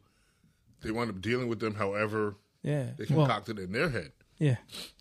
they 0.81 0.91
wind 0.91 1.09
up 1.09 1.21
dealing 1.21 1.47
with 1.47 1.59
them 1.59 1.75
however 1.75 2.35
Yeah. 2.61 2.91
they 2.97 3.05
Well, 3.09 3.25
concocted 3.25 3.59
in 3.59 3.71
their 3.71 3.89
head. 3.89 4.11
yeah. 4.37 4.57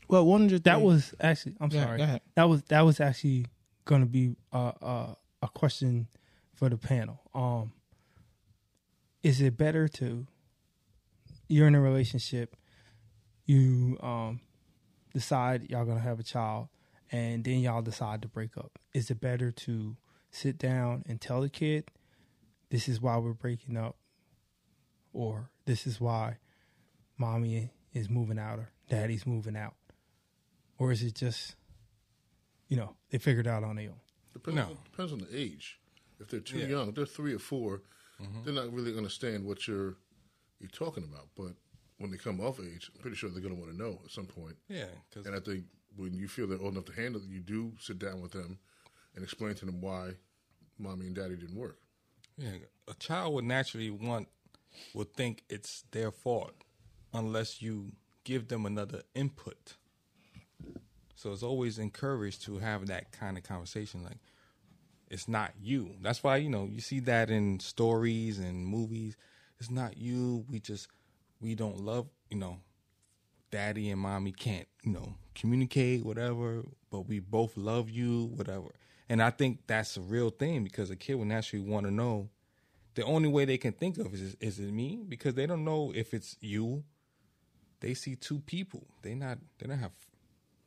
Well, 0.08 0.26
one 0.26 0.42
of 0.44 0.50
the 0.50 0.58
That 0.60 0.82
was 0.82 1.14
actually. 1.20 1.56
I'm 1.60 1.70
Yeah, 1.70 1.84
sorry. 1.84 1.98
go 1.98 2.04
ahead. 2.04 2.20
That 2.34 2.44
was 2.48 2.62
that 2.64 2.80
was 2.82 3.00
actually 3.00 3.46
going 3.84 4.02
to 4.02 4.06
be 4.06 4.36
a, 4.52 4.58
a 4.58 5.16
a 5.42 5.48
question 5.48 6.06
for 6.52 6.68
the 6.68 6.76
panel. 6.76 7.18
Um, 7.34 7.72
is 9.22 9.40
it 9.40 9.56
better 9.56 9.88
to 9.88 10.26
you're 11.48 11.66
in 11.68 11.74
a 11.74 11.80
relationship, 11.80 12.56
you 13.44 13.98
um 14.00 14.40
decide 15.12 15.68
y'all 15.70 15.84
gonna 15.84 16.00
have 16.00 16.18
a 16.18 16.22
child, 16.24 16.68
and 17.10 17.44
then 17.44 17.60
y'all 17.60 17.82
decide 17.82 18.22
to 18.22 18.28
break 18.28 18.56
up? 18.56 18.78
Is 18.94 19.10
it 19.10 19.20
better 19.20 19.50
to 19.50 19.96
sit 20.30 20.56
down 20.58 21.02
and 21.06 21.20
tell 21.20 21.42
the 21.42 21.48
kid, 21.50 21.90
this 22.70 22.88
is 22.88 23.00
why 23.00 23.18
we're 23.18 23.34
breaking 23.34 23.76
up, 23.76 23.96
or 25.12 25.50
this 25.66 25.86
is 25.86 26.00
why 26.00 26.38
mommy 27.18 27.70
is 27.92 28.08
moving 28.08 28.38
out 28.38 28.58
or 28.58 28.70
daddy's 28.88 29.26
moving 29.26 29.56
out? 29.56 29.74
Or 30.78 30.90
is 30.90 31.02
it 31.02 31.14
just, 31.14 31.54
you 32.68 32.76
know, 32.76 32.96
they 33.10 33.18
figured 33.18 33.46
out 33.46 33.62
on 33.62 33.76
their 33.76 33.90
own? 33.90 34.00
Depends, 34.32 34.56
No. 34.56 34.78
depends 34.90 35.12
on 35.12 35.18
the 35.18 35.28
age. 35.36 35.78
If 36.18 36.28
they're 36.28 36.40
too 36.40 36.58
Yeah. 36.60 36.66
young, 36.66 36.88
if 36.88 36.94
they're 36.94 37.04
three 37.06 37.34
or 37.34 37.38
4 38.22 38.42
they're 38.44 38.54
not 38.54 38.72
really 38.72 38.96
understand 38.96 39.44
what 39.44 39.66
you're 39.66 39.96
you're 40.62 40.70
talking 40.70 41.04
about. 41.04 41.28
But 41.36 41.52
when 41.98 42.10
they 42.10 42.16
come 42.16 42.40
of 42.40 42.60
age, 42.60 42.90
I'm 42.94 43.00
pretty 43.00 43.16
sure 43.16 43.30
they're 43.30 43.42
going 43.42 43.54
to 43.54 43.60
want 43.60 43.72
to 43.72 43.78
know 43.78 43.98
at 44.04 44.10
some 44.10 44.26
point. 44.26 44.56
Yeah. 44.68 44.86
Because 45.08 45.26
And 45.26 45.34
I 45.36 45.40
think 45.40 45.64
when 45.96 46.14
you 46.14 46.28
feel 46.28 46.46
they're 46.46 46.60
old 46.60 46.72
enough 46.72 46.86
to 46.86 46.92
handle 46.92 47.20
it, 47.20 47.28
you 47.28 47.40
do 47.40 47.72
sit 47.78 47.98
down 47.98 48.22
with 48.22 48.32
them 48.32 48.58
and 49.14 49.22
explain 49.22 49.54
to 49.56 49.66
them 49.66 49.80
why 49.80 50.12
mommy 50.78 51.06
and 51.06 51.14
daddy 51.14 51.36
didn't 51.36 51.56
work. 51.56 51.78
Yeah, 52.38 52.52
a 52.88 52.94
child 52.94 53.34
would 53.34 53.44
naturally 53.44 53.90
want 53.90 54.28
would 54.94 55.12
think 55.12 55.44
it's 55.50 55.84
their 55.90 56.10
fault 56.10 56.54
unless 57.12 57.60
you 57.60 57.92
give 58.24 58.48
them 58.48 58.64
another 58.64 59.02
input. 59.14 59.74
So 61.14 61.30
it's 61.30 61.42
always 61.42 61.78
encouraged 61.78 62.42
to 62.44 62.58
have 62.58 62.86
that 62.86 63.12
kind 63.12 63.36
of 63.36 63.44
conversation 63.44 64.02
like 64.02 64.16
it's 65.12 65.28
not 65.28 65.52
you. 65.60 65.90
That's 66.00 66.24
why, 66.24 66.38
you 66.38 66.48
know, 66.48 66.64
you 66.72 66.80
see 66.80 66.98
that 67.00 67.30
in 67.30 67.60
stories 67.60 68.38
and 68.38 68.66
movies. 68.66 69.16
It's 69.60 69.70
not 69.70 69.98
you. 69.98 70.46
We 70.48 70.58
just 70.58 70.88
we 71.38 71.54
don't 71.54 71.78
love, 71.78 72.06
you 72.30 72.38
know, 72.38 72.60
daddy 73.50 73.90
and 73.90 74.00
mommy 74.00 74.32
can't, 74.32 74.66
you 74.82 74.90
know, 74.90 75.14
communicate, 75.34 76.04
whatever, 76.04 76.64
but 76.90 77.02
we 77.02 77.20
both 77.20 77.58
love 77.58 77.90
you, 77.90 78.32
whatever. 78.34 78.74
And 79.10 79.22
I 79.22 79.28
think 79.28 79.60
that's 79.66 79.98
a 79.98 80.00
real 80.00 80.30
thing 80.30 80.64
because 80.64 80.90
a 80.90 80.96
kid 80.96 81.16
would 81.16 81.28
naturally 81.28 81.64
want 81.64 81.84
to 81.84 81.92
know 81.92 82.30
the 82.94 83.04
only 83.04 83.28
way 83.28 83.44
they 83.44 83.58
can 83.58 83.72
think 83.72 83.98
of 83.98 84.14
is 84.14 84.34
is 84.40 84.58
it 84.58 84.72
me? 84.72 85.04
Because 85.06 85.34
they 85.34 85.46
don't 85.46 85.64
know 85.64 85.92
if 85.94 86.14
it's 86.14 86.38
you. 86.40 86.84
They 87.80 87.92
see 87.92 88.16
two 88.16 88.40
people. 88.40 88.86
They 89.02 89.14
not 89.14 89.38
they 89.58 89.66
don't 89.66 89.78
have 89.78 89.92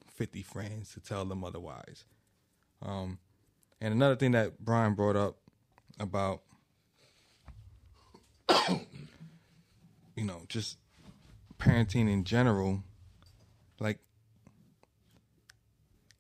fifty 0.08 0.44
friends 0.44 0.94
to 0.94 1.00
tell 1.00 1.26
them 1.26 1.44
otherwise. 1.44 2.06
Um 2.84 3.18
and 3.86 3.94
another 3.94 4.16
thing 4.16 4.32
that 4.32 4.60
Brian 4.60 4.96
brought 4.96 5.16
up 5.16 5.38
about 6.00 6.42
you 10.16 10.24
know, 10.24 10.42
just 10.48 10.80
parenting 11.60 12.12
in 12.12 12.24
general, 12.24 12.82
like 13.80 14.00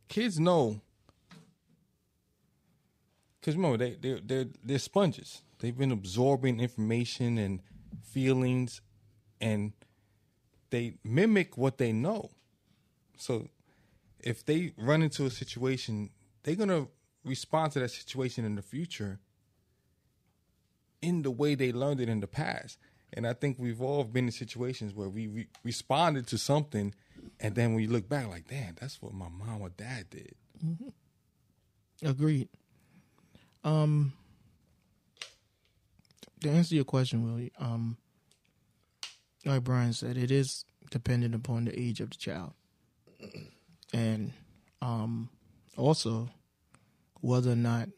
kids 0.08 0.40
know 0.40 0.80
because 3.42 3.56
remember 3.56 3.78
they 3.78 3.96
they 3.96 4.22
they're 4.24 4.46
they're 4.64 4.78
sponges. 4.78 5.42
They've 5.58 5.76
been 5.76 5.92
absorbing 5.92 6.60
information 6.60 7.40
and 7.40 7.62
feelings, 8.04 8.82
and 9.42 9.74
they 10.70 10.98
mimic 11.04 11.58
what 11.58 11.80
they 11.80 11.92
know. 11.92 12.30
So, 13.18 13.50
if 14.20 14.46
they 14.46 14.74
run 14.78 15.02
into 15.02 15.26
a 15.26 15.32
situation, 15.32 16.12
they're 16.44 16.54
gonna 16.54 16.90
respond 17.26 17.74
to 17.74 17.80
that 17.80 17.92
situation 17.92 18.46
in 18.46 18.56
the 18.56 18.62
future 18.62 19.20
in 21.02 21.22
the 21.24 21.32
way 21.32 21.56
they 21.56 21.72
learned 21.72 22.00
it 22.00 22.10
in 22.10 22.20
the 22.20 22.28
past. 22.28 22.78
And 23.14 23.26
I 23.28 23.34
think 23.34 23.58
we've 23.60 23.82
all 23.82 24.04
been 24.04 24.26
in 24.26 24.32
situations 24.32 24.94
where 24.94 25.10
we 25.10 25.28
re- 25.28 25.48
responded 25.64 26.28
to 26.28 26.38
something, 26.38 26.94
and 27.40 27.56
then 27.56 27.74
when 27.74 27.84
you 27.84 27.90
look 27.90 28.10
back, 28.10 28.28
like, 28.28 28.48
damn, 28.48 28.76
that's 28.80 29.02
what 29.02 29.14
my 29.14 29.28
mom 29.30 29.62
or 29.62 29.70
dad 29.70 30.10
did. 30.10 30.34
Agreed. 32.04 32.50
Um, 33.64 34.14
to 36.42 36.50
answer 36.50 36.76
your 36.76 36.84
question, 36.84 37.24
Willie, 37.24 37.52
um, 37.58 37.98
like 39.46 39.64
Brian 39.64 39.94
said, 39.94 40.18
it 40.18 40.32
is 40.32 40.66
dependent 40.92 41.34
upon 41.36 41.66
the 41.66 41.80
age 41.80 42.02
of 42.02 42.10
the 42.10 42.18
child, 42.18 42.54
and 43.94 44.34
um, 44.82 45.30
also 45.78 46.30
whether 47.26 47.52
or 47.52 47.56
not 47.56 47.90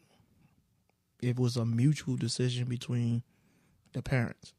it 1.20 1.38
was 1.38 1.56
a 1.58 1.66
mutual 1.66 2.16
decision 2.16 2.66
between 2.66 3.22
the 3.92 4.00
parents. 4.00 4.54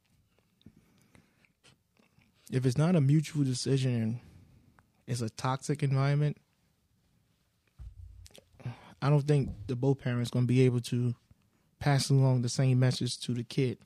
If 2.51 2.67
it's 2.67 2.77
not 2.77 2.95
a 2.95 3.01
mutual 3.01 3.43
decision 3.43 3.95
and 3.95 4.19
it's 5.08 5.21
a 5.21 5.29
toxic 5.32 5.82
environment, 5.82 6.38
I 9.01 9.10
don't 9.10 9.27
think 9.27 9.49
the 9.65 9.75
both 9.75 9.99
parents 9.99 10.29
going 10.29 10.45
to 10.45 10.47
be 10.47 10.62
able 10.62 10.82
to 10.82 11.15
pass 11.79 12.12
along 12.12 12.43
the 12.43 12.49
same 12.49 12.79
message 12.79 13.17
to 13.21 13.34
the 13.34 13.43
kid 13.43 13.79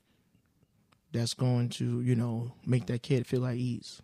that's 1.14 1.34
going 1.34 1.70
to, 1.70 2.02
you 2.02 2.16
know, 2.16 2.52
make 2.66 2.88
that 2.88 3.04
kid 3.04 3.26
feel 3.26 3.46
at 3.46 3.56
ease. 3.56 4.02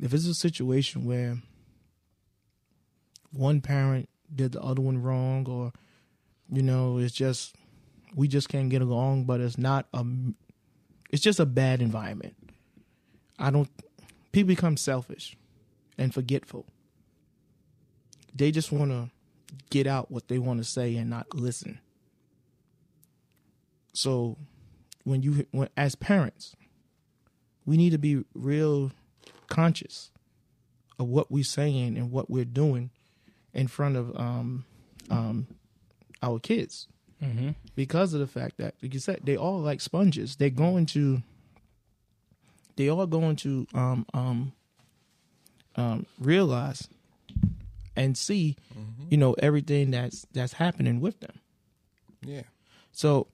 If 0.00 0.14
it's 0.14 0.26
a 0.26 0.34
situation 0.34 1.04
where 1.04 1.36
one 3.30 3.60
parent 3.60 4.08
did 4.34 4.52
the 4.52 4.60
other 4.60 4.82
one 4.82 5.02
wrong 5.02 5.46
or 5.48 5.72
you 6.50 6.62
know, 6.62 6.98
it's 6.98 7.14
just 7.14 7.54
we 8.14 8.28
just 8.28 8.48
can't 8.48 8.70
get 8.70 8.82
along, 8.82 9.24
but 9.24 9.40
it's 9.40 9.58
not 9.58 9.86
a 9.92 10.04
it's 11.10 11.22
just 11.22 11.40
a 11.40 11.46
bad 11.46 11.80
environment. 11.80 12.34
I 13.38 13.50
don't 13.50 13.68
people 14.32 14.48
become 14.48 14.76
selfish 14.76 15.36
and 15.98 16.12
forgetful. 16.12 16.66
They 18.34 18.50
just 18.50 18.72
want 18.72 18.90
to 18.90 19.10
get 19.70 19.86
out 19.86 20.10
what 20.10 20.28
they 20.28 20.38
want 20.38 20.58
to 20.58 20.64
say 20.64 20.96
and 20.96 21.08
not 21.08 21.34
listen. 21.34 21.80
So 23.92 24.36
when 25.04 25.22
you 25.22 25.46
when 25.52 25.68
as 25.76 25.94
parents, 25.94 26.56
we 27.64 27.76
need 27.76 27.90
to 27.90 27.98
be 27.98 28.24
real 28.34 28.92
conscious 29.48 30.10
of 30.98 31.08
what 31.08 31.30
we're 31.30 31.44
saying 31.44 31.96
and 31.96 32.10
what 32.10 32.30
we're 32.30 32.44
doing 32.44 32.90
in 33.54 33.66
front 33.68 33.96
of 33.96 34.14
um 34.18 34.64
um 35.10 35.46
our 36.22 36.38
kids 36.38 36.88
because 37.74 38.12
of 38.12 38.20
the 38.20 38.26
fact 38.26 38.58
that 38.58 38.74
like 38.82 38.92
you 38.92 39.00
said 39.00 39.20
they 39.24 39.36
all 39.36 39.58
like 39.60 39.80
sponges 39.80 40.36
they're 40.36 40.50
going 40.50 40.84
to 40.84 41.22
they 42.76 42.88
all 42.90 43.06
going 43.06 43.36
to 43.36 43.66
um 43.72 44.04
um 44.12 44.52
um 45.76 46.04
realize 46.20 46.86
and 47.96 48.18
see 48.18 48.56
you 49.08 49.16
know 49.16 49.32
everything 49.38 49.90
that's 49.90 50.26
that's 50.32 50.52
happening 50.54 51.00
with 51.00 51.18
them 51.20 51.38
Yeah. 52.22 52.42
so 52.92 53.28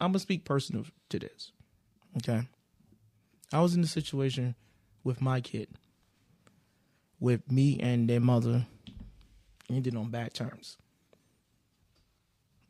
I'm 0.00 0.10
gonna 0.10 0.18
speak 0.18 0.44
personal 0.44 0.84
to 1.10 1.18
this. 1.20 1.52
Okay. 2.16 2.42
I 3.52 3.60
was 3.60 3.74
in 3.74 3.82
a 3.82 3.86
situation 3.86 4.54
with 5.04 5.20
my 5.20 5.40
kid, 5.40 5.68
with 7.20 7.50
me 7.50 7.78
and 7.80 8.08
their 8.08 8.20
mother 8.20 8.66
ended 9.70 9.96
on 9.96 10.10
bad 10.10 10.34
terms. 10.34 10.76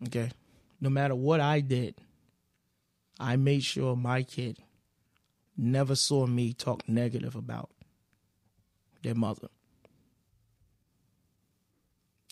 Okay. 0.06 0.30
No 0.80 0.90
matter 0.90 1.14
what 1.14 1.40
I 1.40 1.60
did, 1.60 1.94
I 3.20 3.36
made 3.36 3.62
sure 3.62 3.94
my 3.94 4.22
kid 4.24 4.58
never 5.56 5.94
saw 5.94 6.26
me 6.26 6.52
talk 6.52 6.88
negative 6.88 7.36
about 7.36 7.70
their 9.02 9.14
mother. 9.14 9.48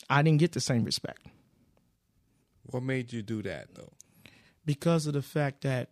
I 0.08 0.22
didn't 0.22 0.40
get 0.40 0.52
the 0.52 0.60
same 0.60 0.82
respect 0.84 1.24
What 2.64 2.82
made 2.82 3.12
you 3.12 3.22
do 3.22 3.42
that 3.42 3.74
though? 3.74 3.92
because 4.66 5.06
of 5.06 5.12
the 5.14 5.22
fact 5.22 5.62
that 5.62 5.88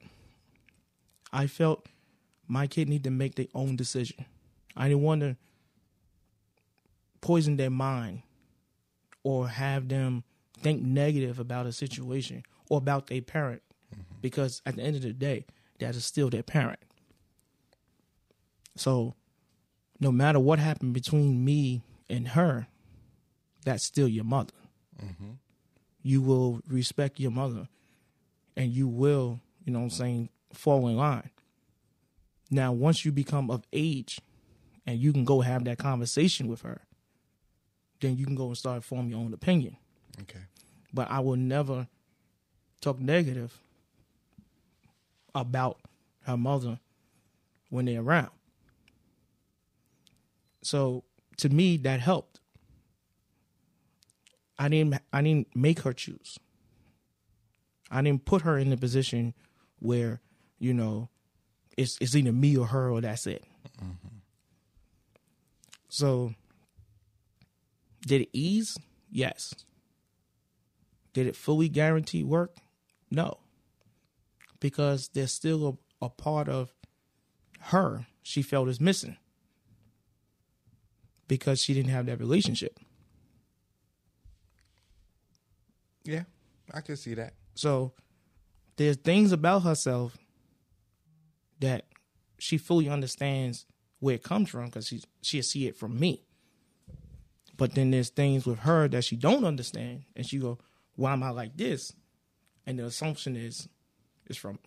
I 1.32 1.46
felt 1.46 1.86
my 2.48 2.66
kid 2.66 2.88
need 2.88 3.04
to 3.04 3.10
make 3.10 3.34
their 3.34 3.46
own 3.54 3.76
decision. 3.76 4.24
I 4.76 4.88
didn't 4.88 5.02
want 5.02 5.20
to 5.20 5.36
poison 7.20 7.56
their 7.56 7.70
mind 7.70 8.22
or 9.22 9.48
have 9.48 9.88
them 9.88 10.24
think 10.60 10.82
negative 10.82 11.38
about 11.38 11.66
a 11.66 11.72
situation 11.72 12.42
or 12.70 12.78
about 12.78 13.08
their 13.08 13.20
parent 13.20 13.62
mm-hmm. 13.92 14.02
because 14.20 14.62
at 14.64 14.76
the 14.76 14.82
end 14.82 14.96
of 14.96 15.02
the 15.02 15.12
day, 15.12 15.44
that 15.78 15.94
is 15.94 16.04
still 16.04 16.30
their 16.30 16.42
parent. 16.42 16.80
So 18.76 19.14
no 20.00 20.12
matter 20.12 20.38
what 20.38 20.58
happened 20.58 20.94
between 20.94 21.44
me 21.44 21.82
and 22.08 22.28
her, 22.28 22.66
that's 23.64 23.84
still 23.84 24.08
your 24.08 24.24
mother. 24.24 24.54
Mm-hmm. 25.02 25.32
You 26.02 26.22
will 26.22 26.60
respect 26.68 27.20
your 27.20 27.30
mother 27.30 27.68
and 28.56 28.72
you 28.72 28.88
will, 28.88 29.40
you 29.64 29.72
know 29.72 29.80
what 29.80 29.84
I'm 29.86 29.90
saying, 29.90 30.28
fall 30.52 30.88
in 30.88 30.96
line. 30.96 31.30
Now, 32.50 32.72
once 32.72 33.04
you 33.04 33.12
become 33.12 33.50
of 33.50 33.64
age 33.72 34.20
and 34.86 34.98
you 34.98 35.12
can 35.12 35.24
go 35.24 35.40
have 35.42 35.64
that 35.64 35.78
conversation 35.78 36.48
with 36.48 36.62
her, 36.62 36.82
then 38.00 38.16
you 38.16 38.24
can 38.24 38.34
go 38.34 38.46
and 38.46 38.56
start 38.56 38.84
form 38.84 39.08
your 39.08 39.18
own 39.18 39.34
opinion. 39.34 39.76
Okay. 40.22 40.40
But 40.92 41.10
I 41.10 41.20
will 41.20 41.36
never 41.36 41.88
talk 42.80 42.98
negative 42.98 43.60
about 45.34 45.78
her 46.22 46.36
mother 46.36 46.78
when 47.70 47.84
they're 47.84 48.00
around. 48.00 48.30
So 50.62 51.04
to 51.38 51.48
me, 51.48 51.76
that 51.78 52.00
helped. 52.00 52.40
I 54.58 54.68
didn't. 54.68 55.00
I 55.12 55.22
didn't 55.22 55.54
make 55.54 55.80
her 55.80 55.92
choose. 55.92 56.38
I 57.90 58.02
didn't 58.02 58.24
put 58.24 58.42
her 58.42 58.58
in 58.58 58.72
a 58.72 58.76
position 58.76 59.34
where, 59.78 60.20
you 60.58 60.74
know, 60.74 61.10
it's 61.78 61.96
it's 62.00 62.14
either 62.14 62.32
me 62.32 62.56
or 62.56 62.66
her 62.66 62.90
or 62.90 63.00
that's 63.00 63.26
it. 63.26 63.44
So 65.88 66.34
did 68.06 68.22
it 68.22 68.28
ease? 68.32 68.76
Yes. 69.10 69.54
Did 71.12 71.26
it 71.26 71.36
fully 71.36 71.68
guarantee 71.68 72.24
work? 72.24 72.56
No. 73.10 73.38
Because 74.60 75.08
there's 75.14 75.32
still 75.32 75.78
a, 76.02 76.06
a 76.06 76.08
part 76.10 76.48
of 76.48 76.74
her 77.60 78.06
she 78.22 78.42
felt 78.42 78.68
is 78.68 78.80
missing. 78.80 79.16
Because 81.26 81.62
she 81.62 81.74
didn't 81.74 81.90
have 81.90 82.06
that 82.06 82.18
relationship. 82.18 82.78
Yeah, 86.04 86.24
I 86.72 86.80
can 86.80 86.96
see 86.96 87.14
that. 87.14 87.34
So 87.54 87.92
there's 88.76 88.96
things 88.96 89.32
about 89.32 89.60
herself 89.60 90.16
that 91.60 91.86
she 92.38 92.58
fully 92.58 92.88
understands 92.88 93.66
where 94.00 94.14
it 94.14 94.22
comes 94.22 94.48
from 94.48 94.66
because 94.66 94.86
she 94.86 95.02
she'll 95.22 95.42
see 95.42 95.66
it 95.66 95.76
from 95.76 95.98
me. 95.98 96.22
But 97.56 97.74
then 97.74 97.90
there's 97.90 98.10
things 98.10 98.46
with 98.46 98.60
her 98.60 98.86
that 98.88 99.04
she 99.04 99.16
don't 99.16 99.44
understand, 99.44 100.04
and 100.14 100.24
she 100.24 100.38
go, 100.38 100.58
"Why 100.94 101.12
am 101.12 101.22
I 101.22 101.30
like 101.30 101.56
this?" 101.56 101.92
And 102.66 102.78
the 102.78 102.86
assumption 102.86 103.34
is, 103.34 103.68
is 104.26 104.36
from 104.36 104.58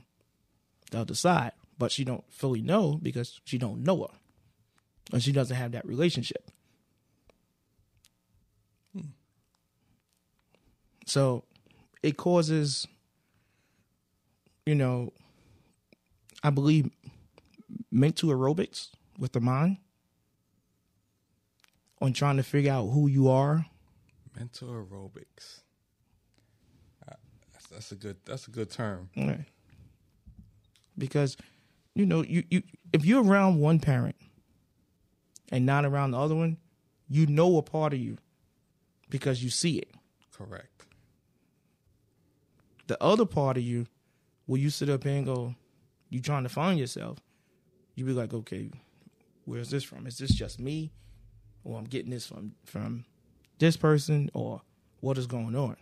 the 0.89 0.99
other 0.99 1.15
side, 1.15 1.53
but 1.77 1.91
she 1.91 2.03
don't 2.03 2.25
fully 2.31 2.61
know 2.61 2.99
because 3.01 3.39
she 3.45 3.57
don't 3.57 3.83
know 3.83 4.01
her, 4.01 4.17
and 5.13 5.23
she 5.23 5.31
doesn't 5.31 5.55
have 5.55 5.71
that 5.71 5.85
relationship. 5.85 6.51
So 11.05 11.43
it 12.03 12.15
causes, 12.15 12.87
you 14.65 14.75
know, 14.75 15.11
I 16.43 16.49
believe 16.49 16.89
mental 17.91 18.29
aerobics 18.29 18.89
with 19.17 19.33
the 19.33 19.39
mind 19.39 19.77
on 22.01 22.13
trying 22.13 22.37
to 22.37 22.43
figure 22.43 22.71
out 22.71 22.87
who 22.87 23.07
you 23.07 23.29
are. 23.29 23.65
Mental 24.35 24.69
aerobics. 24.69 25.61
Uh, 27.07 27.15
that's, 27.53 27.67
that's 27.67 27.91
a 27.91 27.95
good. 27.95 28.17
That's 28.25 28.47
a 28.47 28.51
good 28.51 28.71
term. 28.71 29.09
Right. 29.15 29.45
Because 30.97 31.37
you 31.93 32.05
know, 32.05 32.23
you, 32.23 32.43
you 32.49 32.63
if 32.93 33.05
you're 33.05 33.23
around 33.23 33.59
one 33.59 33.79
parent 33.79 34.15
and 35.51 35.65
not 35.65 35.85
around 35.85 36.11
the 36.11 36.19
other 36.19 36.35
one, 36.35 36.57
you 37.09 37.27
know 37.27 37.57
a 37.57 37.61
part 37.61 37.93
of 37.93 37.99
you 37.99 38.17
because 39.09 39.43
you 39.43 39.49
see 39.49 39.77
it. 39.77 39.91
Correct. 40.31 40.85
The 42.87 43.01
other 43.03 43.25
part 43.25 43.57
of 43.57 43.63
you, 43.63 43.87
will 44.47 44.57
you 44.57 44.69
sit 44.69 44.89
up 44.89 45.05
and 45.05 45.25
go, 45.25 45.55
you 46.11 46.19
trying 46.21 46.43
to 46.43 46.49
find 46.49 46.77
yourself, 46.79 47.17
you 47.95 48.05
be 48.05 48.13
like, 48.13 48.33
okay, 48.33 48.69
where's 49.45 49.71
this 49.71 49.83
from? 49.83 50.05
Is 50.05 50.19
this 50.19 50.29
just 50.31 50.59
me, 50.59 50.91
or 51.63 51.79
I'm 51.79 51.85
getting 51.85 52.11
this 52.11 52.27
from 52.27 52.53
from 52.65 53.05
this 53.57 53.75
person, 53.77 54.29
or 54.35 54.61
what 54.99 55.17
is 55.17 55.25
going 55.25 55.55
on? 55.55 55.77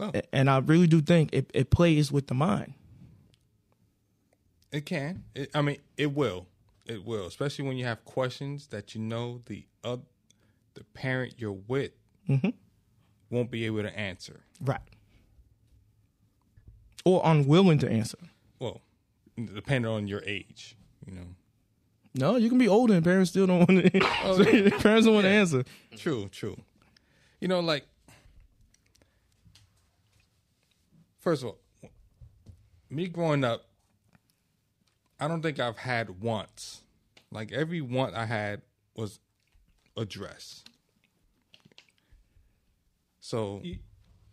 A- 0.00 0.22
And 0.34 0.48
I 0.50 0.58
really 0.58 0.86
do 0.86 1.00
think 1.00 1.30
it, 1.32 1.50
it 1.54 1.70
plays 1.70 2.12
with 2.12 2.26
the 2.28 2.34
mind. 2.34 2.74
it 4.72 4.84
can. 4.86 5.24
It, 5.34 5.50
I 5.54 5.62
mean, 5.62 5.78
it 5.96 6.12
will. 6.14 6.46
It 6.86 7.04
will, 7.04 7.26
especially 7.26 7.66
when 7.66 7.76
you 7.76 7.84
have 7.84 8.04
questions 8.04 8.68
that 8.68 8.94
you 8.94 9.00
know 9.00 9.40
the 9.46 9.64
uh, 9.84 9.96
the 10.74 10.84
parent 10.94 11.34
you're 11.38 11.52
with 11.52 11.92
won't 13.30 13.50
be 13.50 13.66
able 13.66 13.82
to 13.82 13.98
answer. 13.98 14.40
Right. 14.60 14.80
Or 17.08 17.22
unwilling 17.24 17.78
to 17.78 17.88
answer. 17.90 18.18
Well, 18.58 18.82
depending 19.54 19.90
on 19.90 20.06
your 20.08 20.22
age, 20.26 20.76
you 21.06 21.14
know. 21.14 21.26
No, 22.14 22.36
you 22.36 22.50
can 22.50 22.58
be 22.58 22.68
older 22.68 22.92
and 22.94 23.02
parents 23.02 23.30
still 23.30 23.46
don't 23.46 23.60
want 23.60 23.92
to. 23.92 24.00
Oh, 24.24 24.44
parents 24.80 25.06
don't 25.06 25.14
want 25.14 25.24
to 25.24 25.30
answer. 25.30 25.64
True, 25.96 26.28
true. 26.28 26.58
You 27.40 27.48
know, 27.48 27.60
like 27.60 27.86
first 31.18 31.42
of 31.42 31.48
all, 31.48 31.58
me 32.90 33.08
growing 33.08 33.42
up, 33.42 33.64
I 35.18 35.28
don't 35.28 35.40
think 35.42 35.58
I've 35.58 35.78
had 35.78 36.20
once. 36.20 36.82
Like 37.30 37.50
every 37.52 37.80
want 37.80 38.14
I 38.14 38.26
had 38.26 38.60
was 38.94 39.18
a 39.96 40.04
dress. 40.04 40.62
So, 43.20 43.60
You, 43.62 43.78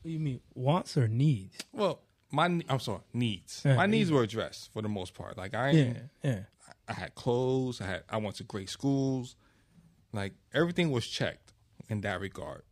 you 0.04 0.20
mean 0.20 0.40
wants 0.54 0.98
or 0.98 1.08
needs? 1.08 1.58
well, 1.74 2.02
my 2.36 2.46
I'm 2.70 2.80
sorry, 2.80 3.02
needs. 3.14 3.62
Yeah, 3.66 3.76
my 3.76 3.86
needs 3.86 4.12
were 4.12 4.24
addressed 4.24 4.72
for 4.74 4.82
the 4.82 4.90
most 4.90 5.14
part. 5.14 5.38
Like 5.38 5.56
I, 5.56 5.70
Yeah, 5.72 5.94
yeah. 6.24 6.40
I 6.88 6.94
had 6.94 7.16
clothes. 7.16 7.82
I 7.82 7.86
had 7.86 8.04
I 8.10 8.18
went 8.18 8.36
to 8.38 8.44
great 8.44 8.70
schools. 8.70 9.36
Like 10.12 10.34
everything 10.54 10.92
was 10.92 11.08
checked 11.08 11.54
in 11.90 12.02
that 12.02 12.20
regard. 12.20 12.64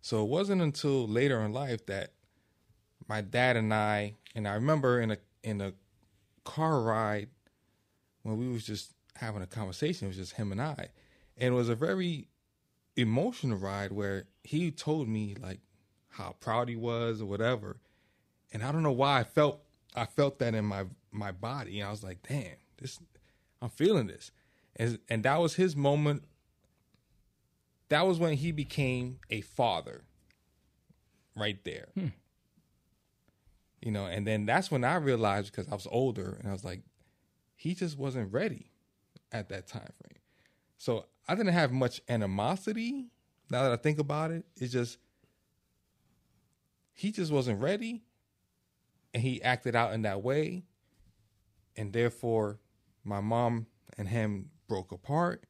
So 0.00 0.22
it 0.22 0.28
wasn't 0.28 0.62
until 0.62 1.08
later 1.08 1.40
in 1.40 1.52
life 1.52 1.86
that 1.86 2.12
my 3.08 3.20
dad 3.20 3.56
and 3.56 3.72
I 3.72 4.14
and 4.34 4.46
I 4.46 4.54
remember 4.54 5.00
in 5.00 5.12
a 5.12 5.18
in 5.42 5.60
a 5.60 5.72
car 6.44 6.80
ride 6.80 7.28
when 8.22 8.36
we 8.36 8.48
was 8.48 8.64
just 8.64 8.92
having 9.16 9.42
a 9.42 9.46
conversation, 9.46 10.06
it 10.06 10.08
was 10.08 10.16
just 10.16 10.32
him 10.34 10.52
and 10.52 10.60
I. 10.60 10.88
And 11.36 11.54
it 11.54 11.56
was 11.56 11.68
a 11.68 11.74
very 11.74 12.28
emotional 12.96 13.58
ride 13.58 13.92
where 13.92 14.24
he 14.42 14.70
told 14.70 15.08
me 15.08 15.36
like 15.40 15.60
how 16.16 16.34
proud 16.40 16.68
he 16.68 16.76
was 16.76 17.20
or 17.20 17.26
whatever. 17.26 17.76
And 18.52 18.62
I 18.62 18.72
don't 18.72 18.82
know 18.82 18.92
why 18.92 19.20
I 19.20 19.24
felt 19.24 19.60
I 19.94 20.06
felt 20.06 20.38
that 20.38 20.54
in 20.54 20.64
my 20.64 20.84
my 21.10 21.32
body. 21.32 21.80
And 21.80 21.88
I 21.88 21.90
was 21.90 22.02
like, 22.02 22.26
damn, 22.26 22.56
this 22.78 22.98
I'm 23.60 23.68
feeling 23.68 24.06
this. 24.06 24.30
And 24.76 24.98
and 25.08 25.22
that 25.24 25.40
was 25.40 25.54
his 25.54 25.76
moment. 25.76 26.24
That 27.88 28.06
was 28.06 28.18
when 28.18 28.34
he 28.34 28.50
became 28.50 29.18
a 29.30 29.42
father. 29.42 30.04
Right 31.36 31.62
there. 31.64 31.88
Hmm. 31.94 32.08
You 33.82 33.92
know, 33.92 34.06
and 34.06 34.26
then 34.26 34.46
that's 34.46 34.70
when 34.70 34.84
I 34.84 34.96
realized 34.96 35.52
because 35.52 35.70
I 35.70 35.74
was 35.74 35.86
older 35.90 36.38
and 36.40 36.48
I 36.48 36.52
was 36.52 36.64
like, 36.64 36.80
he 37.54 37.74
just 37.74 37.98
wasn't 37.98 38.32
ready 38.32 38.70
at 39.30 39.50
that 39.50 39.66
time 39.66 39.92
frame. 40.00 40.22
So 40.78 41.04
I 41.28 41.34
didn't 41.34 41.52
have 41.52 41.72
much 41.72 42.00
animosity. 42.08 43.08
Now 43.50 43.64
that 43.64 43.72
I 43.72 43.76
think 43.76 43.98
about 43.98 44.30
it, 44.30 44.44
it's 44.56 44.72
just 44.72 44.98
he 46.96 47.12
just 47.12 47.30
wasn't 47.30 47.60
ready, 47.60 48.02
and 49.12 49.22
he 49.22 49.40
acted 49.42 49.76
out 49.76 49.92
in 49.92 50.02
that 50.02 50.22
way, 50.22 50.64
and 51.76 51.92
therefore 51.92 52.58
my 53.04 53.20
mom 53.20 53.66
and 53.98 54.08
him 54.08 54.48
broke 54.66 54.90
apart, 54.92 55.44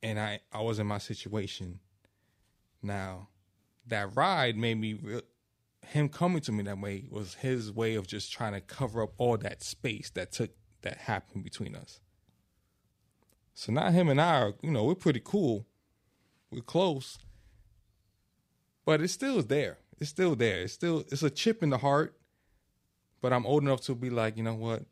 and 0.00 0.18
I 0.18 0.40
I 0.52 0.62
was 0.62 0.78
in 0.78 0.86
my 0.86 0.98
situation. 0.98 1.80
Now, 2.80 3.28
that 3.88 4.14
ride 4.14 4.56
made 4.56 4.76
me 4.76 4.94
real. 4.94 5.22
Him 5.82 6.08
coming 6.08 6.40
to 6.42 6.52
me 6.52 6.62
that 6.62 6.78
way 6.78 7.08
was 7.10 7.34
his 7.34 7.72
way 7.72 7.96
of 7.96 8.06
just 8.06 8.32
trying 8.32 8.52
to 8.52 8.60
cover 8.60 9.02
up 9.02 9.14
all 9.18 9.36
that 9.38 9.62
space 9.62 10.10
that 10.10 10.30
took 10.30 10.50
that 10.82 10.98
happened 10.98 11.42
between 11.42 11.74
us. 11.74 11.98
So 13.54 13.72
now 13.72 13.90
him 13.90 14.08
and 14.08 14.20
I 14.20 14.40
are, 14.40 14.54
you 14.62 14.70
know, 14.70 14.84
we're 14.84 14.94
pretty 14.94 15.22
cool. 15.24 15.66
We're 16.52 16.60
close. 16.60 17.18
But 18.88 19.02
it's 19.02 19.12
still 19.12 19.42
there. 19.42 19.76
It's 20.00 20.08
still 20.08 20.34
there. 20.34 20.62
It's 20.62 20.72
still 20.72 21.04
it's 21.12 21.22
a 21.22 21.28
chip 21.28 21.62
in 21.62 21.68
the 21.68 21.76
heart. 21.76 22.16
But 23.20 23.34
I'm 23.34 23.44
old 23.44 23.62
enough 23.62 23.82
to 23.82 23.94
be 23.94 24.08
like, 24.08 24.38
you 24.38 24.42
know 24.42 24.54
what? 24.54 24.86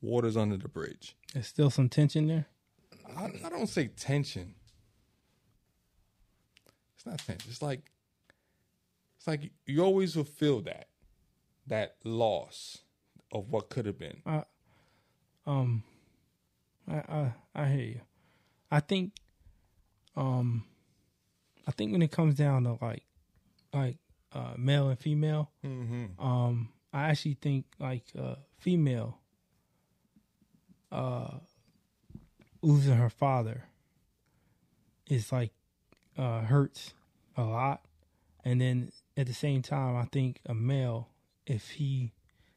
Water's 0.00 0.36
under 0.36 0.56
the 0.56 0.66
bridge. 0.66 1.14
There's 1.32 1.46
still 1.46 1.70
some 1.70 1.88
tension 1.88 2.26
there. 2.26 2.46
I, 3.16 3.30
I 3.44 3.50
don't 3.50 3.68
say 3.68 3.86
tension. 3.86 4.56
It's 6.96 7.06
not 7.06 7.18
tension. 7.18 7.48
It's 7.52 7.62
like 7.62 7.92
it's 9.16 9.28
like 9.28 9.52
you 9.64 9.84
always 9.84 10.16
will 10.16 10.24
feel 10.24 10.60
that 10.62 10.88
that 11.68 11.94
loss 12.02 12.78
of 13.30 13.48
what 13.48 13.70
could 13.70 13.86
have 13.86 13.96
been. 13.96 14.22
I, 14.26 14.42
Um, 15.46 15.84
I 16.88 16.96
I 16.96 17.32
I 17.54 17.68
hear 17.68 17.84
you. 17.84 18.00
I 18.72 18.80
think, 18.80 19.12
um, 20.16 20.64
I 21.66 21.72
think 21.72 21.92
when 21.92 22.02
it 22.02 22.12
comes 22.12 22.34
down 22.36 22.64
to 22.64 22.78
like, 22.80 23.04
like 23.72 23.96
uh, 24.32 24.54
male 24.56 24.88
and 24.88 24.98
female, 24.98 25.50
um, 26.18 26.68
I 26.92 27.04
actually 27.10 27.34
think 27.40 27.66
like 27.78 28.04
uh, 28.18 28.36
female, 28.58 29.18
uh, 30.92 31.38
losing 32.62 32.96
her 32.96 33.10
father 33.10 33.64
is 35.08 35.30
like 35.30 35.52
uh 36.18 36.40
hurts 36.40 36.94
a 37.36 37.42
lot, 37.42 37.84
and 38.44 38.60
then 38.60 38.90
at 39.16 39.26
the 39.26 39.34
same 39.34 39.62
time, 39.62 39.96
I 39.96 40.04
think 40.06 40.40
a 40.46 40.54
male, 40.54 41.08
if 41.46 41.70
he, 41.72 42.12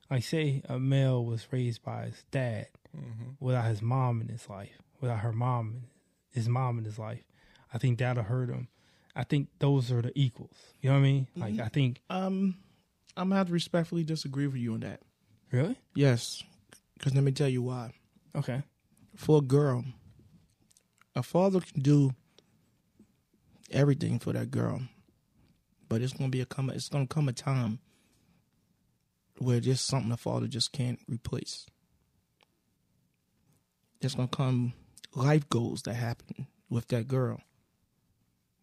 like 0.10 0.24
say 0.24 0.62
a 0.67 0.80
male 0.80 1.24
was 1.26 1.48
raised 1.52 1.84
by 1.84 2.06
his 2.06 2.24
dad 2.32 2.67
without 3.39 3.65
his 3.65 3.82
mom 3.82 4.22
in 4.22 4.30
his 4.30 4.50
life, 4.50 4.82
without 5.02 5.19
her 5.19 5.34
mom, 5.34 5.84
his 6.32 6.48
mom 6.50 6.78
in 6.80 6.86
his 6.86 6.98
life, 7.00 7.24
I 7.74 7.78
think 7.78 8.00
that'll 8.00 8.24
hurt 8.24 8.50
him. 8.50 8.67
I 9.15 9.24
think 9.24 9.50
those 9.60 9.91
are 9.91 10.02
the 10.02 10.12
equals. 10.15 10.56
You 10.82 10.89
know 10.89 10.95
what 10.95 11.00
I 11.00 11.04
mean? 11.04 11.28
Like 11.36 11.60
I 11.60 11.67
think 11.67 12.02
Um, 12.10 12.56
I'm 13.17 13.30
gonna 13.30 13.36
have 13.38 13.48
to 13.48 13.54
respectfully 13.54 14.04
disagree 14.04 14.48
with 14.48 14.58
you 14.58 14.74
on 14.74 14.82
that. 14.82 15.02
really 15.52 15.78
Yes, 15.95 16.43
because 16.93 17.13
let 17.15 17.24
me 17.24 17.32
tell 17.32 17.50
you 17.50 17.62
why. 17.63 17.93
okay. 18.36 18.63
For 19.15 19.39
a 19.39 19.41
girl, 19.41 19.84
a 21.15 21.24
father 21.24 21.60
can 21.60 21.82
do 21.82 22.13
everything 23.72 24.19
for 24.19 24.32
that 24.34 24.52
girl, 24.52 24.82
but 25.89 26.02
it's 26.02 26.13
gonna 26.13 26.30
be 26.30 26.41
a 26.41 26.45
come. 26.45 26.69
It's 26.69 26.88
gonna 26.89 27.08
come 27.08 27.28
a 27.28 27.34
time 27.34 27.80
where 29.39 29.60
just 29.60 29.88
something 29.88 30.12
a 30.12 30.17
father 30.17 30.48
just 30.48 30.72
can't 30.72 31.00
replace. 31.08 31.65
There's 34.00 34.15
gonna 34.15 34.28
come 34.30 34.74
life 35.15 35.50
goals 35.50 35.82
that 35.84 35.95
happen 35.95 36.48
with 36.69 36.88
that 36.89 37.08
girl 37.08 37.42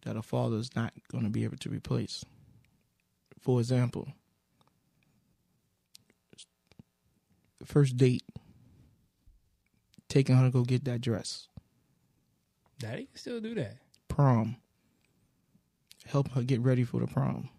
that 0.03 0.15
a 0.15 0.21
father 0.21 0.57
is 0.57 0.75
not 0.75 0.93
gonna 1.11 1.29
be 1.29 1.43
able 1.43 1.57
to 1.57 1.69
replace. 1.69 2.23
For 3.39 3.59
example, 3.59 4.07
first 7.65 7.97
date, 7.97 8.23
taking 10.09 10.35
her 10.35 10.45
to 10.45 10.51
go 10.51 10.63
get 10.63 10.85
that 10.85 11.01
dress, 11.01 11.47
Daddy 12.79 13.05
can 13.05 13.17
still 13.17 13.39
do 13.41 13.55
that. 13.55 13.77
prom, 14.07 14.57
help 16.05 16.31
her 16.31 16.41
get 16.43 16.61
ready 16.61 16.83
for 16.83 16.99
the 16.99 17.07
prom. 17.07 17.49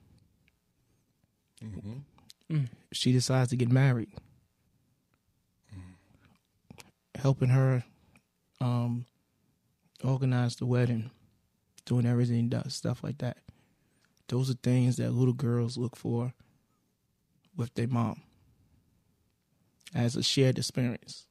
Mm-hmm. 1.62 2.54
Mm. 2.54 2.68
She 2.92 3.12
decides 3.12 3.50
to 3.50 3.56
get 3.56 3.70
married, 3.70 4.10
mm. 5.74 5.94
helping 7.16 7.48
her 7.48 7.84
um, 8.60 9.06
organize 10.04 10.56
the 10.56 10.66
wedding, 10.66 11.10
doing 11.88 12.04
everything, 12.06 12.50
does 12.50 12.74
stuff 12.74 13.02
like 13.02 13.16
that. 13.18 13.38
Those 14.28 14.50
are 14.50 14.54
things 14.62 14.96
that 14.98 15.10
little 15.10 15.32
girls 15.32 15.78
look 15.78 15.96
for 15.96 16.34
with 17.56 17.72
their 17.74 17.88
mom 17.88 18.20
as 19.94 20.14
a 20.14 20.22
shared 20.22 20.58
experience. 20.58 21.26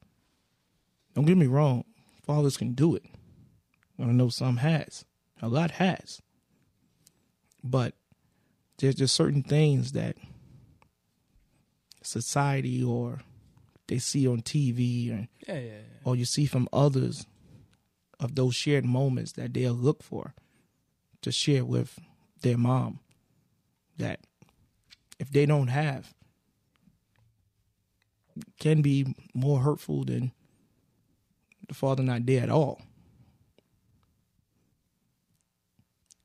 Don't 1.14 1.26
get 1.26 1.38
me 1.38 1.46
wrong, 1.46 1.84
fathers 2.26 2.58
can 2.58 2.74
do 2.74 2.96
it. 2.96 3.04
I 4.00 4.06
know 4.06 4.30
some 4.30 4.58
has, 4.58 5.06
a 5.42 5.48
lot 5.48 5.72
has, 5.72 6.22
but 7.64 7.94
there's 8.80 8.96
just 8.96 9.16
certain 9.16 9.44
things 9.44 9.92
that 9.92 10.18
society 12.02 12.84
or 12.84 13.20
they 13.88 14.00
see 14.00 14.28
on 14.28 14.42
TV 14.42 15.12
or 15.12 15.28
Yeah, 15.48 15.60
yeah, 15.60 15.60
yeah. 15.60 15.80
or 16.04 16.16
you 16.16 16.26
see 16.26 16.46
from 16.46 16.68
others 16.74 17.26
of 18.20 18.34
those 18.36 18.56
shared 18.56 18.86
moments 18.86 19.34
that 19.34 19.54
they'll 19.54 19.74
look 19.74 20.02
for 20.04 20.34
to 21.22 21.32
share 21.32 21.66
with 21.66 22.00
their 22.42 22.58
mom 22.58 23.00
that 23.98 24.20
if 25.20 25.32
they 25.32 25.46
don't 25.46 25.68
have 25.68 26.14
can 28.60 28.82
be 28.82 29.16
more 29.34 29.60
hurtful 29.60 30.04
than 30.04 30.32
the 31.68 31.74
father 31.74 32.04
not 32.04 32.26
there 32.26 32.44
at 32.44 32.50
all. 32.50 32.82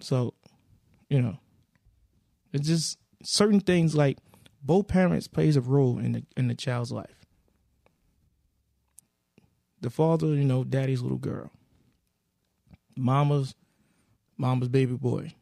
So, 0.01 0.34
you 1.09 1.22
know, 1.22 1.38
it's 2.53 2.66
just 2.66 2.99
certain 3.22 3.61
things 3.61 3.95
like 3.95 4.18
both 4.62 4.88
parents 4.88 5.28
plays 5.28 5.57
a 5.57 5.61
role 5.61 5.99
in 5.99 6.12
the 6.12 6.24
in 6.36 6.49
the 6.49 6.55
child's 6.55 6.93
life. 6.93 7.24
The 9.80 9.90
father, 9.90 10.28
you 10.28 10.45
know, 10.45 10.64
daddy's 10.64 11.03
little 11.03 11.18
girl. 11.18 11.51
Mama's 12.97 13.55
mama's 14.37 14.68
baby 14.68 14.95
boy. 14.95 15.35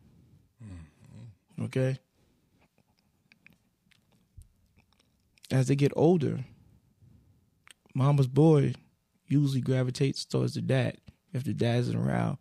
Mm-hmm. 0.63 1.65
Okay? 1.65 1.99
As 5.51 5.69
they 5.69 5.75
get 5.75 5.93
older, 5.97 6.45
mama's 7.95 8.29
boy 8.29 8.75
usually 9.27 9.61
gravitates 9.61 10.25
towards 10.25 10.55
the 10.55 10.61
dad 10.61 10.97
if 11.33 11.45
the 11.45 11.55
dad 11.55 11.81
isn't 11.81 11.97
around, 11.97 12.39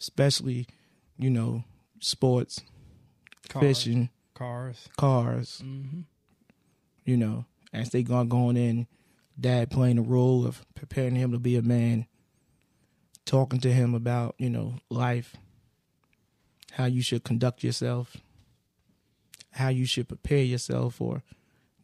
especially, 0.00 0.66
you 1.18 1.30
know, 1.30 1.64
sports, 2.00 2.60
Cars. 3.48 3.62
fishing, 3.62 4.10
Cars. 4.34 4.88
cars. 4.96 5.62
Mm-hmm. 5.64 6.00
You 7.04 7.16
know, 7.16 7.44
as 7.72 7.90
they 7.90 8.02
gone 8.02 8.28
going 8.28 8.56
in, 8.56 8.86
dad 9.38 9.70
playing 9.70 9.96
the 9.96 10.02
role 10.02 10.46
of 10.46 10.64
preparing 10.74 11.16
him 11.16 11.32
to 11.32 11.38
be 11.38 11.56
a 11.56 11.62
man, 11.62 12.06
talking 13.24 13.60
to 13.60 13.72
him 13.72 13.94
about 13.94 14.34
you 14.38 14.50
know 14.50 14.74
life, 14.88 15.34
how 16.72 16.84
you 16.86 17.02
should 17.02 17.24
conduct 17.24 17.62
yourself, 17.64 18.16
how 19.52 19.68
you 19.68 19.84
should 19.86 20.08
prepare 20.08 20.42
yourself 20.44 20.94
for 20.96 21.22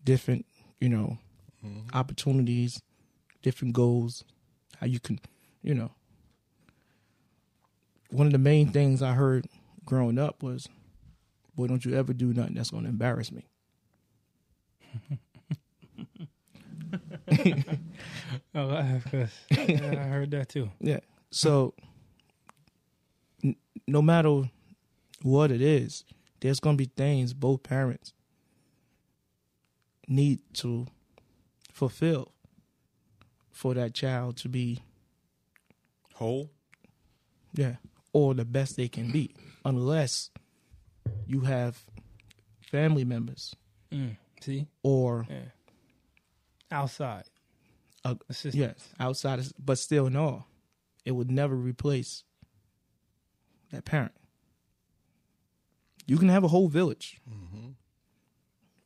different 0.04 0.46
you 0.80 0.88
know 0.88 1.18
mm-hmm. 1.64 1.88
opportunities, 1.96 2.82
different 3.42 3.74
goals, 3.74 4.24
how 4.80 4.86
you 4.86 5.00
can 5.00 5.18
you 5.62 5.74
know. 5.74 5.90
One 8.10 8.26
of 8.26 8.32
the 8.32 8.38
main 8.38 8.68
things 8.68 9.02
I 9.02 9.14
heard 9.14 9.46
growing 9.84 10.18
up 10.18 10.42
was 10.42 10.68
boy, 11.56 11.66
don't 11.66 11.84
you 11.84 11.94
ever 11.94 12.12
do 12.12 12.32
nothing 12.32 12.54
that's 12.54 12.70
going 12.70 12.84
to 12.84 12.88
embarrass 12.90 13.32
me. 13.32 13.46
Oh, 18.54 18.70
I, 18.70 19.02
'cause- 19.10 19.30
yeah, 19.50 19.90
I 19.90 20.08
heard 20.08 20.30
that 20.30 20.48
too. 20.48 20.70
Yeah. 20.80 21.00
So, 21.30 21.74
n- 23.44 23.56
no 23.86 24.00
matter 24.00 24.44
what 25.22 25.50
it 25.50 25.60
is, 25.62 26.04
there's 26.40 26.60
going 26.60 26.76
to 26.76 26.84
be 26.84 26.90
things 26.96 27.32
both 27.32 27.62
parents 27.62 28.12
need 30.08 30.40
to 30.54 30.86
fulfill 31.72 32.32
for 33.50 33.74
that 33.74 33.94
child 33.94 34.36
to 34.38 34.48
be, 34.48 34.82
Whole. 36.14 36.50
yeah, 37.54 37.76
or 38.12 38.34
the 38.34 38.44
best 38.44 38.76
they 38.76 38.88
can 38.88 39.10
be, 39.10 39.34
unless 39.64 40.30
you 41.26 41.40
have 41.42 41.84
family 42.70 43.04
members 43.04 43.54
Mm. 43.92 44.16
See, 44.40 44.66
or 44.82 45.26
yeah. 45.30 45.36
Outside. 46.72 47.22
Assistance. 48.28 48.54
Yes, 48.54 48.88
outside, 48.98 49.40
but 49.64 49.78
still, 49.78 50.10
no, 50.10 50.44
it 51.04 51.12
would 51.12 51.30
never 51.30 51.54
replace 51.54 52.24
that 53.70 53.84
parent. 53.84 54.12
You 56.06 56.18
can 56.18 56.28
have 56.28 56.44
a 56.44 56.48
whole 56.48 56.68
village. 56.68 57.20
Mm-hmm. 57.28 57.70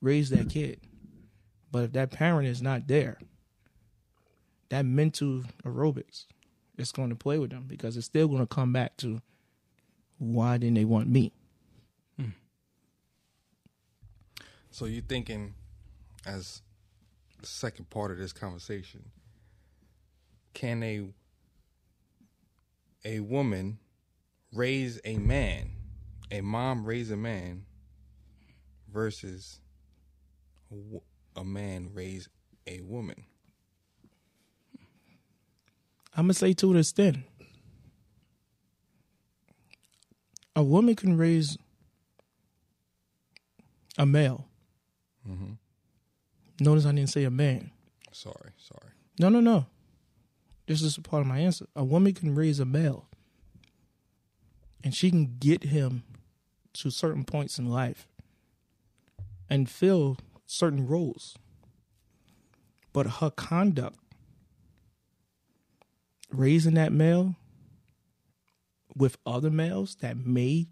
Raise 0.01 0.31
that 0.31 0.49
kid, 0.49 0.81
but 1.71 1.85
if 1.85 1.93
that 1.93 2.11
parent 2.11 2.49
is 2.49 2.63
not 2.63 2.87
there, 2.87 3.19
that 4.71 4.87
mental 4.87 5.45
aerobics 5.65 6.25
is 6.79 6.91
going 6.91 7.11
to 7.11 7.17
play 7.17 7.39
with 7.39 7.51
them 7.51 7.65
because 7.69 7.97
it's 7.99 8.07
still 8.07 8.27
going 8.29 8.41
to 8.41 8.47
come 8.47 8.73
back 8.73 8.97
to 8.99 9.21
why 10.19 10.57
didn't 10.57 10.75
they 10.75 10.85
want 10.85 11.09
me? 11.09 11.33
Hmm. 12.17 12.31
So 14.71 14.87
you're 14.87 15.03
thinking, 15.03 15.55
as 16.25 16.63
the 17.41 17.47
second 17.47 17.91
part 17.91 18.11
of 18.11 18.19
this 18.19 18.33
conversation, 18.33 19.11
can 20.55 20.83
a 20.83 21.05
a 23.05 23.21
woman 23.21 23.79
raise 24.53 25.01
a 25.05 25.17
man, 25.17 25.71
a 26.31 26.41
mom 26.41 26.85
raise 26.85 27.11
a 27.11 27.17
man, 27.17 27.65
versus 28.93 29.61
a, 30.71 31.41
a 31.41 31.45
man 31.45 31.91
raise 31.93 32.29
a 32.67 32.81
woman? 32.81 33.25
I'm 36.17 36.25
gonna 36.25 36.35
say 36.35 36.53
to 36.55 36.73
this 36.73 36.93
then. 36.93 37.25
A 40.57 40.63
woman 40.63 40.97
can 40.97 41.17
raise 41.17 41.57
a 43.97 44.05
male. 44.05 44.47
Mm-hmm. 45.29 45.53
Notice 46.61 46.85
I 46.85 46.93
didn't 46.93 47.11
say 47.11 47.25
a 47.25 47.31
man. 47.31 47.71
Sorry, 48.13 48.51
sorry. 48.59 48.93
No, 49.19 49.29
no, 49.29 49.41
no. 49.41 49.67
This 50.67 50.83
is 50.83 50.97
a 50.97 51.03
part 51.03 51.23
of 51.23 51.27
my 51.27 51.39
answer. 51.39 51.67
A 51.75 51.85
woman 51.85 52.13
can 52.13 52.35
raise 52.35 52.61
a 52.61 52.65
male, 52.65 53.07
and 54.85 54.95
she 54.95 55.11
can 55.11 55.37
get 55.39 55.65
him 55.65 56.03
to 56.75 56.91
certain 56.91 57.25
points 57.25 57.59
in 57.59 57.69
life 57.69 58.07
and 59.49 59.69
fill 59.69 60.19
certain 60.47 60.87
roles. 60.87 61.37
But 62.93 63.07
her 63.07 63.31
conduct, 63.31 63.99
raising 66.31 66.75
that 66.75 66.93
male 66.93 67.37
with 68.97 69.19
other 69.25 69.51
males 69.51 69.97
that 69.97 70.17
may 70.17 70.69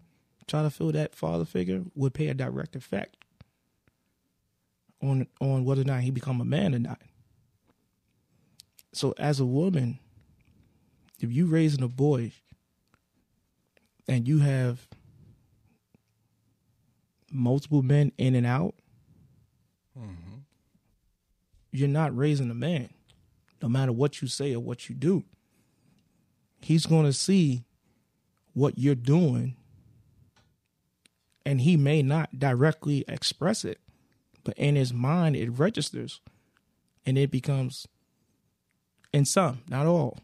try 0.47 0.63
to 0.63 0.69
fill 0.69 0.91
that 0.91 1.15
father 1.15 1.45
figure, 1.45 1.83
would 1.95 2.13
pay 2.13 2.27
a 2.27 2.33
direct 2.33 2.75
effect 2.75 3.17
on 5.01 5.27
on 5.39 5.63
whether 5.63 5.81
or 5.81 5.85
not 5.85 6.01
he 6.01 6.11
become 6.11 6.41
a 6.41 6.45
man 6.45 6.75
or 6.75 6.79
not. 6.79 7.01
So 8.91 9.13
as 9.17 9.39
a 9.39 9.45
woman, 9.45 9.99
if 11.19 11.31
you 11.31 11.45
raising 11.45 11.83
a 11.83 11.87
boy 11.87 12.31
and 14.07 14.27
you 14.27 14.39
have 14.39 14.87
multiple 17.31 17.81
men 17.81 18.11
in 18.17 18.35
and 18.35 18.45
out, 18.45 18.75
mm-hmm. 19.97 20.39
you're 21.71 21.87
not 21.87 22.15
raising 22.15 22.49
a 22.49 22.55
man, 22.55 22.89
no 23.61 23.69
matter 23.69 23.91
what 23.91 24.21
you 24.21 24.27
say 24.27 24.53
or 24.53 24.59
what 24.59 24.89
you 24.89 24.95
do. 24.95 25.23
He's 26.61 26.85
going 26.85 27.05
to 27.05 27.13
see 27.13 27.63
what 28.53 28.77
you're 28.77 28.95
doing, 28.95 29.55
and 31.45 31.61
he 31.61 31.77
may 31.77 32.01
not 32.01 32.37
directly 32.37 33.05
express 33.07 33.63
it, 33.63 33.79
but 34.43 34.57
in 34.57 34.75
his 34.75 34.93
mind, 34.93 35.35
it 35.35 35.49
registers 35.49 36.21
and 37.05 37.17
it 37.17 37.31
becomes 37.31 37.87
in 39.13 39.25
some, 39.25 39.61
not 39.67 39.85
all. 39.85 40.19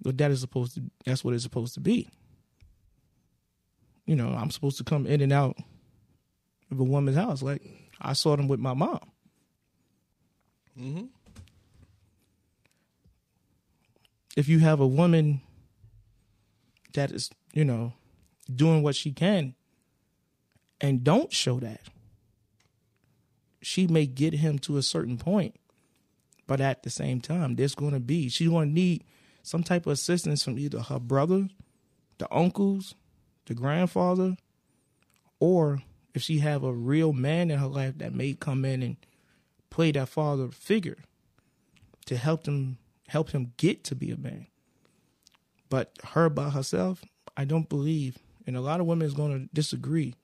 But 0.00 0.18
that 0.18 0.30
is 0.30 0.40
supposed 0.40 0.74
to 0.74 0.82
that's 1.04 1.24
what 1.24 1.34
it's 1.34 1.42
supposed 1.42 1.74
to 1.74 1.80
be. 1.80 2.08
You 4.08 4.16
know, 4.16 4.30
I'm 4.30 4.50
supposed 4.50 4.78
to 4.78 4.84
come 4.84 5.06
in 5.06 5.20
and 5.20 5.34
out 5.34 5.58
of 6.70 6.80
a 6.80 6.82
woman's 6.82 7.18
house. 7.18 7.42
Like 7.42 7.60
I 8.00 8.14
saw 8.14 8.34
them 8.36 8.48
with 8.48 8.58
my 8.58 8.72
mom. 8.72 9.00
If 14.34 14.48
you 14.48 14.60
have 14.60 14.80
a 14.80 14.86
woman 14.86 15.42
that 16.94 17.10
is, 17.10 17.28
you 17.52 17.66
know, 17.66 17.92
doing 18.52 18.82
what 18.82 18.96
she 18.96 19.12
can 19.12 19.54
and 20.80 21.04
don't 21.04 21.30
show 21.30 21.60
that, 21.60 21.82
she 23.60 23.86
may 23.86 24.06
get 24.06 24.32
him 24.32 24.58
to 24.60 24.78
a 24.78 24.82
certain 24.82 25.18
point. 25.18 25.54
But 26.46 26.62
at 26.62 26.82
the 26.82 26.88
same 26.88 27.20
time, 27.20 27.56
there's 27.56 27.74
going 27.74 27.92
to 27.92 28.00
be, 28.00 28.30
she's 28.30 28.48
going 28.48 28.68
to 28.68 28.74
need 28.74 29.04
some 29.42 29.62
type 29.62 29.84
of 29.84 29.92
assistance 29.92 30.44
from 30.44 30.58
either 30.58 30.80
her 30.80 30.98
brother, 30.98 31.48
the 32.16 32.34
uncles, 32.34 32.94
the 33.48 33.54
grandfather, 33.54 34.36
or 35.40 35.82
if 36.14 36.22
she 36.22 36.38
have 36.38 36.62
a 36.62 36.72
real 36.72 37.12
man 37.12 37.50
in 37.50 37.58
her 37.58 37.66
life 37.66 37.98
that 37.98 38.14
may 38.14 38.34
come 38.34 38.64
in 38.64 38.82
and 38.82 38.96
play 39.70 39.92
that 39.92 40.08
father 40.08 40.48
figure 40.48 40.98
to 42.06 42.16
help 42.16 42.44
them 42.44 42.78
help 43.08 43.30
him 43.30 43.52
get 43.56 43.84
to 43.84 43.94
be 43.94 44.10
a 44.10 44.16
man. 44.16 44.46
But 45.70 45.98
her 46.12 46.28
by 46.28 46.50
herself, 46.50 47.02
I 47.36 47.44
don't 47.44 47.68
believe, 47.68 48.18
and 48.46 48.56
a 48.56 48.60
lot 48.60 48.80
of 48.80 48.86
women 48.86 49.06
is 49.06 49.14
going 49.14 49.32
to 49.32 49.54
disagree 49.54 50.14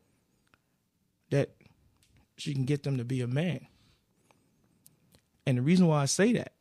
that 1.30 1.50
she 2.36 2.54
can 2.54 2.64
get 2.64 2.82
them 2.82 2.98
to 2.98 3.04
be 3.04 3.20
a 3.20 3.26
man. 3.26 3.66
And 5.46 5.58
the 5.58 5.62
reason 5.62 5.86
why 5.86 6.02
I 6.02 6.06
say 6.06 6.32
that, 6.34 6.52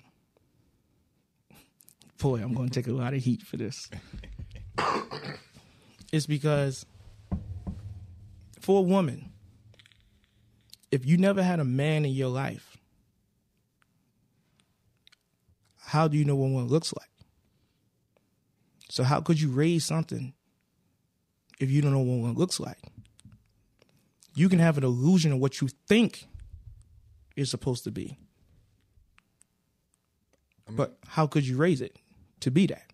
boy, 2.18 2.42
I'm 2.42 2.54
going 2.54 2.70
to 2.70 2.74
take 2.74 2.88
a 2.88 2.96
lot 2.96 3.14
of 3.14 3.24
heat 3.24 3.42
for 3.42 3.58
this. 3.58 3.90
Is 6.14 6.28
because 6.28 6.86
for 8.62 8.78
a 8.78 8.84
woman, 8.84 9.32
if 10.92 11.08
you 11.08 11.18
never 11.18 11.42
had 11.42 11.60
a 11.60 11.66
man 11.66 12.06
in 12.06 12.12
your 12.12 12.30
life, 12.30 12.78
how 15.80 16.08
do 16.08 16.16
you 16.16 16.24
know 16.24 16.36
what 16.36 16.52
one 16.52 16.68
looks 16.68 16.94
like? 16.94 17.10
So 18.90 19.04
how 19.04 19.22
could 19.22 19.42
you 19.42 19.50
raise 19.50 19.86
something 19.86 20.36
if 21.60 21.72
you 21.72 21.82
don't 21.82 21.92
know 21.92 22.00
what 22.00 22.20
one 22.20 22.36
looks 22.36 22.60
like? 22.60 22.78
You 24.36 24.50
can 24.50 24.60
have 24.60 24.78
an 24.78 24.84
illusion 24.84 25.32
of 25.32 25.40
what 25.40 25.62
you 25.62 25.70
think 25.88 26.28
is 27.36 27.50
supposed 27.50 27.84
to 27.86 27.92
be. 27.92 28.20
But 30.70 30.96
how 31.08 31.26
could 31.26 31.48
you 31.48 31.58
raise 31.58 31.82
it 31.82 31.98
to 32.42 32.52
be 32.52 32.68
that? 32.68 32.86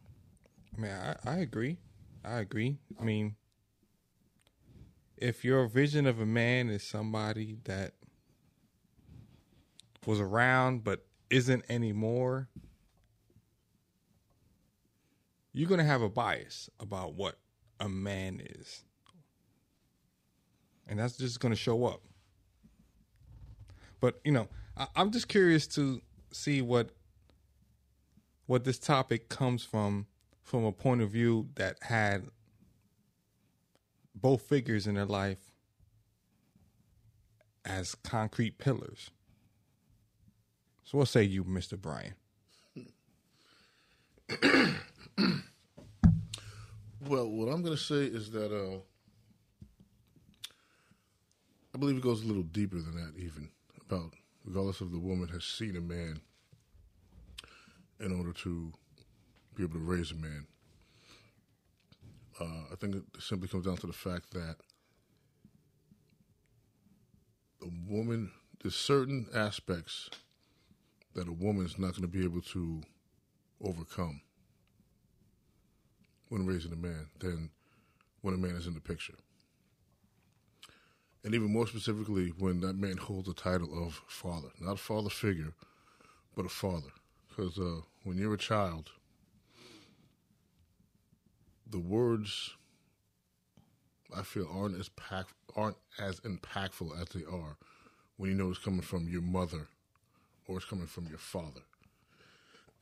I 0.78 0.82
mean, 0.82 0.92
I, 0.92 1.16
I 1.26 1.36
agree. 1.40 1.80
I 2.30 2.40
agree. 2.42 2.78
I 3.00 3.04
mean, 3.04 3.36
if 5.18 5.44
your 5.44 5.66
vision 5.66 6.06
of 6.06 6.20
a 6.20 6.26
man 6.28 6.70
is 6.70 6.84
somebody 6.84 7.58
that 7.64 7.94
was 10.06 10.20
around 10.20 10.84
but 10.84 11.08
isn't 11.32 11.64
anymore, 11.70 12.48
you're 15.54 15.68
going 15.68 15.80
to 15.80 15.86
have 15.86 16.04
a 16.04 16.10
bias 16.10 16.70
about 16.80 17.16
what 17.16 17.40
a 17.80 17.90
man 17.90 18.40
is. 18.46 18.84
And 20.88 21.00
that's 21.00 21.18
just 21.18 21.40
going 21.40 21.52
to 21.52 21.60
show 21.60 21.86
up. 21.86 22.02
But, 24.00 24.20
you 24.24 24.32
know, 24.32 24.48
I, 24.78 24.86
I'm 24.96 25.10
just 25.10 25.28
curious 25.28 25.66
to 25.70 26.02
see 26.32 26.62
what 26.62 26.92
what 28.46 28.64
this 28.64 28.80
topic 28.80 29.30
comes 29.30 29.64
from 29.64 30.06
from 30.50 30.66
a 30.66 30.72
point 30.72 31.00
of 31.00 31.12
view 31.12 31.48
that 31.54 31.78
had 31.84 32.26
both 34.16 34.42
figures 34.42 34.88
in 34.88 34.96
their 34.96 35.06
life 35.06 35.54
as 37.64 37.94
concrete 37.94 38.58
pillars. 38.58 39.12
So 40.84 40.98
what 40.98 41.08
say 41.08 41.22
you, 41.22 41.44
Mr. 41.44 41.80
Brian? 41.80 42.16
Well, 47.08 47.30
what 47.30 47.48
I'm 47.48 47.62
going 47.62 47.78
to 47.78 47.82
say 47.82 48.04
is 48.06 48.32
that 48.32 48.52
uh, 48.52 48.80
I 51.76 51.78
believe 51.78 51.98
it 51.98 52.04
goes 52.04 52.24
a 52.24 52.28
little 52.28 52.44
deeper 52.44 52.78
than 52.78 52.96
that, 52.96 53.14
even 53.18 53.50
about 53.88 54.16
regardless 54.46 54.82
of 54.82 54.92
the 54.92 55.00
woman 55.00 55.28
has 55.28 55.44
seen 55.44 55.76
a 55.76 55.82
man 55.82 56.22
in 58.00 58.12
order 58.12 58.34
to 58.34 58.74
be 59.60 59.66
able 59.66 59.80
to 59.80 59.86
raise 59.86 60.12
a 60.12 60.16
man. 60.16 60.48
Uh, 62.40 62.64
I 62.72 62.76
think 62.76 62.96
it 62.96 63.04
simply 63.20 63.50
comes 63.50 63.66
down 63.66 63.76
to 63.78 63.88
the 63.88 63.94
fact 63.94 64.32
that 64.32 64.56
a 67.62 67.68
woman, 67.90 68.32
there's 68.62 68.76
certain 68.76 69.28
aspects 69.36 70.10
that 71.14 71.28
a 71.28 71.34
woman's 71.34 71.78
not 71.78 71.92
going 71.92 72.04
to 72.04 72.08
be 72.08 72.24
able 72.24 72.40
to 72.42 72.82
overcome 73.62 74.22
when 76.30 76.46
raising 76.46 76.72
a 76.72 76.78
man 76.78 77.08
than 77.20 77.50
when 78.22 78.34
a 78.34 78.38
man 78.38 78.52
is 78.52 78.66
in 78.66 78.74
the 78.74 78.80
picture. 78.80 79.16
And 81.26 81.36
even 81.36 81.52
more 81.52 81.68
specifically, 81.68 82.30
when 82.38 82.62
that 82.62 82.78
man 82.78 82.96
holds 82.96 83.28
the 83.28 83.34
title 83.34 83.86
of 83.86 84.02
father, 84.08 84.48
not 84.62 84.74
a 84.74 84.78
father 84.78 85.10
figure, 85.10 85.54
but 86.34 86.46
a 86.46 86.50
father. 86.50 86.92
Because 87.28 87.60
uh, 87.60 87.82
when 88.06 88.18
you're 88.18 88.36
a 88.36 88.38
child, 88.38 88.92
the 91.70 91.80
words 91.80 92.52
I 94.16 94.24
feel 94.24 94.50
aren't 94.52 94.80
as 94.80 94.90
pack, 94.90 95.26
aren't 95.56 95.78
as 96.00 96.20
impactful 96.22 97.00
as 97.00 97.10
they 97.10 97.24
are 97.26 97.58
when 98.18 98.32
you 98.32 98.36
know 98.36 98.50
it's 98.50 98.60
coming 98.60 98.82
from 98.82 99.08
your 99.08 99.22
mother 99.22 99.68
or 100.48 100.58
it's 100.58 100.66
coming 100.66 100.88
from 100.88 101.08
your 101.08 101.20
father. 101.20 101.62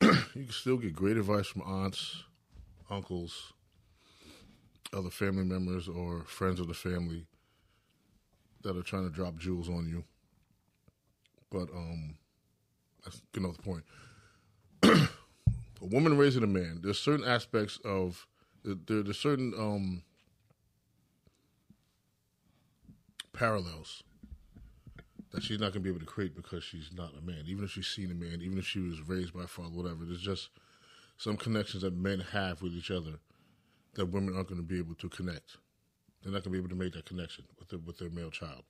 you 0.00 0.44
can 0.44 0.50
still 0.50 0.78
get 0.78 0.94
great 0.94 1.16
advice 1.16 1.46
from 1.46 1.62
aunts, 1.62 2.24
uncles, 2.90 3.52
other 4.92 5.10
family 5.10 5.44
members, 5.44 5.88
or 5.88 6.22
friends 6.22 6.60
of 6.60 6.68
the 6.68 6.74
family 6.74 7.26
that 8.62 8.76
are 8.76 8.82
trying 8.82 9.04
to 9.04 9.14
drop 9.14 9.36
jewels 9.36 9.68
on 9.68 9.86
you. 9.88 10.04
But 11.50 11.68
um, 11.74 12.16
that's 13.04 13.20
off 13.44 13.56
the 13.56 13.62
point. 13.62 13.84
a 15.82 15.86
woman 15.86 16.16
raising 16.16 16.42
a 16.42 16.46
man. 16.46 16.80
There's 16.82 16.98
certain 16.98 17.26
aspects 17.26 17.78
of 17.84 18.26
there. 18.74 19.02
There's 19.02 19.18
certain 19.18 19.54
um, 19.56 20.02
parallels 23.32 24.02
that 25.32 25.42
she's 25.42 25.58
not 25.58 25.72
going 25.72 25.74
to 25.74 25.80
be 25.80 25.90
able 25.90 26.00
to 26.00 26.06
create 26.06 26.34
because 26.34 26.64
she's 26.64 26.90
not 26.94 27.12
a 27.16 27.20
man. 27.20 27.44
Even 27.46 27.64
if 27.64 27.70
she's 27.70 27.86
seen 27.86 28.10
a 28.10 28.14
man, 28.14 28.40
even 28.40 28.58
if 28.58 28.66
she 28.66 28.80
was 28.80 29.00
raised 29.06 29.34
by 29.34 29.44
a 29.44 29.46
father, 29.46 29.70
whatever. 29.70 30.04
There's 30.04 30.20
just 30.20 30.48
some 31.16 31.36
connections 31.36 31.82
that 31.82 31.94
men 31.94 32.20
have 32.32 32.62
with 32.62 32.72
each 32.72 32.90
other 32.90 33.18
that 33.94 34.06
women 34.06 34.34
aren't 34.34 34.48
going 34.48 34.60
to 34.60 34.66
be 34.66 34.78
able 34.78 34.94
to 34.94 35.08
connect. 35.08 35.56
They're 36.22 36.32
not 36.32 36.44
going 36.44 36.44
to 36.44 36.50
be 36.50 36.58
able 36.58 36.68
to 36.68 36.74
make 36.74 36.94
that 36.94 37.06
connection 37.06 37.44
with 37.58 37.68
their, 37.68 37.78
with 37.78 37.98
their 37.98 38.10
male 38.10 38.30
child, 38.30 38.64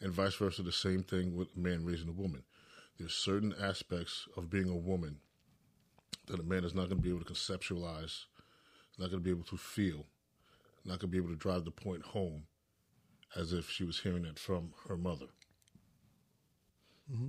and 0.00 0.12
vice 0.12 0.34
versa. 0.34 0.62
The 0.62 0.72
same 0.72 1.02
thing 1.02 1.36
with 1.36 1.48
a 1.56 1.58
man 1.58 1.84
raising 1.84 2.08
a 2.08 2.12
woman. 2.12 2.42
There's 2.98 3.14
certain 3.14 3.54
aspects 3.60 4.26
of 4.36 4.48
being 4.48 4.68
a 4.68 4.76
woman 4.76 5.18
that 6.26 6.40
a 6.40 6.42
man 6.42 6.64
is 6.64 6.74
not 6.74 6.88
going 6.88 7.02
to 7.02 7.02
be 7.02 7.10
able 7.10 7.24
to 7.24 7.32
conceptualize, 7.32 8.24
not 8.98 9.10
going 9.10 9.22
to 9.22 9.24
be 9.24 9.30
able 9.30 9.44
to 9.44 9.56
feel, 9.56 10.06
not 10.84 10.98
going 10.98 11.00
to 11.00 11.06
be 11.08 11.18
able 11.18 11.28
to 11.28 11.36
drive 11.36 11.64
the 11.64 11.70
point 11.70 12.02
home, 12.02 12.44
as 13.34 13.52
if 13.52 13.70
she 13.70 13.84
was 13.84 14.00
hearing 14.00 14.24
it 14.24 14.38
from 14.38 14.72
her 14.88 14.96
mother. 14.96 15.26
Mm-hmm. 17.12 17.28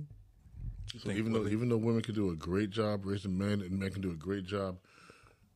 So 0.98 1.10
even 1.10 1.32
though 1.32 1.46
even 1.46 1.68
though 1.68 1.76
women 1.76 2.02
can 2.02 2.14
do 2.14 2.30
a 2.30 2.36
great 2.36 2.70
job 2.70 3.04
raising 3.04 3.36
men, 3.36 3.60
and 3.60 3.78
men 3.78 3.90
can 3.90 4.00
do 4.00 4.10
a 4.10 4.16
great 4.16 4.44
job 4.46 4.78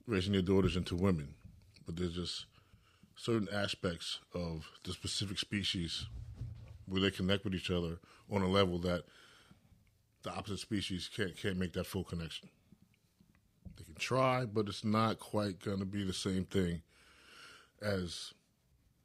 raising 0.06 0.32
their 0.32 0.42
daughters 0.42 0.76
into 0.76 0.94
women, 0.94 1.34
but 1.86 1.96
there's 1.96 2.14
just 2.14 2.46
certain 3.16 3.48
aspects 3.52 4.18
of 4.34 4.70
the 4.84 4.92
specific 4.92 5.38
species 5.38 6.06
where 6.86 7.00
they 7.00 7.10
connect 7.10 7.44
with 7.44 7.54
each 7.54 7.70
other 7.70 7.98
on 8.30 8.42
a 8.42 8.48
level 8.48 8.78
that 8.80 9.04
the 10.22 10.30
opposite 10.30 10.58
species 10.58 11.08
can't 11.14 11.36
can't 11.36 11.56
make 11.56 11.72
that 11.72 11.86
full 11.86 12.04
connection. 12.04 12.48
They 13.76 13.84
can 13.84 13.94
try, 13.94 14.44
but 14.44 14.68
it's 14.68 14.84
not 14.84 15.18
quite 15.18 15.60
going 15.60 15.78
to 15.78 15.84
be 15.84 16.04
the 16.04 16.12
same 16.12 16.44
thing 16.44 16.82
as 17.80 18.32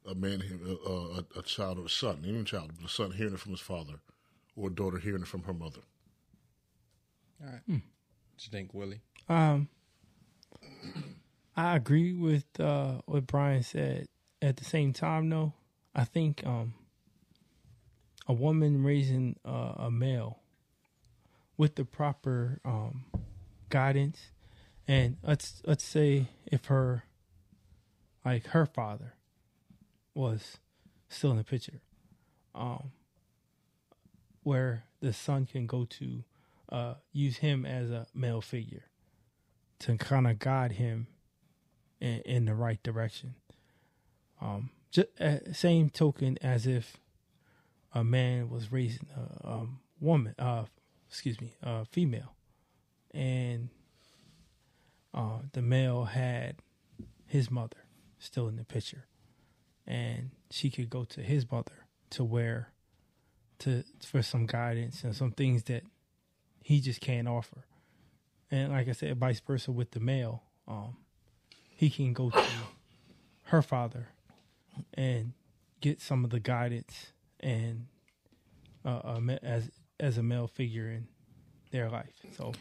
a 0.06 0.14
man, 0.14 0.42
a, 0.86 0.90
a, 0.90 1.24
a 1.40 1.42
child 1.42 1.78
or 1.78 1.86
a 1.86 1.88
son, 1.90 2.22
even 2.24 2.42
a 2.42 2.44
child, 2.44 2.72
but 2.76 2.86
a 2.86 2.92
son 2.92 3.10
hearing 3.12 3.34
it 3.34 3.40
from 3.40 3.52
his 3.52 3.60
father, 3.60 4.00
or 4.56 4.68
a 4.68 4.72
daughter 4.72 4.98
hearing 4.98 5.22
it 5.22 5.28
from 5.28 5.42
her 5.42 5.52
mother. 5.52 5.80
All 7.42 7.50
right. 7.50 7.60
What 7.66 8.44
you 8.44 8.50
think, 8.50 8.74
Willie? 8.74 9.00
Um, 9.28 9.68
I 11.56 11.76
agree 11.76 12.12
with 12.12 12.44
uh, 12.60 13.00
what 13.06 13.26
Brian 13.26 13.62
said. 13.62 14.06
At 14.40 14.56
the 14.56 14.64
same 14.64 14.92
time, 14.92 15.28
though, 15.28 15.52
I 15.94 16.04
think 16.04 16.46
um, 16.46 16.74
a 18.28 18.32
woman 18.32 18.84
raising 18.84 19.34
uh, 19.44 19.74
a 19.78 19.90
male 19.90 20.38
with 21.56 21.74
the 21.74 21.84
proper 21.84 22.60
um, 22.64 23.06
guidance, 23.68 24.30
and 24.88 25.18
let's 25.22 25.62
let's 25.66 25.84
say 25.84 26.28
if 26.46 26.64
her 26.64 27.04
like 28.24 28.46
her 28.48 28.66
father 28.66 29.14
was 30.14 30.58
still 31.08 31.30
in 31.30 31.36
the 31.36 31.44
picture, 31.44 31.80
um, 32.54 32.90
where 34.42 34.84
the 35.00 35.12
son 35.12 35.46
can 35.46 35.66
go 35.66 35.84
to 35.84 36.24
uh, 36.70 36.94
use 37.12 37.38
him 37.38 37.64
as 37.64 37.90
a 37.90 38.06
male 38.14 38.40
figure 38.40 38.84
to 39.78 39.96
kind 39.96 40.26
of 40.26 40.38
guide 40.38 40.72
him 40.72 41.06
in, 42.00 42.20
in 42.22 42.44
the 42.46 42.54
right 42.54 42.82
direction. 42.82 43.34
Um, 44.40 44.70
just, 44.90 45.08
uh, 45.20 45.52
same 45.52 45.90
token 45.90 46.38
as 46.42 46.66
if 46.66 46.96
a 47.92 48.02
man 48.02 48.50
was 48.50 48.72
raising 48.72 49.06
a 49.16 49.48
um, 49.48 49.80
woman, 50.00 50.34
uh, 50.38 50.64
excuse 51.08 51.40
me, 51.40 51.54
a 51.62 51.84
female, 51.84 52.34
and 53.12 53.70
uh, 55.18 55.40
the 55.52 55.60
male 55.60 56.04
had 56.04 56.54
his 57.26 57.50
mother 57.50 57.84
still 58.20 58.46
in 58.46 58.54
the 58.54 58.64
picture, 58.64 59.06
and 59.84 60.30
she 60.48 60.70
could 60.70 60.88
go 60.88 61.04
to 61.04 61.20
his 61.20 61.50
mother 61.50 61.86
to 62.10 62.22
where 62.22 62.68
to 63.58 63.82
for 64.00 64.22
some 64.22 64.46
guidance 64.46 65.02
and 65.02 65.16
some 65.16 65.32
things 65.32 65.64
that 65.64 65.82
he 66.62 66.80
just 66.80 67.00
can't 67.00 67.26
offer. 67.26 67.64
And 68.48 68.72
like 68.72 68.88
I 68.88 68.92
said, 68.92 69.18
vice 69.18 69.40
versa 69.40 69.72
with 69.72 69.90
the 69.90 69.98
male, 70.00 70.44
um, 70.68 70.96
he 71.68 71.90
can 71.90 72.12
go 72.12 72.30
to 72.30 72.44
her 73.46 73.60
father 73.60 74.10
and 74.94 75.32
get 75.80 76.00
some 76.00 76.24
of 76.24 76.30
the 76.30 76.40
guidance 76.40 77.08
and 77.40 77.86
uh, 78.84 79.20
as 79.42 79.68
as 79.98 80.16
a 80.16 80.22
male 80.22 80.46
figure 80.46 80.88
and 80.88 81.08
their 81.70 81.88
life. 81.90 82.12
So, 82.36 82.52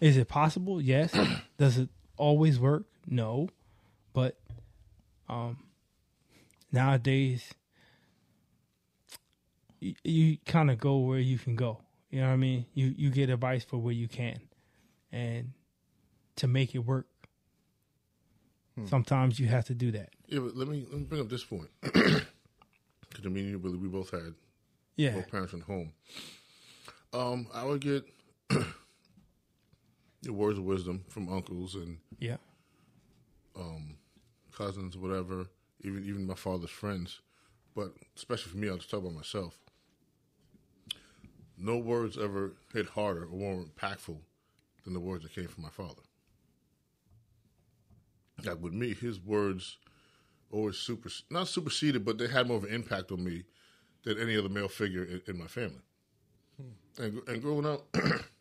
is 0.00 0.16
it 0.16 0.28
possible? 0.28 0.80
Yes. 0.80 1.16
Does 1.58 1.78
it 1.78 1.88
always 2.16 2.58
work? 2.58 2.84
No. 3.06 3.48
But 4.12 4.38
um, 5.28 5.58
nowadays, 6.72 7.52
you, 9.80 9.94
you 10.04 10.38
kind 10.46 10.70
of 10.70 10.78
go 10.78 10.98
where 10.98 11.18
you 11.18 11.38
can 11.38 11.54
go. 11.56 11.80
You 12.10 12.20
know 12.20 12.26
what 12.28 12.32
I 12.32 12.36
mean? 12.36 12.64
You 12.74 12.94
you 12.96 13.10
get 13.10 13.28
advice 13.30 13.64
for 13.64 13.76
where 13.78 13.92
you 13.92 14.08
can, 14.08 14.40
and 15.12 15.52
to 16.36 16.48
make 16.48 16.74
it 16.74 16.78
work, 16.78 17.06
sometimes 18.86 19.38
you 19.38 19.46
have 19.48 19.66
to 19.66 19.74
do 19.74 19.90
that. 19.92 20.08
Yeah, 20.26 20.40
but 20.40 20.56
let 20.56 20.68
me 20.68 20.86
let 20.90 20.98
me 21.00 21.04
bring 21.04 21.20
up 21.20 21.28
this 21.28 21.44
point. 21.44 21.68
Because 23.10 23.24
I 23.24 23.30
mean, 23.30 23.48
you 23.48 23.58
we 23.58 23.88
both 23.88 24.10
had 24.10 24.34
Yeah. 24.96 25.14
both 25.14 25.30
parents 25.30 25.52
in 25.54 25.60
the 25.60 25.64
home. 25.64 25.92
Um, 27.12 27.46
I 27.54 27.64
would 27.64 27.80
get 27.80 28.04
the 30.22 30.32
words 30.32 30.58
of 30.58 30.64
wisdom 30.64 31.04
from 31.08 31.28
uncles 31.28 31.74
and 31.74 31.98
Yeah. 32.18 32.36
Um, 33.56 33.96
cousins, 34.52 34.96
whatever, 34.96 35.46
even 35.82 36.04
even 36.04 36.26
my 36.26 36.34
father's 36.34 36.70
friends. 36.70 37.20
But 37.74 37.92
especially 38.16 38.52
for 38.52 38.58
me, 38.58 38.68
I'll 38.68 38.76
just 38.76 38.90
talk 38.90 39.00
about 39.00 39.14
myself. 39.14 39.58
No 41.56 41.76
words 41.76 42.16
ever 42.16 42.52
hit 42.72 42.86
harder 42.86 43.24
or 43.24 43.36
more 43.36 43.64
impactful 43.64 44.18
than 44.84 44.94
the 44.94 45.00
words 45.00 45.24
that 45.24 45.34
came 45.34 45.48
from 45.48 45.64
my 45.64 45.70
father. 45.70 46.02
Like 48.44 48.60
with 48.60 48.72
me, 48.72 48.94
his 48.94 49.20
words 49.20 49.78
always 50.50 50.76
super 50.76 51.10
not 51.30 51.48
superseded, 51.48 52.04
but 52.04 52.18
they 52.18 52.28
had 52.28 52.46
more 52.46 52.56
of 52.56 52.64
an 52.64 52.72
impact 52.72 53.10
on 53.12 53.24
me 53.24 53.44
than 54.04 54.18
any 54.18 54.36
other 54.36 54.48
male 54.48 54.68
figure 54.68 55.02
in, 55.04 55.20
in 55.26 55.38
my 55.38 55.46
family. 55.46 55.82
Hmm. 56.56 57.02
And, 57.02 57.28
and 57.28 57.42
growing 57.42 57.66
up, 57.66 57.86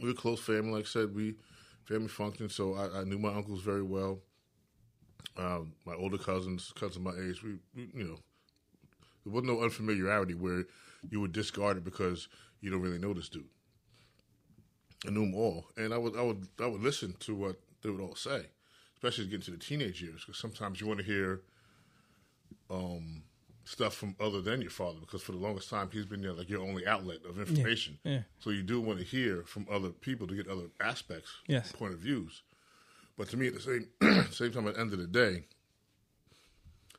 we 0.00 0.08
were 0.08 0.14
close 0.14 0.40
family. 0.40 0.72
Like 0.72 0.84
I 0.84 0.88
said, 0.88 1.14
we 1.14 1.36
family 1.84 2.08
functioned, 2.08 2.52
so 2.52 2.74
I, 2.74 3.00
I 3.00 3.04
knew 3.04 3.18
my 3.18 3.34
uncles 3.34 3.62
very 3.62 3.82
well 3.82 4.20
um, 5.36 5.72
my 5.86 5.94
older 5.94 6.18
cousins, 6.18 6.72
cousins 6.74 7.04
my 7.04 7.12
age, 7.12 7.42
we, 7.42 7.58
we, 7.74 7.90
you 7.94 8.04
know, 8.04 8.18
there 9.24 9.32
was 9.32 9.44
no 9.44 9.62
unfamiliarity 9.62 10.34
where 10.34 10.64
you 11.10 11.20
were 11.20 11.28
discarded 11.28 11.84
because 11.84 12.28
you 12.60 12.70
don't 12.70 12.80
really 12.80 12.98
know 12.98 13.14
this 13.14 13.28
dude. 13.28 13.48
I 15.06 15.10
knew 15.10 15.20
them 15.20 15.34
all, 15.34 15.66
and 15.76 15.94
I 15.94 15.98
would, 15.98 16.16
I 16.16 16.22
would, 16.22 16.48
I 16.60 16.66
would 16.66 16.82
listen 16.82 17.14
to 17.20 17.34
what 17.34 17.56
they 17.82 17.90
would 17.90 18.00
all 18.00 18.16
say, 18.16 18.46
especially 18.94 19.26
getting 19.26 19.42
to 19.42 19.50
the 19.52 19.56
teenage 19.56 20.02
years, 20.02 20.24
because 20.24 20.40
sometimes 20.40 20.80
you 20.80 20.88
want 20.88 20.98
to 20.98 21.06
hear, 21.06 21.42
um, 22.68 23.22
stuff 23.68 23.94
from 23.94 24.16
other 24.18 24.40
than 24.40 24.62
your 24.62 24.70
father, 24.70 24.98
because 25.00 25.20
for 25.22 25.32
the 25.32 25.38
longest 25.38 25.68
time 25.68 25.90
he's 25.92 26.06
been 26.06 26.22
your, 26.22 26.32
like 26.32 26.48
your 26.48 26.62
only 26.62 26.86
outlet 26.86 27.18
of 27.28 27.38
information. 27.38 27.98
yeah. 28.02 28.22
So 28.38 28.48
you 28.48 28.62
do 28.62 28.80
want 28.80 28.98
to 28.98 29.04
hear 29.04 29.42
from 29.44 29.66
other 29.70 29.90
people 29.90 30.26
to 30.26 30.34
get 30.34 30.48
other 30.48 30.70
aspects, 30.80 31.30
Yes. 31.46 31.70
point 31.72 31.92
of 31.92 31.98
views. 32.00 32.42
But 33.18 33.28
to 33.30 33.36
me, 33.36 33.48
at 33.48 33.54
the 33.54 33.60
same 33.60 33.86
same 34.30 34.52
time, 34.52 34.66
at 34.68 34.74
the 34.74 34.80
end 34.80 34.92
of 34.94 34.98
the 34.98 35.06
day, 35.06 35.44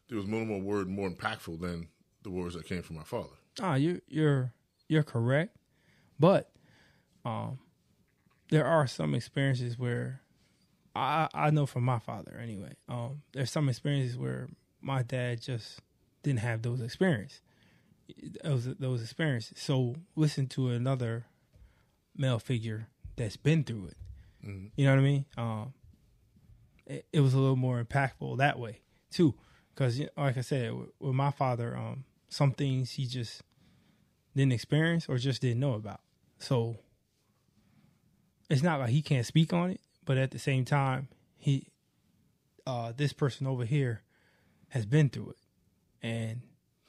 there 0.10 0.18
was 0.18 0.28
no 0.28 0.46
more 0.46 0.60
word 0.62 0.88
more 0.88 1.10
impactful 1.10 1.60
than 1.60 1.88
the 2.24 2.30
words 2.30 2.56
that 2.56 2.66
came 2.68 2.82
from 2.84 2.98
my 2.98 3.04
father. 3.04 3.36
Ah, 3.62 3.76
you 3.76 4.02
you're 4.08 4.54
you're 4.88 5.04
correct, 5.04 5.56
but 6.20 6.52
um, 7.26 7.60
there 8.52 8.66
are 8.66 8.86
some 8.88 9.16
experiences 9.16 9.78
where 9.80 10.22
I 10.96 11.30
I 11.34 11.50
know 11.52 11.66
from 11.66 11.84
my 11.84 12.00
father 12.00 12.38
anyway. 12.42 12.74
Um, 12.88 13.22
there's 13.34 13.52
some 13.52 13.70
experiences 13.70 14.18
where 14.18 14.50
my 14.82 15.04
dad 15.04 15.42
just 15.42 15.80
didn't 16.24 16.40
have 16.40 16.62
those 16.62 16.82
experiences. 16.82 17.42
Those 18.44 18.66
those 18.80 19.02
experiences. 19.02 19.60
So 19.60 19.96
listen 20.16 20.48
to 20.48 20.70
another 20.70 21.26
male 22.18 22.40
figure 22.40 22.88
that's 23.16 23.38
been 23.38 23.64
through 23.64 23.88
it. 23.88 23.98
You 24.76 24.86
know 24.86 24.92
what 24.92 25.00
I 25.00 25.04
mean? 25.04 25.26
Um, 25.38 25.74
it, 26.86 27.06
it 27.12 27.20
was 27.20 27.34
a 27.34 27.40
little 27.40 27.56
more 27.56 27.84
impactful 27.84 28.38
that 28.38 28.58
way 28.58 28.80
too, 29.12 29.36
because 29.74 30.02
like 30.18 30.38
I 30.38 30.42
said, 30.42 30.74
with, 30.74 30.90
with 31.00 31.14
my 31.14 31.30
father, 31.30 31.76
um, 31.76 32.06
some 32.30 32.52
things 32.52 32.92
he 32.92 33.06
just 33.06 33.44
didn't 34.36 34.54
experience 34.54 35.08
or 35.10 35.18
just 35.18 35.42
didn't 35.42 35.60
know 35.60 35.74
about. 35.74 36.00
So 36.40 36.78
it's 38.50 38.64
not 38.64 38.80
like 38.80 38.90
he 38.90 39.02
can't 39.02 39.26
speak 39.26 39.52
on 39.52 39.72
it, 39.72 39.82
but 40.06 40.18
at 40.18 40.32
the 40.32 40.40
same 40.40 40.66
time, 40.66 41.10
he 41.38 41.68
uh 42.66 42.94
this 42.96 43.14
person 43.14 43.46
over 43.46 43.66
here 43.66 44.04
has 44.70 44.86
been 44.86 45.10
through 45.10 45.32
it. 45.32 45.39
And 46.02 46.42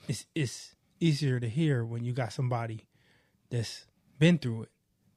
it's 0.09 0.27
it's 0.35 0.75
easier 1.01 1.41
to 1.41 1.49
hear 1.49 1.85
when 1.85 2.05
you 2.05 2.13
got 2.13 2.33
somebody 2.33 2.87
that's 3.51 3.87
been 4.19 4.39
through 4.39 4.63
it 4.65 4.69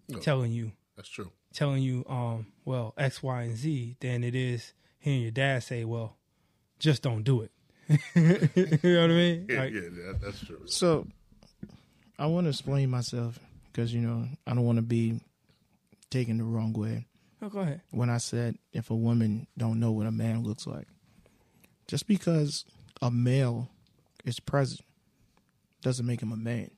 No. 0.09 0.19
telling 0.19 0.51
you 0.51 0.71
That's 0.95 1.09
true. 1.09 1.31
telling 1.53 1.83
you 1.83 2.05
um 2.07 2.47
well 2.65 2.93
X, 2.97 3.21
Y, 3.21 3.41
and 3.43 3.55
Z 3.57 3.97
than 3.99 4.23
it 4.23 4.33
is 4.35 4.73
hearing 4.99 5.21
your 5.21 5.31
dad 5.31 5.63
say, 5.63 5.83
Well, 5.85 6.17
just 6.79 7.01
don't 7.03 7.23
do 7.23 7.41
it. 7.41 7.51
you 8.15 8.79
know 8.93 9.01
what 9.01 9.11
I 9.11 9.13
mean? 9.13 9.45
Yeah, 9.49 9.59
Like, 9.59 9.73
yeah, 9.73 9.81
that, 9.81 10.19
that's 10.21 10.39
true. 10.45 10.61
So, 10.65 11.05
I 12.17 12.25
want 12.27 12.45
to 12.45 12.49
explain 12.49 12.89
myself 12.89 13.37
because 13.71 13.93
you 13.93 14.01
know 14.01 14.27
I 14.47 14.53
don't 14.53 14.63
want 14.65 14.77
to 14.77 14.81
be 14.83 15.19
taken 16.09 16.37
the 16.37 16.43
wrong 16.45 16.73
way. 16.73 17.05
oh, 17.41 17.49
go 17.49 17.59
ahead. 17.59 17.81
When 17.91 18.09
I 18.09 18.17
said 18.17 18.57
if 18.71 18.89
a 18.89 18.95
woman 18.95 19.47
don't 19.57 19.79
know 19.79 19.91
what 19.91 20.07
a 20.07 20.11
man 20.11 20.43
looks 20.43 20.65
like, 20.65 20.87
just 21.87 22.07
because 22.07 22.65
a 23.01 23.11
male 23.11 23.69
is 24.23 24.39
present 24.39 24.81
doesn't 25.81 26.05
make 26.05 26.21
him 26.21 26.31
a 26.31 26.37
man. 26.37 26.71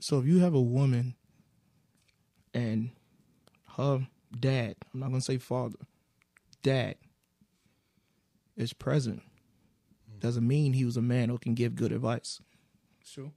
So 0.00 0.18
if 0.18 0.26
you 0.26 0.40
have 0.40 0.54
a 0.54 0.60
woman 0.60 1.14
and 2.52 2.90
her 3.76 4.06
dad, 4.38 4.76
I'm 4.92 5.00
not 5.00 5.10
gonna 5.10 5.20
say 5.20 5.38
father, 5.38 5.78
dad 6.62 6.96
is 8.56 8.72
present, 8.72 9.22
doesn't 10.18 10.46
mean 10.46 10.72
he 10.72 10.84
was 10.84 10.96
a 10.96 11.02
man 11.02 11.28
who 11.28 11.38
can 11.38 11.54
give 11.54 11.74
good 11.74 11.92
advice. 11.92 12.40
Sure. 13.04 13.32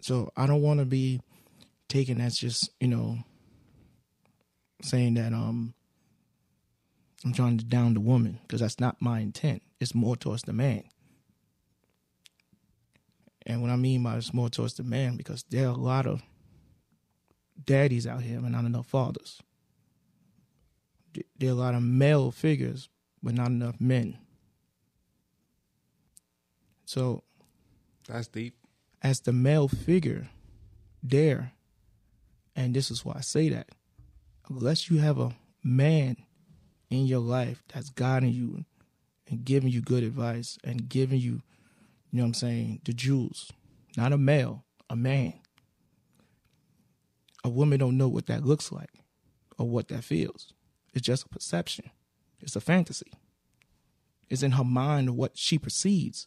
So 0.00 0.32
I 0.36 0.46
don't 0.46 0.62
want 0.62 0.80
to 0.80 0.86
be 0.86 1.20
taken 1.88 2.20
as 2.20 2.38
just 2.38 2.70
you 2.80 2.88
know 2.88 3.18
saying 4.80 5.14
that 5.14 5.32
um 5.32 5.74
I'm 7.24 7.32
trying 7.32 7.58
to 7.58 7.64
down 7.64 7.94
the 7.94 8.00
woman 8.00 8.38
because 8.42 8.60
that's 8.60 8.80
not 8.80 8.96
my 9.00 9.20
intent. 9.20 9.62
It's 9.78 9.94
more 9.94 10.16
towards 10.16 10.42
the 10.42 10.52
man. 10.52 10.84
And 13.46 13.62
what 13.62 13.70
I 13.70 13.76
mean 13.76 14.02
by 14.02 14.16
it's 14.16 14.32
more 14.34 14.48
towards 14.48 14.74
the 14.74 14.82
man 14.82 15.16
because 15.16 15.44
there 15.50 15.66
are 15.66 15.72
a 15.72 15.76
lot 15.76 16.06
of 16.06 16.22
daddies 17.62 18.06
out 18.06 18.22
here 18.22 18.40
but 18.40 18.50
not 18.50 18.64
enough 18.64 18.86
fathers. 18.86 19.40
There 21.38 21.50
are 21.50 21.52
a 21.52 21.54
lot 21.54 21.74
of 21.74 21.82
male 21.82 22.30
figures 22.30 22.88
but 23.22 23.34
not 23.34 23.48
enough 23.48 23.80
men. 23.80 24.18
So 26.84 27.22
That's 28.08 28.28
deep. 28.28 28.54
as 29.02 29.20
the 29.20 29.32
male 29.32 29.68
figure 29.68 30.28
there, 31.02 31.52
and 32.56 32.74
this 32.74 32.90
is 32.90 33.04
why 33.04 33.14
I 33.16 33.20
say 33.20 33.48
that, 33.50 33.68
unless 34.48 34.90
you 34.90 34.98
have 34.98 35.18
a 35.18 35.34
man 35.62 36.16
in 36.90 37.06
your 37.06 37.20
life 37.20 37.62
that's 37.72 37.88
guiding 37.88 38.32
you 38.32 38.64
and 39.28 39.44
giving 39.44 39.70
you 39.70 39.80
good 39.80 40.02
advice 40.02 40.58
and 40.64 40.88
giving 40.88 41.20
you, 41.20 41.42
you 42.10 42.18
know 42.18 42.22
what 42.22 42.26
I'm 42.26 42.34
saying, 42.34 42.80
the 42.84 42.92
jewels, 42.92 43.52
not 43.96 44.12
a 44.12 44.18
male, 44.18 44.64
a 44.88 44.96
man. 44.96 45.34
A 47.42 47.48
woman 47.48 47.78
don't 47.78 47.96
know 47.96 48.08
what 48.08 48.26
that 48.26 48.44
looks 48.44 48.70
like 48.70 48.90
or 49.56 49.68
what 49.68 49.88
that 49.88 50.04
feels. 50.04 50.52
It's 50.92 51.06
just 51.06 51.24
a 51.24 51.28
perception. 51.28 51.90
It's 52.40 52.56
a 52.56 52.60
fantasy. 52.60 53.12
It's 54.28 54.42
in 54.42 54.52
her 54.52 54.64
mind 54.64 55.16
what 55.16 55.38
she 55.38 55.58
perceives 55.58 56.26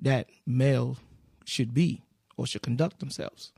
that 0.00 0.28
male 0.46 0.98
should 1.44 1.72
be 1.72 2.02
or 2.36 2.46
should 2.46 2.62
conduct 2.62 2.98
themselves. 3.00 3.52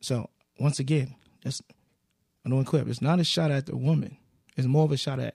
So 0.00 0.30
once 0.58 0.78
again, 0.78 1.14
that's 1.42 1.62
I 2.48 2.50
don't 2.50 2.64
clear. 2.64 2.88
It's 2.88 3.02
not 3.02 3.20
a 3.20 3.24
shot 3.24 3.50
at 3.50 3.66
the 3.66 3.76
woman. 3.76 4.16
It's 4.56 4.66
more 4.66 4.84
of 4.84 4.92
a 4.92 4.96
shot 4.96 5.20
at 5.20 5.34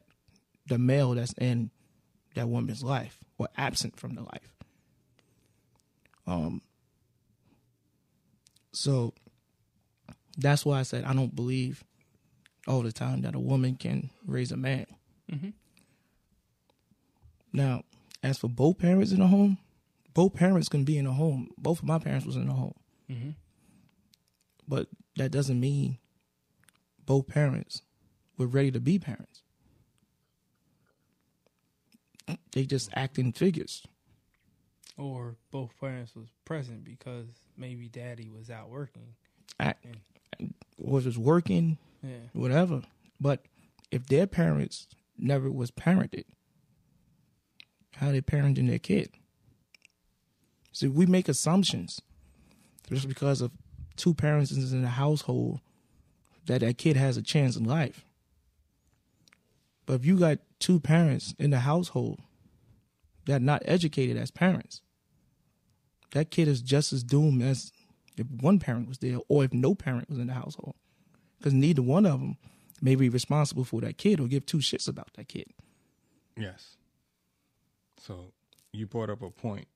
the 0.68 0.80
male 0.80 1.12
that's 1.12 1.34
in 1.34 1.70
that 2.34 2.50
woman's 2.50 2.84
life 2.84 3.20
or 3.38 3.48
absent 3.56 4.00
from 4.00 4.16
the 4.16 4.22
life. 4.24 4.56
Um. 6.26 6.62
So 8.72 9.14
that's 10.40 10.66
why 10.66 10.80
I 10.80 10.84
said 10.84 11.04
I 11.04 11.14
don't 11.14 11.36
believe 11.36 11.84
all 12.68 12.82
the 12.82 12.92
time 12.92 13.22
that 13.22 13.36
a 13.36 13.40
woman 13.40 13.76
can 13.76 14.10
raise 14.26 14.52
a 14.52 14.58
man. 14.58 14.88
Now, 17.52 17.84
as 18.24 18.40
for 18.40 18.48
both 18.50 18.80
parents 18.80 19.12
in 19.12 19.20
the 19.20 19.28
home, 19.28 19.60
both 20.16 20.34
parents 20.34 20.68
can 20.68 20.84
be 20.84 20.98
in 20.98 21.06
the 21.06 21.12
home. 21.12 21.52
Both 21.60 21.80
of 21.80 21.86
my 21.86 22.00
parents 22.00 22.26
was 22.26 22.38
in 22.38 22.48
the 22.48 22.54
home, 22.54 22.74
but 24.68 24.88
that 25.18 25.30
doesn't 25.32 25.60
mean 25.60 26.00
both 27.06 27.28
parents 27.28 27.82
were 28.38 28.48
ready 28.48 28.72
to 28.72 28.80
be 28.80 29.00
parents. 29.00 29.42
They 32.54 32.66
just 32.66 32.90
acting 32.96 33.34
figures. 33.34 33.84
Or 34.98 35.36
both 35.52 35.72
parents 35.80 36.16
was 36.16 36.28
present 36.46 36.84
because 36.84 37.26
maybe 37.58 37.90
daddy 37.90 38.30
was 38.30 38.50
out 38.50 38.70
working. 38.70 39.16
I, 39.60 39.74
was 40.78 41.04
just 41.04 41.18
working, 41.18 41.78
Yeah. 42.02 42.28
whatever. 42.34 42.84
But 43.20 43.44
if 43.92 44.06
their 44.08 44.28
parents 44.28 44.88
never 45.18 45.52
was 45.52 45.72
parented, 45.72 46.26
how 47.96 48.12
they 48.12 48.22
parenting 48.22 48.68
their 48.68 48.80
kid? 48.80 49.12
See, 50.72 50.88
we 50.88 51.06
make 51.06 51.28
assumptions 51.28 52.02
just 52.90 53.08
because 53.08 53.42
of 53.42 53.52
two 53.96 54.14
parents 54.14 54.52
in 54.52 54.84
a 54.84 54.88
household 54.90 55.60
that 56.46 56.62
that 56.62 56.78
kid 56.78 56.98
has 56.98 57.18
a 57.18 57.22
chance 57.22 57.56
in 57.56 57.64
life. 57.64 58.06
But 59.86 59.96
if 59.96 60.06
you 60.06 60.18
got 60.18 60.40
two 60.60 60.80
parents 60.80 61.34
in 61.38 61.50
the 61.50 61.60
household 61.60 62.20
that 63.26 63.42
not 63.42 63.62
educated 63.66 64.18
as 64.18 64.32
parents, 64.32 64.82
that 66.12 66.32
kid 66.32 66.48
is 66.48 66.62
just 66.62 66.94
as 66.94 67.04
doomed 67.04 67.42
as 67.42 67.72
if 68.18 68.28
one 68.42 68.60
parent 68.60 68.88
was 68.88 69.00
there 69.00 69.18
or 69.28 69.44
if 69.44 69.54
no 69.54 69.76
parent 69.76 70.10
was 70.10 70.20
in 70.20 70.28
the 70.28 70.34
household. 70.34 70.76
Because 71.38 71.54
neither 71.54 71.82
one 71.82 72.06
of 72.06 72.20
them 72.20 72.38
may 72.82 72.96
be 72.96 73.10
responsible 73.10 73.64
for 73.64 73.82
that 73.82 73.98
kid 73.98 74.20
or 74.20 74.28
give 74.28 74.46
two 74.46 74.60
shits 74.60 74.88
about 74.88 75.14
that 75.16 75.28
kid. 75.28 75.48
Yes. 76.38 76.78
So 78.00 78.32
you 78.72 78.88
brought 78.88 79.10
up 79.10 79.22
a 79.22 79.30
point. 79.30 79.68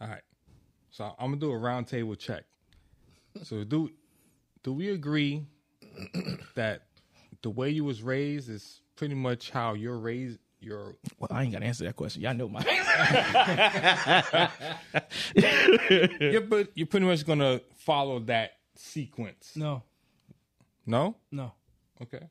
All 0.00 0.08
right. 0.08 0.22
So 0.90 1.14
I'm 1.18 1.30
gonna 1.30 1.36
do 1.40 1.50
a 1.50 1.58
round 1.58 1.86
table 1.86 2.14
check. 2.14 2.44
So 3.42 3.64
do 3.64 3.90
do 4.64 4.72
we 4.72 4.90
agree 4.90 5.46
that 6.56 6.82
the 7.42 7.50
way 7.50 7.70
you 7.70 7.84
was 7.84 8.02
raised 8.02 8.50
is 8.50 8.80
pretty 8.96 9.14
much 9.14 9.50
how 9.50 9.74
you're 9.74 9.98
raised? 9.98 10.40
Your 10.58 10.96
Well, 11.18 11.28
I 11.30 11.42
ain't 11.42 11.52
got 11.52 11.58
to 11.58 11.66
answer 11.66 11.84
that 11.84 11.94
question. 11.94 12.22
Y'all 12.22 12.32
know 12.32 12.48
my. 12.48 12.62
you're, 16.20 16.40
but 16.40 16.70
you're 16.74 16.86
pretty 16.86 17.04
much 17.04 17.26
gonna 17.26 17.60
follow 17.76 18.18
that 18.20 18.52
sequence. 18.74 19.52
No. 19.56 19.82
No. 20.86 21.16
No. 21.30 21.52
Okay. 22.00 22.30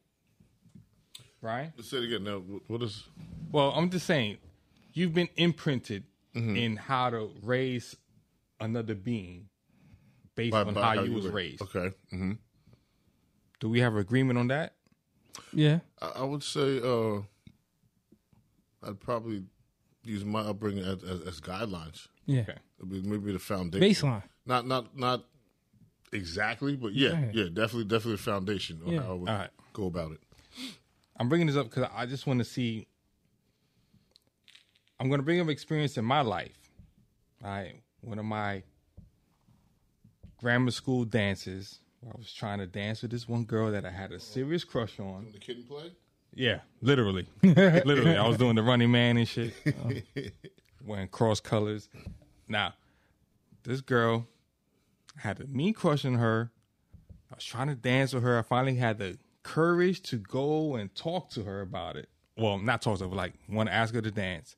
Right. 1.41 1.71
Let's 1.77 1.91
say 1.91 1.97
it 1.97 2.05
again. 2.05 2.23
Now, 2.23 2.39
what 2.65 2.81
is? 2.81 3.03
Well, 3.51 3.71
I'm 3.75 3.91
just 3.91 4.07
saying, 4.07 4.39
you've 4.93 5.13
been 5.13 5.29
imprinted 5.35 6.05
mm-hmm. 6.35 6.55
in 6.55 6.77
how 6.77 7.11
to 7.11 7.29
raise 7.43 7.95
another 8.59 8.95
being 8.95 9.49
based 10.35 10.51
by- 10.51 10.61
on 10.63 10.73
by 10.73 10.95
how, 10.97 11.03
you 11.03 11.13
was 11.13 11.25
were- 11.25 11.31
raised. 11.31 11.61
Okay. 11.61 11.91
hmm 12.09 12.33
Do 13.59 13.69
we 13.69 13.79
have 13.79 13.95
agreement 13.95 14.37
on 14.39 14.47
that? 14.47 14.75
Yeah. 15.51 15.79
I, 16.01 16.07
I 16.17 16.23
would 16.23 16.43
say 16.43 16.79
uh, 16.83 17.21
I'd 18.87 18.99
probably 18.99 19.43
use 20.03 20.23
my 20.25 20.41
upbringing 20.41 20.83
as, 20.83 21.03
as, 21.03 21.21
as 21.21 21.41
guidelines. 21.41 22.07
Yeah. 22.25 22.41
Okay. 22.41 22.57
It'd 22.79 22.89
be 22.89 23.01
maybe 23.01 23.31
the 23.31 23.39
foundation. 23.39 23.87
Baseline. 24.09 24.23
Not 24.45 24.67
not 24.67 24.97
not 24.97 25.23
exactly, 26.11 26.75
but 26.75 26.93
yeah, 26.93 27.11
Right. 27.11 27.33
yeah, 27.33 27.43
definitely 27.45 27.85
definitely 27.85 28.15
a 28.15 28.17
foundation 28.17 28.81
on 28.85 28.91
Yeah. 28.93 29.01
how 29.03 29.09
I 29.11 29.13
would 29.13 29.29
All 29.29 29.37
right. 29.37 29.49
go 29.73 29.85
about 29.87 30.11
it. 30.11 30.19
I'm 31.17 31.29
bringing 31.29 31.47
this 31.47 31.55
up 31.55 31.69
because 31.69 31.89
I 31.95 32.05
just 32.05 32.27
want 32.27 32.39
to 32.39 32.43
see. 32.45 32.87
I'm 34.99 35.07
going 35.09 35.19
to 35.19 35.23
bring 35.23 35.39
up 35.39 35.49
experience 35.49 35.97
in 35.97 36.05
my 36.05 36.21
life. 36.21 36.57
All 37.43 37.49
right. 37.49 37.81
One 38.01 38.19
of 38.19 38.25
my 38.25 38.63
grammar 40.43 40.71
school 40.71 41.05
dances, 41.05 41.79
where 42.01 42.13
I 42.13 42.17
was 42.17 42.33
trying 42.33 42.59
to 42.59 42.67
dance 42.67 43.01
with 43.01 43.11
this 43.11 43.29
one 43.29 43.45
girl 43.45 43.71
that 43.71 43.85
I 43.85 43.91
had 43.91 44.11
a 44.11 44.19
serious 44.19 44.65
crush 44.65 44.99
on. 44.99 45.29
The 45.31 45.39
Kid 45.39 45.57
'n 45.57 45.63
Play. 45.63 45.91
Yeah, 46.35 46.59
literally, 46.81 47.27
literally. 47.43 48.17
I 48.17 48.27
was 48.27 48.37
doing 48.37 48.55
the 48.55 48.63
running 48.63 48.91
man 48.91 49.15
and 49.17 49.27
shit, 49.27 49.53
um, 49.65 50.01
wearing 50.85 51.07
Cross 51.07 51.39
Colours. 51.39 51.87
Now, 52.49 52.73
this 53.63 53.79
girl 53.79 54.27
had 55.15 55.39
a 55.39 55.47
mean 55.47 55.73
crush 55.73 56.03
on 56.03 56.15
her. 56.15 56.51
I 57.31 57.35
was 57.35 57.45
trying 57.45 57.67
to 57.69 57.75
dance 57.75 58.13
with 58.13 58.23
her. 58.23 58.37
I 58.37 58.41
finally 58.41 58.75
had 58.75 58.97
the 58.97 59.17
courage 59.43 60.01
to 60.03 60.17
go 60.17 60.75
and 60.75 60.93
talk 60.93 61.29
to 61.31 61.43
her 61.43 61.61
about 61.61 61.95
it. 61.95 62.09
Well, 62.35 62.57
not 62.57 62.81
talk 62.81 62.97
to 62.97 63.05
her, 63.05 63.09
but 63.09 63.15
like 63.15 63.33
want 63.47 63.69
to 63.69 63.73
ask 63.73 63.93
her 63.93 64.01
to 64.01 64.11
dance. 64.11 64.57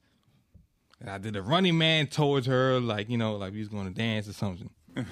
And 0.99 1.09
I 1.11 1.19
did 1.19 1.35
a 1.35 1.43
running 1.43 1.77
man 1.77 2.07
towards 2.07 2.47
her, 2.47 2.79
like 2.79 3.07
you 3.07 3.17
know, 3.19 3.35
like 3.35 3.53
we 3.53 3.59
was 3.59 3.67
going 3.67 3.87
to 3.87 3.93
dance 3.93 4.27
or 4.27 4.33
something. 4.33 4.71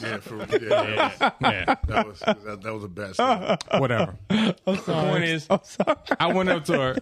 Yeah, 0.00 0.18
for, 0.18 0.36
yeah, 0.60 1.10
yeah. 1.20 1.30
Yeah, 1.40 1.74
That 1.88 2.06
was 2.06 2.20
that, 2.20 2.62
that 2.62 2.74
was 2.74 2.84
a 2.84 2.88
bad 2.88 3.14
start. 3.14 3.64
whatever. 3.78 4.16
The 4.28 4.54
point 4.64 5.24
is, 5.24 5.48
I 6.20 6.32
went 6.32 6.48
up 6.48 6.64
to 6.66 6.72
her 6.78 6.96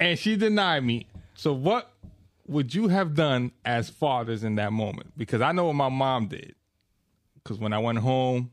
and 0.00 0.18
she 0.18 0.36
denied 0.36 0.84
me. 0.84 1.06
So 1.34 1.52
what 1.52 1.90
would 2.46 2.74
you 2.74 2.88
have 2.88 3.14
done 3.14 3.52
as 3.64 3.88
fathers 3.90 4.44
in 4.44 4.56
that 4.56 4.72
moment? 4.72 5.12
Because 5.16 5.40
I 5.40 5.52
know 5.52 5.64
what 5.66 5.74
my 5.74 5.88
mom 5.88 6.28
did. 6.28 6.54
Because 7.42 7.58
when 7.58 7.72
I 7.72 7.78
went 7.78 7.98
home, 7.98 8.50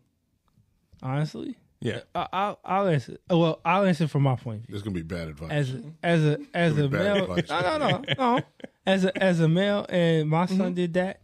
Honestly, 1.03 1.55
yeah, 1.81 2.01
uh, 2.13 2.27
I, 2.31 2.37
I'll, 2.37 2.59
I'll 2.63 2.87
answer. 2.87 3.17
oh, 3.31 3.39
Well, 3.39 3.61
I'll 3.65 3.85
answer 3.85 4.07
from 4.07 4.21
my 4.21 4.35
point 4.35 4.59
of 4.59 4.65
view. 4.67 4.73
This 4.73 4.77
is 4.77 4.83
gonna 4.83 4.93
be 4.93 5.01
bad 5.01 5.29
advice. 5.29 5.51
As 5.51 5.73
a, 5.73 5.81
as 6.03 6.23
a 6.23 6.39
as 6.53 6.77
a 6.77 6.89
male, 6.89 7.23
advice. 7.23 7.49
no, 7.49 7.77
no, 7.77 7.87
no, 7.87 8.03
no. 8.17 8.41
As 8.83 9.05
a 9.05 9.15
as 9.23 9.39
a 9.39 9.47
male, 9.47 9.85
and 9.89 10.27
my 10.27 10.47
son 10.47 10.57
mm-hmm. 10.57 10.73
did 10.73 10.93
that, 10.95 11.21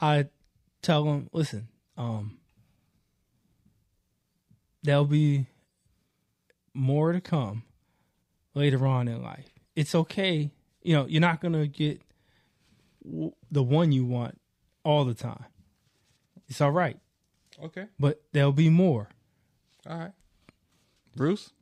I 0.00 0.28
tell 0.80 1.04
him, 1.04 1.28
listen, 1.34 1.68
um, 1.98 2.38
there'll 4.82 5.04
be 5.04 5.44
more 6.72 7.12
to 7.12 7.20
come 7.20 7.64
later 8.54 8.86
on 8.86 9.06
in 9.06 9.22
life. 9.22 9.50
It's 9.76 9.94
okay, 9.94 10.50
you 10.82 10.94
know. 10.94 11.04
You're 11.06 11.20
not 11.20 11.42
gonna 11.42 11.66
get 11.66 12.00
w- 13.04 13.34
the 13.50 13.62
one 13.62 13.92
you 13.92 14.06
want 14.06 14.40
all 14.82 15.04
the 15.04 15.12
time. 15.12 15.44
It's 16.48 16.62
all 16.62 16.72
right, 16.72 16.98
okay, 17.62 17.88
but 17.98 18.22
there'll 18.32 18.52
be 18.52 18.70
more. 18.70 19.10
All 19.88 19.98
right. 19.98 20.12
Bruce, 21.16 21.52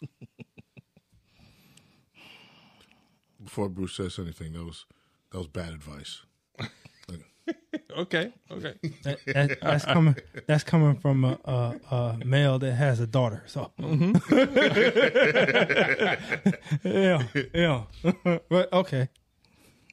Before 3.42 3.68
Bruce 3.68 3.94
says 3.94 4.18
anything, 4.18 4.52
that 4.54 4.64
was 4.64 4.86
that 5.30 5.38
was 5.38 5.46
bad 5.46 5.72
advice. 5.72 6.22
okay, 7.96 8.32
okay. 8.50 8.74
That, 9.04 9.18
that, 9.26 9.58
that's 9.60 9.84
coming. 9.84 10.16
That's 10.46 10.64
coming 10.64 10.96
from 10.96 11.24
a, 11.24 11.38
a, 11.44 11.74
a 11.94 12.18
male 12.24 12.58
that 12.58 12.72
has 12.72 13.00
a 13.00 13.06
daughter. 13.06 13.44
So, 13.46 13.70
mm-hmm. 13.80 14.16
yeah, 16.88 17.22
yeah. 17.54 17.84
but 18.48 18.72
okay. 18.72 19.08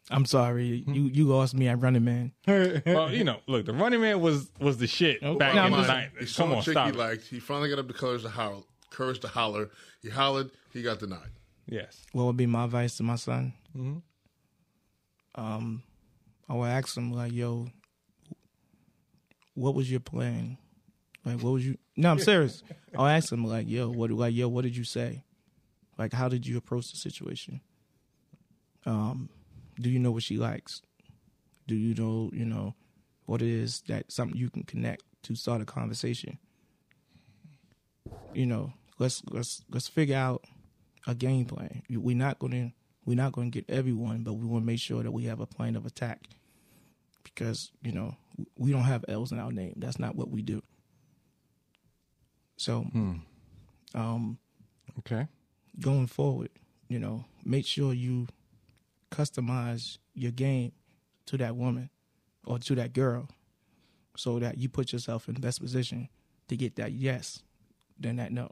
I'm 0.09 0.25
sorry. 0.25 0.83
You 0.87 1.03
you 1.05 1.25
lost 1.25 1.53
me 1.53 1.67
at 1.67 1.81
Running 1.81 2.03
Man. 2.03 2.31
well, 2.47 3.11
you 3.13 3.23
know, 3.23 3.39
look, 3.47 3.65
the 3.65 3.73
running 3.73 4.01
man 4.01 4.19
was 4.19 4.49
was 4.59 4.77
the 4.77 4.87
shit 4.87 5.21
back 5.21 5.55
No, 5.55 5.65
in 5.65 5.71
the 5.71 5.77
I'm 5.79 5.87
night. 5.87 6.09
He 6.19 6.25
saw 6.25 6.43
Come 6.43 6.51
a 6.51 6.55
on, 6.57 6.61
chick 6.63 6.73
stop. 6.73 6.85
he 6.87 6.91
it. 6.93 6.97
liked. 6.97 7.23
He 7.27 7.39
finally 7.39 7.69
got 7.69 7.79
up 7.79 7.87
the 7.87 7.93
courage 7.93 8.23
to 8.23 8.29
holler. 8.29 8.63
Courage 8.89 9.19
to 9.21 9.27
holler. 9.29 9.69
He 10.01 10.09
hollered. 10.09 10.51
He 10.73 10.81
got 10.83 10.99
denied. 10.99 11.29
Yes. 11.67 12.05
What 12.11 12.25
would 12.25 12.37
be 12.37 12.45
my 12.45 12.65
advice 12.65 12.97
to 12.97 13.03
my 13.03 13.15
son? 13.15 13.53
Mm-hmm. 13.77 13.99
Um, 15.41 15.83
I 16.49 16.53
would 16.55 16.65
ask 16.67 16.95
him 16.97 17.11
like, 17.13 17.31
"Yo, 17.31 17.67
what 19.55 19.73
was 19.75 19.89
your 19.89 19.99
plan? 20.01 20.57
Like, 21.25 21.39
what 21.41 21.51
was 21.53 21.65
you? 21.65 21.77
No, 21.95 22.11
I'm 22.11 22.19
serious. 22.19 22.61
I'll 22.97 23.07
ask 23.07 23.31
him 23.31 23.45
like, 23.45 23.69
"Yo, 23.69 23.89
what? 23.89 24.11
Like, 24.11 24.35
yo, 24.35 24.49
what 24.49 24.63
did 24.63 24.75
you 24.75 24.83
say? 24.83 25.23
Like, 25.97 26.11
how 26.11 26.27
did 26.27 26.45
you 26.45 26.57
approach 26.57 26.91
the 26.91 26.97
situation? 26.97 27.61
Um, 28.85 29.29
do 29.79 29.89
you 29.89 29.99
know 29.99 30.11
what 30.11 30.23
she 30.23 30.37
likes? 30.37 30.81
Do 31.67 31.75
you 31.75 31.93
know, 31.95 32.29
you 32.33 32.45
know, 32.45 32.75
what 33.25 33.41
it 33.41 33.47
is 33.47 33.81
that 33.87 34.11
something 34.11 34.37
you 34.37 34.49
can 34.49 34.63
connect 34.63 35.03
to 35.23 35.35
start 35.35 35.61
a 35.61 35.65
conversation? 35.65 36.37
You 38.33 38.45
know, 38.45 38.73
let's 38.99 39.21
let's 39.29 39.63
let's 39.69 39.87
figure 39.87 40.17
out 40.17 40.43
a 41.07 41.15
game 41.15 41.45
plan. 41.45 41.83
We're 41.89 42.15
not 42.15 42.39
going 42.39 42.51
to 42.53 42.71
we're 43.05 43.15
not 43.17 43.31
going 43.33 43.51
to 43.51 43.61
get 43.61 43.69
everyone, 43.73 44.23
but 44.23 44.33
we 44.33 44.45
want 44.45 44.63
to 44.63 44.65
make 44.65 44.79
sure 44.79 45.03
that 45.03 45.11
we 45.11 45.25
have 45.25 45.39
a 45.39 45.45
plan 45.45 45.75
of 45.75 45.85
attack 45.85 46.27
because 47.23 47.71
you 47.81 47.91
know 47.91 48.15
we 48.57 48.71
don't 48.71 48.83
have 48.83 49.05
L's 49.07 49.31
in 49.31 49.39
our 49.39 49.51
name. 49.51 49.73
That's 49.77 49.99
not 49.99 50.15
what 50.15 50.29
we 50.29 50.41
do. 50.41 50.61
So, 52.57 52.85
um, 53.95 54.37
Okay. 54.99 55.27
going 55.79 56.07
forward, 56.07 56.49
you 56.87 56.99
know, 56.99 57.25
make 57.43 57.65
sure 57.65 57.93
you 57.93 58.27
customize 59.15 59.97
your 60.15 60.31
game 60.31 60.71
to 61.27 61.37
that 61.37 61.55
woman 61.55 61.89
or 62.45 62.59
to 62.59 62.75
that 62.75 62.93
girl 62.93 63.29
so 64.17 64.39
that 64.39 64.57
you 64.57 64.67
put 64.69 64.91
yourself 64.91 65.27
in 65.27 65.33
the 65.35 65.39
best 65.39 65.61
position 65.61 66.09
to 66.47 66.57
get 66.57 66.75
that 66.75 66.91
yes 66.91 67.41
than 67.99 68.15
that 68.17 68.31
no. 68.31 68.49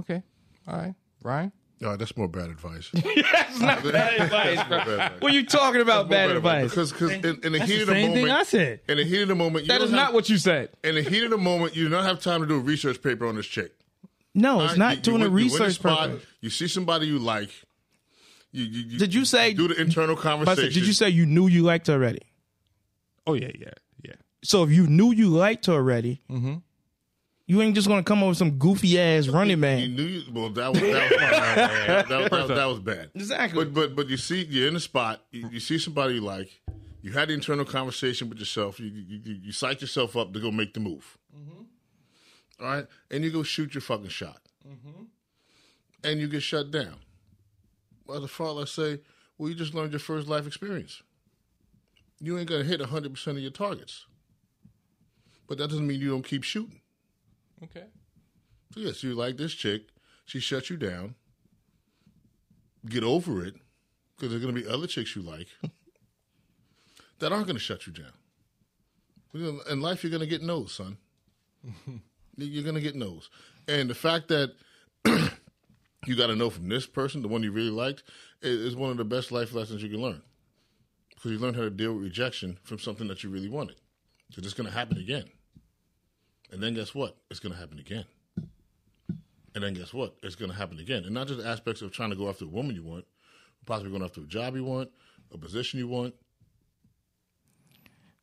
Okay. 0.00 0.22
All 0.66 0.76
right. 0.78 0.94
Brian? 1.22 1.52
Oh, 1.82 1.96
that's 1.96 2.16
more 2.16 2.28
bad 2.28 2.48
advice. 2.50 2.90
That's 2.94 3.60
not 3.60 3.82
bad 3.82 4.20
advice, 4.20 4.56
More 4.56 4.78
bad 4.78 4.88
advice. 4.88 5.20
What 5.20 5.32
are 5.32 5.34
you 5.34 5.44
talking 5.44 5.80
about, 5.82 6.08
bad 6.08 6.30
advice? 6.30 6.70
Because 6.70 6.92
because 6.92 7.10
in, 7.10 7.24
in 7.42 7.52
the 7.52 7.58
That's 7.58 7.70
heat 7.70 7.76
the 7.76 7.82
of 7.82 7.86
the 7.88 7.92
same 7.94 8.08
moment, 8.10 8.26
thing 8.26 8.30
I 8.30 8.42
said. 8.44 8.80
in 8.88 8.96
the 8.96 9.04
heat 9.04 9.22
of 9.22 9.28
the 9.28 9.34
moment, 9.34 9.64
you 9.64 9.68
That 9.68 9.78
don't 9.78 9.88
have- 9.90 9.96
not 9.96 10.12
what 10.14 10.28
you 10.30 10.38
said. 10.38 10.70
In 10.84 10.94
the 10.94 11.02
heat 11.02 11.24
of 11.24 11.30
the 11.30 11.36
moment, 11.36 11.76
you 11.76 11.84
do 11.84 11.90
not 11.90 12.04
have 12.04 12.20
time 12.20 12.40
to 12.40 12.46
do 12.46 12.54
a 12.56 12.60
research 12.60 13.02
paper 13.02 13.26
on 13.26 13.34
this 13.36 13.46
chick. 13.46 13.72
No, 14.34 14.60
it's 14.62 14.72
Alright, 14.74 14.78
not 14.78 14.96
you- 14.96 15.02
doing 15.02 15.20
you 15.20 15.26
a 15.26 15.30
went- 15.30 15.44
you 15.44 15.50
research 15.58 15.82
paper. 15.82 16.20
You 16.40 16.48
see 16.50 16.68
somebody 16.68 17.06
you 17.08 17.18
like. 17.18 17.50
You, 18.56 18.64
you, 18.64 18.82
you- 18.90 18.98
Did 18.98 19.12
you 19.12 19.24
say- 19.24 19.52
do 19.52 19.66
the 19.68 19.80
internal 19.80 20.14
conversation? 20.16 20.64
said, 20.70 20.72
did 20.72 20.86
you 20.86 20.92
say 20.92 21.08
you 21.10 21.26
knew 21.26 21.48
you 21.48 21.62
liked 21.62 21.88
her 21.88 21.94
already? 21.94 22.22
Oh 23.26 23.34
yeah, 23.34 23.50
yeah, 23.58 23.70
yeah. 24.02 24.14
So 24.42 24.62
if 24.62 24.70
you 24.70 24.86
knew 24.86 25.10
you 25.12 25.28
liked 25.28 25.66
her 25.66 25.72
already, 25.72 26.20
Mm-hmm. 26.30 26.54
you 27.46 27.62
ain't 27.62 27.74
just 27.74 27.88
gonna 27.88 28.02
come 28.04 28.22
up 28.22 28.28
with 28.28 28.38
some 28.38 28.52
goofy 28.58 28.98
ass 29.00 29.26
running 29.28 29.52
You 29.52 29.56
man. 29.56 29.96
knew 29.96 30.02
you, 30.04 30.22
well 30.32 30.50
that 30.50 30.72
was 30.72 30.80
that 30.80 31.10
was, 31.10 31.18
that, 31.20 32.08
that, 32.08 32.30
that, 32.30 32.48
that 32.48 32.64
was 32.66 32.78
bad. 32.80 33.10
Exactly. 33.14 33.64
But 33.64 33.74
but 33.74 33.96
but 33.96 34.08
you 34.08 34.16
see 34.16 34.44
you're 34.44 34.68
in 34.68 34.74
the 34.74 34.80
spot. 34.80 35.20
You, 35.32 35.48
you 35.50 35.60
see 35.60 35.78
somebody 35.78 36.14
you 36.14 36.20
like. 36.20 36.60
You 37.02 37.12
had 37.12 37.28
the 37.28 37.34
internal 37.34 37.64
conversation 37.66 38.28
with 38.30 38.38
yourself. 38.38 38.78
You 38.80 38.86
you, 38.86 39.20
you, 39.24 39.34
you 39.46 39.52
psych 39.52 39.80
yourself 39.80 40.16
up 40.16 40.32
to 40.32 40.40
go 40.40 40.50
make 40.50 40.72
the 40.74 40.80
move. 40.80 41.18
All 42.60 42.66
right, 42.68 42.86
and 43.10 43.24
you 43.24 43.30
go 43.30 43.42
shoot 43.42 43.74
your 43.74 43.82
fucking 43.82 44.08
shot, 44.10 44.38
and 46.04 46.20
you 46.20 46.28
get 46.28 46.42
shut 46.42 46.70
down. 46.70 46.96
Well, 48.06 48.20
the 48.20 48.28
father 48.28 48.66
say, 48.66 49.00
"Well, 49.38 49.48
you 49.48 49.54
just 49.54 49.74
learned 49.74 49.92
your 49.92 50.00
first 50.00 50.28
life 50.28 50.46
experience. 50.46 51.02
You 52.20 52.38
ain't 52.38 52.48
gonna 52.48 52.64
hit 52.64 52.80
hundred 52.80 53.14
percent 53.14 53.36
of 53.36 53.42
your 53.42 53.52
targets, 53.52 54.06
but 55.46 55.58
that 55.58 55.68
doesn't 55.68 55.86
mean 55.86 56.00
you 56.00 56.10
don't 56.10 56.26
keep 56.26 56.42
shooting." 56.42 56.80
Okay. 57.62 57.86
So 58.72 58.80
yes, 58.80 59.02
you 59.02 59.14
like 59.14 59.36
this 59.36 59.54
chick. 59.54 59.88
She 60.24 60.40
shut 60.40 60.70
you 60.70 60.76
down. 60.76 61.14
Get 62.86 63.04
over 63.04 63.44
it, 63.44 63.54
because 64.14 64.30
there's 64.30 64.42
going 64.42 64.54
to 64.54 64.60
be 64.60 64.68
other 64.68 64.86
chicks 64.86 65.16
you 65.16 65.22
like 65.22 65.48
that 67.18 67.32
aren't 67.32 67.46
going 67.46 67.56
to 67.56 67.62
shut 67.62 67.86
you 67.86 67.92
down. 67.92 68.12
In 69.70 69.80
life, 69.80 70.02
you're 70.02 70.10
going 70.10 70.20
to 70.20 70.26
get 70.26 70.42
no's, 70.42 70.72
son. 70.72 70.98
you're 72.36 72.62
going 72.62 72.74
to 72.74 72.80
get 72.80 72.94
no's, 72.94 73.30
and 73.66 73.88
the 73.88 73.94
fact 73.94 74.28
that 74.28 74.54
you 76.06 76.16
got 76.16 76.28
to 76.28 76.36
know 76.36 76.50
from 76.50 76.68
this 76.68 76.86
person, 76.86 77.22
the 77.22 77.28
one 77.28 77.42
you 77.42 77.52
really 77.52 77.70
liked, 77.70 78.02
is 78.42 78.76
one 78.76 78.90
of 78.90 78.96
the 78.96 79.04
best 79.04 79.32
life 79.32 79.52
lessons 79.54 79.82
you 79.82 79.88
can 79.88 80.00
learn. 80.00 80.22
Because 81.10 81.30
you 81.30 81.38
learn 81.38 81.54
how 81.54 81.62
to 81.62 81.70
deal 81.70 81.94
with 81.94 82.02
rejection 82.02 82.58
from 82.62 82.78
something 82.78 83.08
that 83.08 83.22
you 83.22 83.30
really 83.30 83.48
wanted. 83.48 83.76
Because 84.28 84.44
it's 84.44 84.54
going 84.54 84.68
to 84.68 84.74
happen 84.74 84.98
again. 84.98 85.24
And 86.50 86.62
then 86.62 86.74
guess 86.74 86.94
what? 86.94 87.16
It's 87.30 87.40
going 87.40 87.52
to 87.52 87.58
happen 87.58 87.78
again. 87.78 88.04
And 89.54 89.62
then 89.62 89.74
guess 89.74 89.94
what? 89.94 90.16
It's 90.22 90.34
going 90.34 90.50
to 90.50 90.56
happen 90.56 90.78
again. 90.78 91.04
And 91.04 91.14
not 91.14 91.28
just 91.28 91.44
aspects 91.44 91.80
of 91.82 91.92
trying 91.92 92.10
to 92.10 92.16
go 92.16 92.28
after 92.28 92.44
a 92.44 92.48
woman 92.48 92.74
you 92.74 92.82
want, 92.82 93.04
possibly 93.66 93.90
going 93.90 94.02
after 94.02 94.20
a 94.20 94.24
job 94.24 94.56
you 94.56 94.64
want, 94.64 94.90
a 95.32 95.38
position 95.38 95.78
you 95.78 95.88
want. 95.88 96.14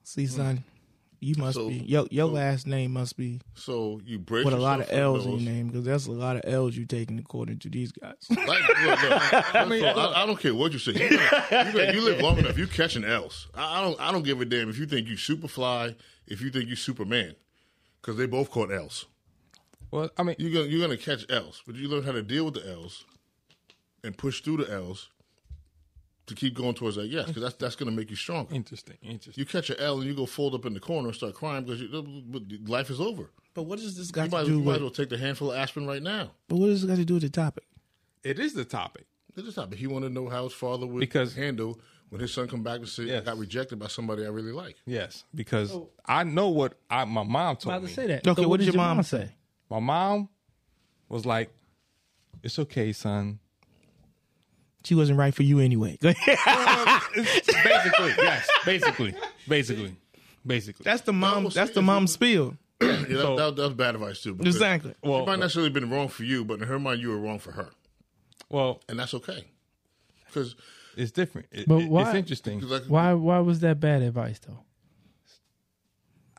See, 0.04 0.28
son, 0.28 0.64
you 1.22 1.36
must 1.38 1.56
So- 1.56 1.70
be 1.70 1.76
your 1.76 2.08
your 2.12 2.28
so- 2.28 2.34
last 2.34 2.68
name 2.68 2.92
must 2.94 3.16
be 3.16 3.40
So 3.54 4.02
you 4.04 4.20
break 4.20 4.44
with 4.44 4.54
a 4.54 4.58
lot 4.58 4.82
of 4.82 4.92
L's 4.92 5.26
in 5.26 5.32
your 5.32 5.40
name 5.42 5.68
because 5.68 5.86
that's 5.86 6.08
a 6.08 6.12
lot 6.12 6.36
of 6.36 6.42
L's 6.46 6.76
you 6.76 6.86
taking 6.86 7.18
according 7.20 7.60
to 7.60 7.70
these 7.70 7.92
guys. 7.92 8.16
Like, 8.30 8.48
look, 8.48 9.02
look, 9.04 9.04
I, 9.56 9.66
mean, 9.66 9.86
I, 9.86 10.24
I 10.24 10.26
don't 10.26 10.40
care 10.40 10.54
what 10.56 10.74
you 10.74 10.80
say. 10.80 10.94
You, 10.94 11.80
you, 11.80 11.92
you 11.94 12.02
live 12.02 12.20
long 12.22 12.40
enough. 12.40 12.58
You 12.58 12.66
catching 12.68 13.04
L's. 13.06 13.48
I, 13.54 13.80
I 13.80 13.82
don't. 13.84 14.02
I 14.02 14.12
don't 14.12 14.24
give 14.24 14.42
a 14.42 14.46
damn 14.46 14.70
if 14.70 14.78
you 14.80 14.86
think 14.88 15.08
you 15.08 15.16
super 15.16 15.48
fly, 15.48 15.96
if 16.28 16.42
you 16.42 16.50
think 16.50 16.68
you 16.68 16.76
Superman, 16.76 17.36
because 18.02 18.18
they 18.18 18.26
both 18.26 18.50
caught 18.50 18.72
L's. 18.72 19.06
Well, 19.92 20.10
I 20.18 20.24
mean, 20.24 20.36
You're 20.40 20.52
gonna 20.54 20.66
you're 20.66 20.82
gonna 20.82 20.98
catch 20.98 21.26
L's, 21.30 21.62
but 21.68 21.76
you 21.76 21.88
learn 21.88 22.04
how 22.04 22.14
to 22.14 22.24
deal 22.24 22.46
with 22.46 22.56
the 22.56 22.68
L's 22.68 23.06
and 24.04 24.18
push 24.18 24.42
through 24.42 24.58
the 24.58 24.72
L's 24.74 25.10
to 26.28 26.36
keep 26.36 26.54
going 26.54 26.74
towards 26.74 26.96
that 26.96 27.08
yes, 27.08 27.28
because 27.28 27.42
that's 27.42 27.56
that's 27.56 27.76
gonna 27.76 27.92
make 27.92 28.10
you 28.10 28.16
stronger. 28.16 28.54
interesting, 28.54 28.98
interesting. 29.02 29.34
You 29.42 29.46
catch 29.46 29.70
an 29.70 29.78
L 29.80 29.98
and 30.00 30.06
you 30.08 30.14
go 30.16 30.26
fold 30.26 30.54
up 30.56 30.66
in 30.66 30.74
the 30.74 30.80
corner 30.80 31.08
and 31.10 31.16
start 31.16 31.34
crying 31.34 31.64
because 31.66 31.82
you, 31.82 32.60
life 32.66 32.90
is 32.90 33.02
over. 33.02 33.30
But 33.54 33.64
what 33.64 33.80
does 33.80 33.98
this 33.98 34.08
You 34.08 34.14
got 34.14 34.32
might, 34.32 34.42
to 34.46 34.48
you 34.52 34.60
do 34.60 34.64
might 34.64 34.76
as 34.76 34.82
well 34.82 34.90
take 34.92 35.10
the 35.10 35.18
handful 35.18 35.52
of 35.52 35.58
aspirin 35.58 35.86
right 35.88 36.02
now. 36.02 36.32
But 36.48 36.58
what 36.58 36.68
does 36.68 36.82
this 36.82 36.90
got 36.90 36.98
to 36.98 37.06
do 37.06 37.16
with 37.16 37.24
the 37.24 37.30
topic? 37.30 37.66
It 38.24 38.40
is 38.40 38.54
the 38.54 38.64
topic. 38.66 39.06
it 39.36 39.42
is 39.42 39.48
is 39.50 39.56
topic 39.56 39.78
he 39.80 39.88
wanted 39.88 40.10
to 40.10 40.14
know 40.14 40.30
how 40.30 40.44
his 40.46 40.54
father 40.54 40.86
would 40.88 41.00
Because- 41.00 41.36
handle 41.36 41.80
when 42.10 42.22
his 42.22 42.34
son 42.34 42.48
come 42.48 42.62
back 42.62 42.78
and 42.80 42.90
say, 42.90 43.04
"I 43.04 43.06
Yes. 43.08 43.24
got 43.26 43.38
rejected 43.38 43.80
by 43.80 43.88
somebody 43.88 44.24
I 44.26 44.30
really 44.30 44.52
like." 44.52 44.76
Yes, 44.86 45.24
because 45.34 45.72
oh. 45.72 45.90
I 46.06 46.24
know 46.26 46.50
what 46.50 46.78
I, 46.90 47.06
my 47.06 47.24
mom 47.24 47.56
told 47.56 47.74
About 47.76 47.84
me. 47.84 47.88
to 47.90 47.94
say 47.94 48.08
that. 48.08 48.28
Okay, 48.28 48.42
So 48.44 48.48
what 48.50 48.58
did 48.60 48.68
your 48.68 48.76
mom 48.76 49.02
say? 49.04 49.32
My 49.70 49.80
mom 49.80 50.28
was 51.10 51.26
like, 51.26 51.50
"It's 52.44 52.60
okay, 52.60 52.92
son." 52.94 53.40
She 54.84 54.96
wasn't 54.96 55.20
right 55.20 55.34
for 55.34 55.44
you 55.44 55.60
anyway. 55.60 55.98
basically, 56.02 56.16
yes. 58.18 58.50
Basically, 58.66 59.14
basically, 59.48 59.96
basically. 60.46 60.84
that's 60.84 61.02
the 61.04 61.14
mom. 61.14 61.44
well, 61.44 61.52
that's 61.52 61.72
the 61.72 61.80
if 61.82 61.86
mom 61.86 62.04
you- 62.04 62.08
spiel. 62.08 62.58
Yeah, 62.82 62.88
that, 62.90 63.08
So- 63.10 63.36
that, 63.36 63.56
that 63.58 63.64
was 63.64 63.74
bad 63.74 63.96
advice 63.96 64.22
too. 64.24 64.34
because 64.36 64.56
Exactly. 64.56 64.96
She 65.04 65.10
Well, 65.10 65.26
might 65.26 65.38
necessarily 65.40 65.70
been 65.70 65.90
wrong 65.90 66.08
for 66.08 66.24
you, 66.24 66.44
but 66.46 66.62
in 66.62 66.68
her 66.68 66.80
mind, 66.80 67.00
you 67.02 67.10
were 67.10 67.20
wrong 67.20 67.38
for 67.40 67.52
her, 67.52 67.70
well, 68.50 68.82
and 68.90 68.98
that's 69.00 69.14
okay. 69.14 69.46
Because 70.26 70.56
it's 70.98 71.12
different. 71.12 71.48
It- 71.52 71.68
But 71.68 71.82
it- 71.84 71.90
why- 71.90 72.08
It's 72.10 72.16
interesting. 72.16 72.62
like, 72.62 72.84
Why? 72.86 73.14
Why 73.14 73.40
was 73.40 73.60
that 73.60 73.80
bad 73.80 74.02
advice 74.02 74.40
though? 74.40 74.64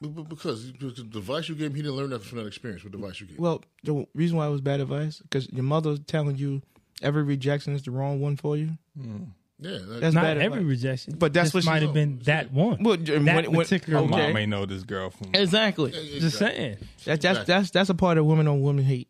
b- 0.00 0.08
b- 0.08 0.24
because 0.28 0.64
because 0.72 0.96
the 0.96 1.18
advice 1.18 1.48
you 1.48 1.54
gave 1.54 1.68
him, 1.68 1.74
he 1.76 1.82
didn't 1.82 1.96
learn 1.96 2.10
that 2.10 2.22
from 2.24 2.38
that 2.38 2.46
experience. 2.46 2.82
What 2.82 2.92
advice 2.94 3.20
you 3.20 3.26
gave? 3.28 3.38
Well, 3.38 3.62
the 3.84 4.04
reason 4.14 4.36
why 4.36 4.46
it 4.48 4.50
was 4.50 4.60
bad 4.60 4.80
advice 4.80 5.20
because 5.20 5.48
your 5.52 5.62
mother 5.62 5.96
telling 5.98 6.36
you 6.36 6.62
every 7.02 7.22
rejection 7.22 7.74
is 7.74 7.82
the 7.82 7.90
wrong 7.90 8.20
one 8.20 8.36
for 8.36 8.56
you. 8.56 8.70
Hmm. 9.00 9.24
yeah, 9.58 9.70
that, 9.78 10.00
That's 10.00 10.14
Not 10.14 10.22
bad 10.24 10.38
every 10.38 10.58
advice. 10.58 10.70
rejection, 10.70 11.14
But 11.18 11.32
that's 11.32 11.52
what 11.54 11.64
might 11.64 11.82
have 11.82 11.92
been 11.94 12.18
that 12.24 12.52
one. 12.52 12.82
Well, 12.82 12.96
that 12.96 13.08
when- 13.22 13.52
when- 13.52 13.54
particular 13.54 14.00
My 14.00 14.06
okay. 14.16 14.24
mom 14.26 14.32
may 14.34 14.46
know 14.46 14.66
this 14.66 14.82
girl 14.82 15.10
from. 15.10 15.30
Exactly. 15.34 15.90
Just 15.92 16.38
saying. 16.38 16.78
That, 17.04 17.20
that's 17.20 17.44
that's 17.46 17.70
that's 17.70 17.90
a 17.90 17.94
part 17.94 18.18
of 18.18 18.26
women 18.26 18.46
on 18.48 18.62
women 18.62 18.84
hate. 18.84 19.08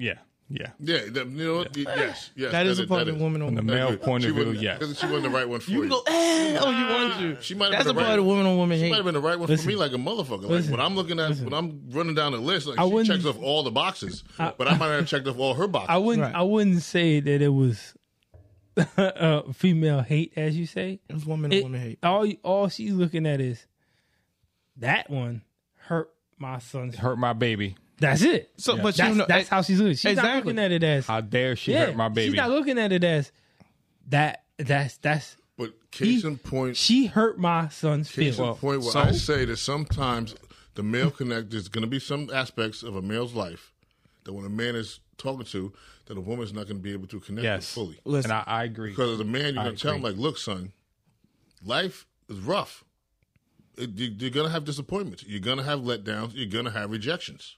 Yeah, 0.00 0.14
yeah. 0.50 0.70
yeah, 0.80 0.98
that, 1.10 1.28
you 1.28 1.46
know 1.46 1.56
what? 1.58 1.76
Yes, 1.76 2.30
yes, 2.34 2.52
That 2.52 2.66
is 2.66 2.78
a 2.78 2.86
part 2.86 3.04
that 3.06 3.12
of 3.14 3.20
woman 3.20 3.42
on 3.42 3.48
From 3.48 3.66
the 3.66 3.72
male 3.74 3.96
point 3.96 4.24
of 4.24 4.34
view, 4.34 4.44
wasn't- 4.46 4.62
yes. 4.62 4.78
because 4.78 4.98
she 4.98 5.06
wasn't 5.06 5.24
the 5.24 5.30
right 5.30 5.48
one 5.48 5.60
for 5.60 5.70
you. 5.70 5.82
You 5.84 5.88
go, 5.90 6.02
eh, 6.06 6.58
oh, 6.60 6.70
you 6.70 6.86
want 6.86 7.14
to. 7.38 7.42
She 7.42 7.54
might 7.54 7.66
have 7.66 7.72
That's 7.72 7.84
been 7.84 7.90
a 7.90 7.94
the 7.94 8.00
part 8.00 8.08
right 8.10 8.18
of 8.18 8.24
woman 8.24 8.46
on 8.46 8.58
women 8.58 8.78
She 8.78 8.84
hate. 8.84 8.90
might 8.90 8.96
have 8.96 9.04
been 9.04 9.14
the 9.14 9.20
right 9.20 9.38
one 9.38 9.48
Listen. 9.48 9.64
for 9.64 9.68
me, 9.68 9.76
like 9.76 9.92
a 9.92 9.96
motherfucker. 9.96 10.42
Like 10.42 10.50
Listen. 10.50 10.70
when 10.72 10.80
I'm 10.80 10.94
looking 10.96 11.20
at, 11.20 11.36
when 11.38 11.52
I'm 11.52 11.82
running 11.90 12.14
down 12.14 12.32
the 12.32 12.38
list, 12.38 12.66
like 12.66 12.78
I 12.78 12.88
she 13.02 13.08
checks 13.08 13.24
off 13.26 13.38
all 13.42 13.62
the 13.62 13.70
boxes, 13.70 14.24
but 14.36 14.66
I 14.66 14.76
might 14.76 14.88
have 14.88 15.06
checked 15.06 15.26
off 15.28 15.38
all 15.38 15.54
her 15.54 15.68
boxes. 15.68 15.90
I 15.90 15.98
wouldn't. 15.98 16.24
Right. 16.24 16.34
I 16.34 16.42
wouldn't 16.42 16.82
say 16.82 17.20
that 17.20 17.42
it 17.42 17.48
was 17.48 17.94
uh, 18.96 19.42
female 19.52 20.00
hate, 20.02 20.32
as 20.36 20.56
you 20.56 20.64
say. 20.66 21.00
It's 21.08 21.24
women 21.26 21.50
on 21.52 21.58
It- 21.58 21.64
women 21.64 21.80
hate. 21.80 21.98
all 22.02 22.26
all 22.42 22.68
she's 22.68 22.92
looking 22.94 23.26
at 23.26 23.40
is 23.40 23.66
that 24.78 25.10
one 25.10 25.42
hurt 25.74 26.10
my 26.38 26.58
son's. 26.58 26.96
Hurt 26.96 27.18
my 27.18 27.32
baby. 27.32 27.76
That's 28.00 28.22
it. 28.22 28.50
So, 28.56 28.76
but 28.76 28.96
That's, 28.96 29.10
you 29.10 29.14
know, 29.16 29.26
that's 29.26 29.50
eh, 29.50 29.54
how 29.54 29.62
she's 29.62 29.78
looking. 29.80 29.96
She's 29.96 30.16
not 30.16 30.36
looking 30.36 30.58
at 30.58 30.72
it 30.72 30.84
as 30.84 31.06
How 31.06 31.20
dare 31.20 31.56
she 31.56 31.72
yeah. 31.72 31.86
hurt 31.86 31.96
my 31.96 32.08
baby? 32.08 32.30
She's 32.30 32.36
not 32.36 32.50
looking 32.50 32.78
at 32.78 32.92
it 32.92 33.04
as 33.04 33.32
that. 34.08 34.44
That's 34.58 34.96
that's 34.98 35.36
but 35.56 35.90
case 35.90 36.22
He- 36.22 36.28
in 36.28 36.38
point, 36.38 36.76
she 36.76 37.06
hurt 37.06 37.38
my 37.38 37.68
son's 37.68 38.08
case 38.08 38.36
feelings. 38.36 38.38
in 38.38 38.60
point 38.60 38.82
where 38.82 38.92
so? 38.92 39.00
I 39.00 39.12
say 39.12 39.44
that 39.44 39.56
sometimes 39.58 40.34
the 40.74 40.82
male 40.82 41.10
connect 41.10 41.50
there's 41.50 41.68
going 41.68 41.82
to 41.82 41.88
be 41.88 41.98
some 41.98 42.30
aspects 42.32 42.82
of 42.82 42.96
a 42.96 43.02
male's 43.02 43.34
life 43.34 43.72
that 44.24 44.32
when 44.32 44.44
a 44.44 44.50
man 44.50 44.76
is 44.76 45.00
talking 45.16 45.46
to, 45.46 45.72
that 46.06 46.16
a 46.16 46.20
woman's 46.20 46.52
not 46.52 46.66
going 46.66 46.76
to 46.76 46.82
be 46.82 46.92
able 46.92 47.06
to 47.08 47.20
connect 47.20 47.44
yes, 47.44 47.58
with 47.58 47.66
fully. 47.66 48.00
Listen. 48.04 48.30
and 48.30 48.42
I, 48.46 48.60
I 48.60 48.64
agree. 48.64 48.90
Because 48.90 49.14
as 49.14 49.20
a 49.20 49.24
man, 49.24 49.54
you're 49.54 49.64
going 49.64 49.76
to 49.76 49.82
tell 49.82 49.94
him 49.94 50.02
like, 50.02 50.16
"Look, 50.16 50.38
son, 50.38 50.72
life 51.64 52.06
is 52.28 52.38
rough. 52.38 52.84
It, 53.76 53.90
you, 53.90 54.14
you're 54.18 54.30
going 54.30 54.46
to 54.46 54.52
have 54.52 54.64
disappointments. 54.64 55.24
You're 55.26 55.40
going 55.40 55.58
to 55.58 55.64
have 55.64 55.80
letdowns. 55.80 56.32
You're 56.34 56.46
going 56.46 56.64
to 56.64 56.70
have 56.70 56.90
rejections. 56.90 57.56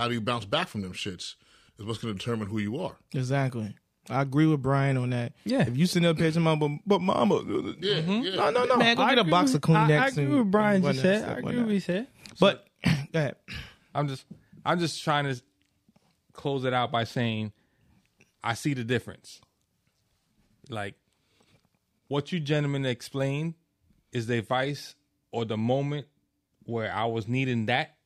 How 0.00 0.08
do 0.08 0.14
you 0.14 0.20
bounce 0.22 0.46
back 0.46 0.66
from 0.68 0.80
them 0.80 0.94
shits? 0.94 1.34
Is 1.78 1.84
what's 1.84 1.98
going 1.98 2.14
to 2.14 2.18
determine 2.18 2.48
who 2.48 2.58
you 2.58 2.80
are. 2.80 2.96
Exactly. 3.12 3.74
I 4.08 4.22
agree 4.22 4.46
with 4.46 4.62
Brian 4.62 4.96
on 4.96 5.10
that. 5.10 5.34
Yeah. 5.44 5.60
If 5.68 5.76
you 5.76 5.84
sit 5.84 6.02
up 6.06 6.16
here 6.16 6.30
to 6.30 6.40
mama, 6.40 6.68
but, 6.68 6.78
but 6.86 7.00
mama, 7.02 7.34
Yeah, 7.80 8.00
mm-hmm. 8.00 8.10
yeah. 8.22 8.34
no, 8.36 8.50
no, 8.50 8.64
no, 8.64 8.76
man, 8.78 8.96
I 8.98 9.10
get 9.14 9.18
a 9.18 9.24
box 9.28 9.52
of 9.52 9.60
Kleenex. 9.60 9.90
I, 10.00 10.04
I 10.04 10.06
agree 10.08 10.24
and- 10.24 10.38
with 10.38 10.50
Brian 10.50 10.76
and 10.76 10.84
just 10.94 11.02
said. 11.02 11.22
I 11.28 11.32
agree 11.32 11.42
whatnot. 11.42 11.54
with 11.54 11.66
what 11.66 11.72
he 11.74 11.80
said. 11.80 12.06
But 12.40 12.66
go 12.84 13.18
ahead. 13.18 13.36
I'm 13.94 14.08
just 14.08 14.24
I'm 14.64 14.78
just 14.78 15.04
trying 15.04 15.24
to 15.24 15.38
close 16.32 16.64
it 16.64 16.72
out 16.72 16.90
by 16.90 17.04
saying 17.04 17.52
I 18.42 18.54
see 18.54 18.72
the 18.72 18.84
difference. 18.84 19.42
Like 20.70 20.94
what 22.08 22.32
you 22.32 22.40
gentlemen 22.40 22.86
explained 22.86 23.52
is 24.12 24.26
the 24.28 24.38
advice 24.38 24.94
or 25.30 25.44
the 25.44 25.58
moment 25.58 26.06
where 26.64 26.90
I 26.90 27.04
was 27.04 27.28
needing 27.28 27.66
that 27.66 27.96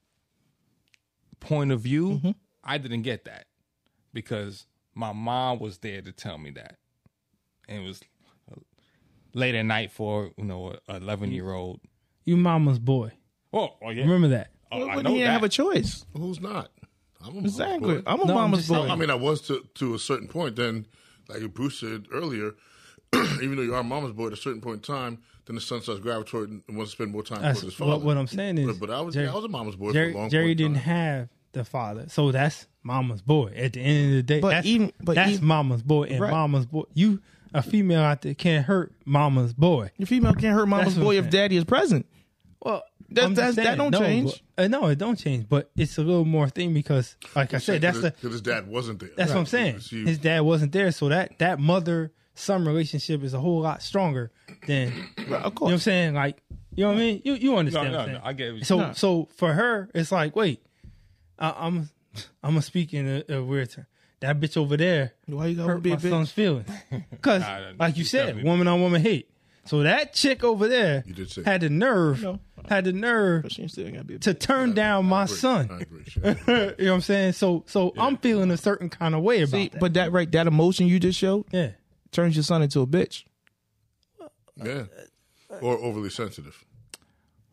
point 1.45 1.73
of 1.73 1.81
view. 1.81 2.11
Mm-hmm. 2.11 2.31
I 2.65 2.79
didn't 2.79 3.03
get 3.03 3.25
that 3.27 3.47
because 4.13 4.67
my 4.95 5.13
mom 5.13 5.59
was 5.59 5.79
there 5.79 6.01
to 6.03 6.13
tell 6.13 6.39
me 6.39 6.51
that. 6.53 6.77
And 7.69 7.83
it 7.83 7.87
was 7.87 8.01
uh, 8.51 8.57
late 9.35 9.55
at 9.55 9.65
night 9.67 9.91
for, 9.93 10.31
you 10.37 10.45
know, 10.45 10.77
a 10.89 10.97
11 10.97 11.33
year 11.33 11.53
old. 11.53 11.81
You 12.25 12.37
mama's 12.37 12.79
boy. 12.79 13.13
Oh, 13.53 13.71
oh 13.83 13.91
yeah. 13.91 14.03
Remember 14.03 14.29
that. 14.29 14.51
Oh, 14.73 14.83
I 14.89 14.97
Well, 14.97 15.03
know 15.05 15.11
he 15.11 15.17
didn't 15.19 15.29
that. 15.29 15.33
have 15.35 15.43
a 15.45 15.49
choice. 15.49 16.05
Who's 16.17 16.41
not? 16.41 16.71
I'm 17.23 17.31
a 17.31 17.35
mama's 17.35 17.53
Exactly. 17.53 17.95
boy. 17.97 18.03
I'm 18.07 18.21
a 18.21 18.25
No, 18.27 18.33
I'm 18.35 18.51
mama's 18.51 18.69
boy. 18.69 18.75
saying- 18.77 18.91
I 18.91 18.97
mean, 18.97 19.11
I 19.11 19.15
was 19.15 19.41
to 19.43 19.65
to 19.75 19.95
a 19.95 19.99
certain 19.99 20.29
point. 20.29 20.57
Then, 20.57 20.87
like 21.29 21.43
Bruce 21.55 21.79
said 21.81 22.07
earlier, 22.13 22.53
even 23.15 23.57
though 23.57 23.63
you 23.63 23.75
are 23.75 23.83
mama's 23.85 24.13
boy, 24.13 24.27
at 24.29 24.33
a 24.33 24.37
certain 24.37 24.61
point 24.61 24.77
in 24.89 24.95
time, 24.95 25.19
then 25.47 25.55
the 25.57 25.61
son 25.63 25.81
starts 25.83 26.01
gravitating 26.01 26.65
and 26.69 26.77
wants 26.77 26.93
to 26.93 26.97
spend 26.97 27.13
more 27.13 27.23
time 27.23 27.41
That's 27.43 27.61
with 27.63 27.73
his 27.73 27.75
father. 27.75 27.93
what, 27.93 28.03
what 28.03 28.17
I'm 28.17 28.27
saying 28.27 28.59
is. 28.59 28.67
But, 28.67 28.89
but 28.89 28.91
I 28.91 29.01
was 29.01 29.15
Jerry, 29.15 29.29
I 29.29 29.35
was 29.35 29.45
a 29.45 29.49
mama's 29.49 29.77
boy 29.77 29.93
Jerry, 29.93 30.13
for 30.13 30.17
a 30.19 30.21
long 30.21 30.25
time. 30.27 30.31
Jerry 30.31 30.47
point 30.49 30.59
didn't 30.59 30.75
time. 30.75 30.83
have 30.83 31.29
the 31.55 31.65
father. 31.65 32.07
So 32.09 32.31
that's 32.33 32.67
mama's 32.83 33.23
boy. 33.23 33.53
At 33.57 33.73
the 33.73 33.81
end 33.81 34.07
of 34.11 34.17
the 34.17 34.23
day, 34.23 34.41
But 34.41 34.51
that's, 34.51 34.67
even- 34.67 34.93
but 35.03 35.15
that's 35.15 35.33
even- 35.33 35.47
mama's 35.47 35.83
boy 35.83 36.05
and 36.05 36.21
Right. 36.21 36.31
mama's 36.31 36.67
boy. 36.67 36.85
You 36.95 37.21
a 37.55 37.63
female 37.63 38.01
out 38.03 38.23
there 38.23 38.35
can't 38.35 38.67
hurt 38.67 38.93
mama's 39.05 39.53
boy. 39.55 39.91
Your 39.97 40.07
female 40.07 40.35
can't 40.35 40.55
hurt 40.55 40.67
mama's 40.67 40.99
boy 40.99 41.17
if 41.19 41.31
daddy 41.31 41.57
is 41.57 41.65
present. 41.65 42.05
Well, 42.61 42.83
That- 43.11 43.25
I'm 43.27 43.35
that's- 43.35 43.55
just 43.55 43.65
that 43.67 43.77
don't 43.77 43.91
no, 43.93 44.01
change. 44.01 44.43
but- 44.57 44.65
uh, 44.65 44.69
no, 44.69 44.87
it 44.89 44.99
don't 44.99 45.17
change. 45.19 45.49
But 45.49 45.71
it's 45.77 45.97
a 45.99 46.03
little 46.03 46.25
more 46.25 46.49
thing 46.49 46.75
because, 46.75 47.17
like 47.37 47.55
I 47.55 47.59
said, 47.59 47.81
that's 47.81 48.01
the 48.01 48.11
because 48.11 48.33
his 48.33 48.41
dad 48.41 48.67
wasn't 48.67 48.99
there. 48.99 49.11
That's 49.17 49.31
what 49.31 49.39
I'm 49.41 49.47
saying. 49.47 49.81
See, 49.81 50.05
His 50.05 50.19
dad 50.19 50.41
wasn't 50.41 50.73
there, 50.73 50.91
so 50.91 51.09
that 51.11 51.39
that 51.39 51.61
mother 51.61 52.13
son 52.35 52.65
relationship 52.67 53.23
is 53.23 53.33
a 53.35 53.39
whole 53.39 53.61
lot 53.61 53.81
stronger 53.83 54.33
than 54.67 54.89
Of 54.89 54.95
you 55.25 55.27
know 55.31 55.39
course. 55.43 55.61
what 55.61 55.73
I'm 55.75 55.79
saying. 55.79 56.15
Like 56.15 56.43
you 56.75 56.83
know 56.85 56.89
what 56.89 56.97
I 56.97 57.01
mean. 57.01 57.23
You 57.25 57.35
you 57.35 57.57
understand? 57.57 57.93
no, 57.93 57.99
what 57.99 58.09
I'm 58.09 58.15
no. 58.15 58.21
I 58.25 58.33
get 58.33 58.51
what 58.53 58.59
you 58.59 58.65
So 58.65 58.79
No. 58.79 58.93
so 58.95 59.29
for 59.37 59.53
her, 59.53 59.89
it's 59.95 60.11
like 60.11 60.35
wait, 60.35 60.61
I, 61.39 61.51
I'm 61.67 61.89
I'm 62.43 62.51
gonna 62.51 62.63
speak 62.63 62.95
in 62.95 63.25
a, 63.29 63.35
a 63.37 63.43
weird 63.43 63.71
term. 63.71 63.87
That 64.21 64.41
bitch 64.41 64.57
over 64.57 64.77
there 64.77 65.13
Why 65.27 65.47
you 65.49 65.57
gotta 65.57 65.69
hurt 65.69 65.83
be 65.83 65.91
a 65.91 65.95
my 65.95 66.01
bitch? 66.01 66.11
son's 66.11 66.31
feelings 66.31 66.69
because, 67.11 67.43
Nah, 67.43 67.59
nah, 67.59 67.67
like 67.79 67.97
you 67.97 68.05
she's 68.05 68.11
said, 68.13 68.43
woman 68.43 68.67
on 68.69 68.81
woman 68.81 69.03
hate. 69.03 69.29
So 69.67 69.83
that 69.83 70.13
chick 70.15 70.45
over 70.45 70.69
there 70.69 71.03
You 71.07 71.15
did 71.15 71.31
say 71.31 71.43
had 71.43 71.63
the 71.63 71.69
nerve, 71.71 72.23
No. 72.23 72.39
had 72.69 72.85
the 72.85 72.93
nerve 72.93 73.43
But 73.43 73.53
she 73.53 73.67
still 73.69 73.91
gotta 73.91 74.05
be 74.05 74.15
a 74.15 74.19
to 74.21 74.33
turn 74.35 74.73
down 74.75 75.07
my 75.07 75.25
agree. 75.25 75.37
son. 75.37 75.87
You 76.23 76.35
know 76.47 76.75
what 76.77 76.81
I'm 76.91 77.01
saying? 77.01 77.33
So 77.33 77.65
so 77.67 77.93
I'm 77.99 78.17
feeling 78.19 78.51
a 78.51 78.57
certain 78.57 78.89
kind 78.89 79.15
of 79.15 79.23
way 79.23 79.43
about 79.43 79.51
See, 79.57 79.69
that. 79.69 79.81
but 79.81 79.95
that 79.95 80.13
right, 80.13 80.31
that 80.33 80.47
emotion 80.47 80.87
you 80.87 80.99
just 81.01 81.19
showed 81.19 81.45
yeah. 81.51 81.71
turns 82.13 82.37
your 82.37 82.45
son 82.45 82.63
into 82.63 82.81
a 82.81 82.87
bitch. 82.87 83.25
yeah, 84.63 84.85
or 85.61 85.77
overly 85.79 86.11
sensitive. 86.11 86.65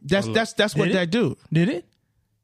That's 0.04 0.28
that's 0.30 0.54
that's 0.54 0.76
what 0.76 0.86
Did 0.86 0.92
it? 0.92 0.94
that 0.96 1.10
do. 1.12 1.38
Did 1.52 1.70
it? 1.70 1.86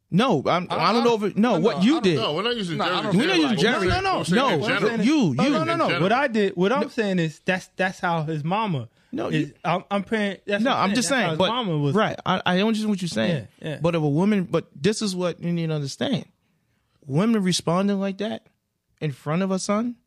No, 0.10 0.42
I'm, 0.46 0.68
I, 0.70 0.94
don't 0.94 1.04
know 1.04 1.16
if 1.16 1.24
it, 1.24 1.38
no, 1.38 1.58
no, 1.58 1.60
what 1.60 1.84
you 1.84 1.94
don't 1.96 2.04
did. 2.04 2.16
No, 2.16 2.34
we're 2.34 2.42
not 2.44 2.56
using 2.56 2.78
No, 2.78 2.86
Jerry. 2.86 3.02
don't- 3.04 3.18
We're 3.18 3.28
not 3.28 3.38
using 3.38 3.58
Jerry. 3.58 3.88
No, 3.90 4.00
no, 4.00 4.24
No, 4.30 4.58
What 4.58 4.72
I'm 4.72 4.84
no, 4.98 5.04
you, 5.04 5.16
you. 5.30 5.34
no, 5.36 5.64
no, 5.66 5.76
no. 5.76 6.00
What 6.02 6.14
I 6.14 6.28
did, 6.28 6.56
what 6.56 6.72
I'm 6.72 6.90
saying 6.90 7.20
is 7.20 7.42
that's 7.44 7.68
that's 7.76 8.00
how 8.00 8.24
his 8.24 8.42
mama. 8.44 8.88
No, 9.12 9.28
is, 9.28 9.50
you- 9.50 9.54
I'm, 9.66 9.84
I'm 9.92 10.04
paying. 10.06 10.38
That's 10.46 10.64
No, 10.64 10.70
what 10.72 10.78
I'm 10.80 10.94
just 10.96 11.10
That's 11.10 11.10
how 11.10 11.16
saying, 11.18 11.30
his 11.32 11.38
but 11.40 11.50
mama 11.50 11.78
was 11.78 11.94
right, 11.94 12.18
I, 12.26 12.42
I 12.46 12.62
understand 12.62 12.90
what 12.90 13.02
you're 13.02 13.10
saying. 13.10 13.48
Yeah, 13.62 13.70
yeah. 13.70 13.80
But 13.82 13.96
if 13.96 14.02
a 14.02 14.08
woman, 14.08 14.46
but 14.46 14.70
this 14.74 15.02
is 15.02 15.14
what 15.14 15.42
you 15.42 15.52
need 15.52 15.68
to 15.68 15.74
understand: 15.76 16.26
women 17.06 17.44
responding 17.44 18.00
like 18.00 18.20
that 18.20 18.48
in 19.02 19.12
front 19.12 19.42
of 19.42 19.52
a 19.52 19.60
son 19.60 19.98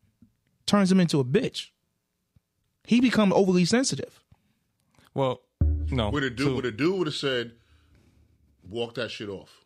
turns 0.65 0.91
him 0.91 1.01
into 1.01 1.21
a 1.21 1.25
bitch. 1.25 1.67
He 2.85 3.03
become 3.03 3.35
overly 3.35 3.67
sensitive. 3.67 4.19
Well, 5.13 5.43
no. 5.91 6.09
Would 6.09 6.25
a 6.25 6.31
dude, 6.31 6.47
So- 6.47 6.55
would 6.55 6.65
a 6.65 6.71
dude 6.73 6.99
would 6.99 7.07
have 7.07 7.17
said, 7.17 7.53
"Walk 8.67 8.95
that 8.95 9.11
shit 9.11 9.29
off." 9.29 9.60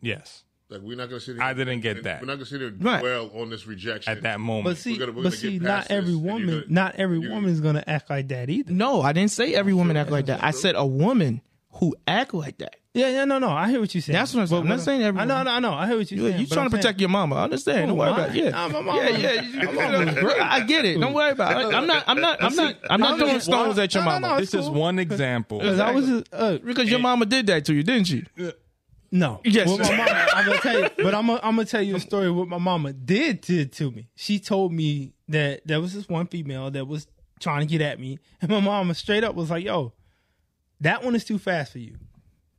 Yes. 0.00 0.42
Like 0.68 0.80
we're 0.80 0.96
not 0.96 1.08
gonna 1.08 1.20
sit. 1.20 1.36
Here 1.36 1.44
I 1.44 1.52
didn't 1.54 1.80
get 1.80 2.02
that. 2.02 2.20
We're 2.20 2.26
not 2.26 2.34
gonna 2.34 2.46
sit 2.46 2.60
here 2.60 2.68
and 2.70 2.84
Right. 2.84 3.00
dwell 3.00 3.30
on 3.36 3.50
this 3.50 3.66
rejection 3.68 4.10
At 4.10 4.22
that 4.22 4.40
moment. 4.40 4.64
But 4.64 4.76
see, 4.78 4.94
We're 4.94 4.98
gonna- 4.98 5.12
we're 5.12 5.16
but 5.22 5.22
gonna 5.30 5.36
see, 5.36 5.52
get 5.58 5.62
not 5.62 5.82
this, 5.84 5.90
every 5.92 6.12
and 6.12 6.22
you're 6.24 6.32
woman, 6.32 6.48
gonna- 6.48 6.64
not 6.68 6.94
every 6.96 7.18
you're- 7.20 7.32
woman's 7.32 7.60
gonna 7.60 7.84
act 7.86 8.10
like 8.10 8.28
that 8.28 8.50
either. 8.50 8.72
No, 8.72 9.00
I 9.00 9.12
didn't 9.12 9.30
say 9.30 9.54
every 9.54 9.74
woman 9.74 9.96
act 9.96 10.10
like 10.10 10.26
that. 10.26 10.42
I 10.42 10.50
said 10.50 10.74
a 10.74 10.84
woman 10.84 11.40
who 11.74 11.94
act 12.08 12.34
like 12.34 12.58
that. 12.58 12.74
Yeah, 12.94 13.10
yeah, 13.10 13.24
no, 13.26 13.38
no. 13.38 13.50
I 13.50 13.68
hear 13.70 13.78
what 13.78 13.94
you're 13.94 14.00
saying. 14.02 14.14
That's 14.14 14.32
what 14.34 14.40
I'm 14.40 14.46
saying. 14.48 14.62
I'm 14.62 14.68
not 14.68 14.80
saying 14.80 15.02
every 15.02 15.20
I 15.20 15.24
know, 15.26 15.34
woman. 15.36 15.48
I 15.52 15.58
know, 15.60 15.72
I 15.74 15.86
hear 15.86 15.98
what 15.98 16.10
you're 16.10 16.18
You, 16.24 16.28
saying. 16.30 16.40
you 16.40 16.46
but 16.48 16.54
trying 16.54 16.64
I'm 16.64 16.70
to 16.72 16.76
protect 16.78 16.98
saying- 16.98 17.00
your 17.00 17.08
mama? 17.10 17.36
I 17.36 17.44
understand. 17.44 17.78
Don't 17.80 17.88
Who, 17.90 17.94
worry 17.96 18.10
about 18.10 18.30
it. 18.30 18.34
Yeah, 18.44 18.50
Nah, 18.50 18.68
my 18.68 18.80
mama- 18.80 18.98
yeah, 19.02 19.16
yeah. 19.40 19.64
my 19.66 19.72
mama 19.72 20.04
was 20.06 20.14
great. 20.14 20.40
I 20.40 20.60
get 20.60 20.84
it. 20.86 20.98
Don't 20.98 21.12
worry 21.12 21.30
about 21.30 21.60
it. 21.62 21.74
I'm 21.76 21.86
not. 21.86 22.04
I'm 22.08 22.20
not. 22.20 22.42
I'm 22.42 22.56
not. 22.56 22.76
I'm 22.90 23.00
not 23.00 23.18
throwing 23.18 23.38
stones 23.40 23.78
at 23.78 23.94
your 23.94 24.02
No, 24.02 24.10
no, 24.14 24.20
mama 24.20 24.34
no, 24.34 24.40
This 24.40 24.52
is 24.54 24.62
cool. 24.62 24.72
one 24.74 24.98
example. 24.98 25.58
Because 25.60 25.78
I 25.78 25.90
was, 25.92 26.10
uh, 26.32 26.58
because 26.64 26.90
your 26.90 26.98
mama 26.98 27.26
did 27.26 27.46
that 27.48 27.64
to 27.66 27.74
you, 27.74 27.84
didn't 27.84 28.06
she? 28.08 28.24
No. 29.10 29.40
Yes. 29.44 29.68
What 29.68 29.80
my 29.80 29.96
mama, 29.96 30.26
I'm 30.34 30.46
gonna 30.46 30.60
tell 30.60 30.80
you, 30.82 30.88
but 30.96 31.14
I'm 31.14 31.26
gonna, 31.26 31.40
I'm 31.42 31.56
gonna 31.56 31.64
tell 31.64 31.82
you 31.82 31.96
a 31.96 32.00
story 32.00 32.30
what 32.30 32.48
my 32.48 32.58
mama 32.58 32.92
did 32.92 33.40
did 33.40 33.72
to 33.74 33.90
me. 33.90 34.08
She 34.14 34.38
told 34.38 34.72
me 34.72 35.14
that 35.28 35.62
there 35.66 35.80
was 35.80 35.94
this 35.94 36.08
one 36.08 36.26
female 36.26 36.70
that 36.70 36.86
was 36.86 37.06
trying 37.40 37.60
to 37.60 37.66
get 37.66 37.80
at 37.80 38.00
me, 38.00 38.18
and 38.40 38.50
my 38.50 38.60
mama 38.60 38.94
straight 38.94 39.24
up 39.24 39.34
was 39.34 39.50
like, 39.50 39.64
"Yo, 39.64 39.92
that 40.80 41.02
one 41.04 41.14
is 41.14 41.24
too 41.24 41.38
fast 41.38 41.72
for 41.72 41.78
you. 41.78 41.96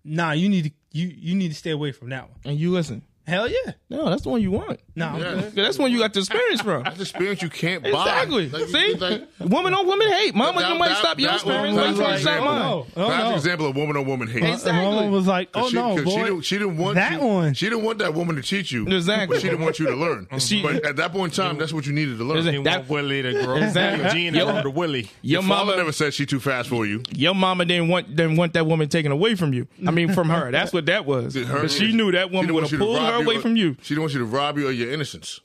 Nah, 0.03 0.31
you 0.31 0.49
need 0.49 0.65
to 0.65 0.71
you 0.91 1.07
you 1.07 1.35
need 1.35 1.49
to 1.49 1.55
stay 1.55 1.71
away 1.71 1.91
from 1.91 2.09
that 2.09 2.29
one. 2.29 2.39
And 2.45 2.59
you 2.59 2.71
listen. 2.71 3.03
Hell 3.28 3.49
yeah. 3.49 3.73
No, 3.89 4.09
that's 4.09 4.21
the 4.21 4.30
one 4.30 4.41
you 4.41 4.51
want. 4.51 4.80
No, 4.95 5.07
I'm 5.07 5.19
Yeah. 5.21 5.49
That's 5.53 5.75
the 5.75 5.82
one 5.84 5.91
you 5.91 5.99
got 5.99 6.13
the 6.13 6.19
experience 6.21 6.61
from. 6.61 6.84
That's 6.84 7.01
experience 7.01 7.41
you 7.41 7.49
can't 7.49 7.84
buy. 7.84 7.89
Exactly. 7.89 8.49
Like, 8.49 8.67
See, 8.69 8.93
like, 8.95 9.23
woman 9.39 9.73
on 9.73 9.86
woman 9.86 10.07
hate. 10.09 10.34
Mama, 10.34 10.61
That- 10.61 10.71
you 10.71 10.80
might 10.80 10.88
that- 10.89 10.97
stop 10.99 11.19
your 11.19 11.28
that 11.30 11.36
experience. 11.36 11.75
one 11.75 11.75
Why 11.75 11.84
you 11.84 11.89
was 11.91 11.99
to 11.99 12.03
like- 12.05 12.19
stop 12.19 12.39
oh, 12.41 12.45
mine? 12.45 12.59
no. 12.59 12.88
Oh, 12.95 13.07
that's 13.09 13.23
no. 13.23 13.28
an 13.30 13.34
example 13.36 13.67
of 13.67 13.75
woman 13.75 13.97
on 13.97 14.05
woman 14.05 14.28
hate. 14.30 14.43
Exactly. 14.43 14.71
My 14.71 14.82
mama 14.84 15.07
was 15.11 15.28
like, 15.28 15.49
"Oh 15.53 15.69
She, 15.69 15.75
no, 15.75 15.95
'cause 15.95 16.03
boy, 16.05 16.11
she 16.11 16.17
didn't, 16.23 16.41
she 16.43 16.57
didn't 16.57 16.78
want 16.78 16.95
that 16.95 17.11
you, 17.21 17.28
one." 17.28 17.53
She 17.53 17.65
didn't 17.69 17.84
want 17.84 17.99
that 17.99 18.13
woman 18.13 18.36
to 18.38 18.41
cheat 18.41 18.71
you. 18.71 18.88
Exactly. 18.88 19.36
But 19.36 19.41
she 19.41 19.49
didn't 19.49 19.63
want 19.63 19.80
you 19.80 19.88
to 19.88 19.95
learn. 19.95 20.28
She- 20.39 20.61
but 20.61 20.86
at 20.86 20.95
that 20.95 21.11
point 21.11 21.38
in 21.38 21.43
time, 21.43 21.57
that's 21.57 21.73
what 21.73 21.86
you 21.86 21.91
needed 21.91 22.17
to 22.19 22.23
learn. 22.23 22.38
Exactly. 22.38 22.57
He 22.59 22.63
That- 22.63 22.78
want 22.80 22.89
Willie 22.89 23.21
to 23.23 23.43
grow. 23.43 23.55
Exactly. 23.57 24.09
Gina 24.11 24.38
Yo- 24.38 24.45
from 24.47 24.63
the 24.63 24.69
Willie. 24.69 25.09
Your 25.21 25.41
Your 25.41 25.43
mama, 25.43 25.75
never 25.75 25.91
said 25.91 26.13
she 26.13 26.25
too 26.25 26.39
fast 26.39 26.69
for 26.69 26.86
you. 26.86 27.03
your 27.13 27.36
mama 27.36 27.65
didn't 27.65 27.89
want 27.89 28.15
didn't 28.15 28.38
want 28.38 28.53
that 28.53 28.65
woman 28.65 28.88
taken 28.88 29.11
away 29.11 29.36
from 29.36 29.53
you. 29.53 29.67
I 29.86 29.91
mean, 29.91 30.13
from 30.13 30.30
her. 30.30 30.49
That's 30.51 30.71
what 30.71 30.86
that 30.86 31.05
was. 31.05 31.36
Her- 31.36 31.61
But 31.63 31.71
she 31.71 31.91
knew 31.91 32.11
that 32.13 32.32
woman 32.32 32.47
didn't 32.47 32.55
would 32.55 32.61
want 32.61 32.71
have 32.71 32.71
you 32.71 32.78
to 32.80 32.84
pulled 32.86 32.97
rob 32.97 33.13
her 33.13 33.16
away 33.18 33.36
of- 33.36 33.41
from 33.41 33.55
you. 33.55 33.76
She 33.82 33.89
didn't 33.89 34.01
want 34.01 34.13
you 34.13 34.20
to 34.20 34.26
rob 34.26 34.57
you 34.57 34.68
of 34.68 34.76
your 34.76 34.91
innocence. 34.91 35.39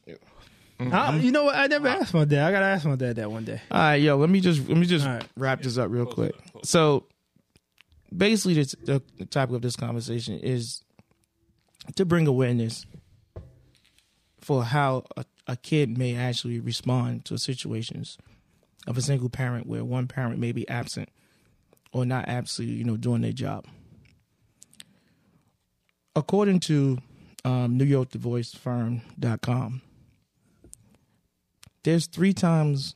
I, 0.81 1.17
you 1.17 1.31
know 1.31 1.45
what? 1.45 1.55
I 1.55 1.67
never 1.67 1.89
ah. 1.89 1.99
asked 2.01 2.15
my 2.15 2.25
dad. 2.25 2.47
I 2.47 2.51
gotta 2.51 2.67
ask 2.67 2.85
my 2.85 2.97
dad 2.97 3.17
that 3.17 3.31
one 3.31 3.45
day. 3.45 3.61
All 3.71 3.79
right, 3.79 3.97
yo, 3.97 4.17
let 4.17 4.31
me 4.31 4.41
just 4.41 4.67
let 4.69 4.77
me 4.77 4.87
just 4.87 5.07
All 5.07 5.15
right. 5.15 5.29
wrap 5.37 5.63
this 5.63 5.79
up 5.79 5.91
real 5.91 6.07
quick. 6.07 6.35
So, 6.65 7.07
basically, 8.17 8.55
this, 8.55 8.75
the, 8.85 9.03
the 9.19 9.27
topic 9.27 9.55
of 9.57 9.63
this 9.63 9.77
conversation 9.77 10.39
is 10.39 10.83
to 11.97 12.05
bring 12.05 12.27
awareness 12.27 12.87
for 14.41 14.65
how 14.65 15.05
a, 15.17 15.25
a 15.47 15.57
kid 15.57 15.97
may 15.97 16.17
actually 16.17 16.59
respond 16.59 17.25
to 17.27 17.39
situations 17.39 18.19
of 18.87 18.99
a 18.99 19.03
single 19.03 19.29
parent 19.29 19.67
where 19.67 19.85
one 19.85 20.09
parent 20.09 20.39
may 20.39 20.53
be 20.53 20.69
absent 20.69 21.09
or 21.93 22.05
not 22.05 22.29
absolutely, 22.29 22.77
you 22.77 22.85
know, 22.85 22.97
doing 22.97 23.21
their 23.21 23.33
job. 23.33 23.67
According 26.17 26.61
to 26.61 26.99
um, 27.45 27.77
New 27.77 27.85
York 27.85 28.11
Divorce 28.11 28.55
Firm.com, 28.55 29.83
there's 31.83 32.07
three 32.07 32.33
times 32.33 32.95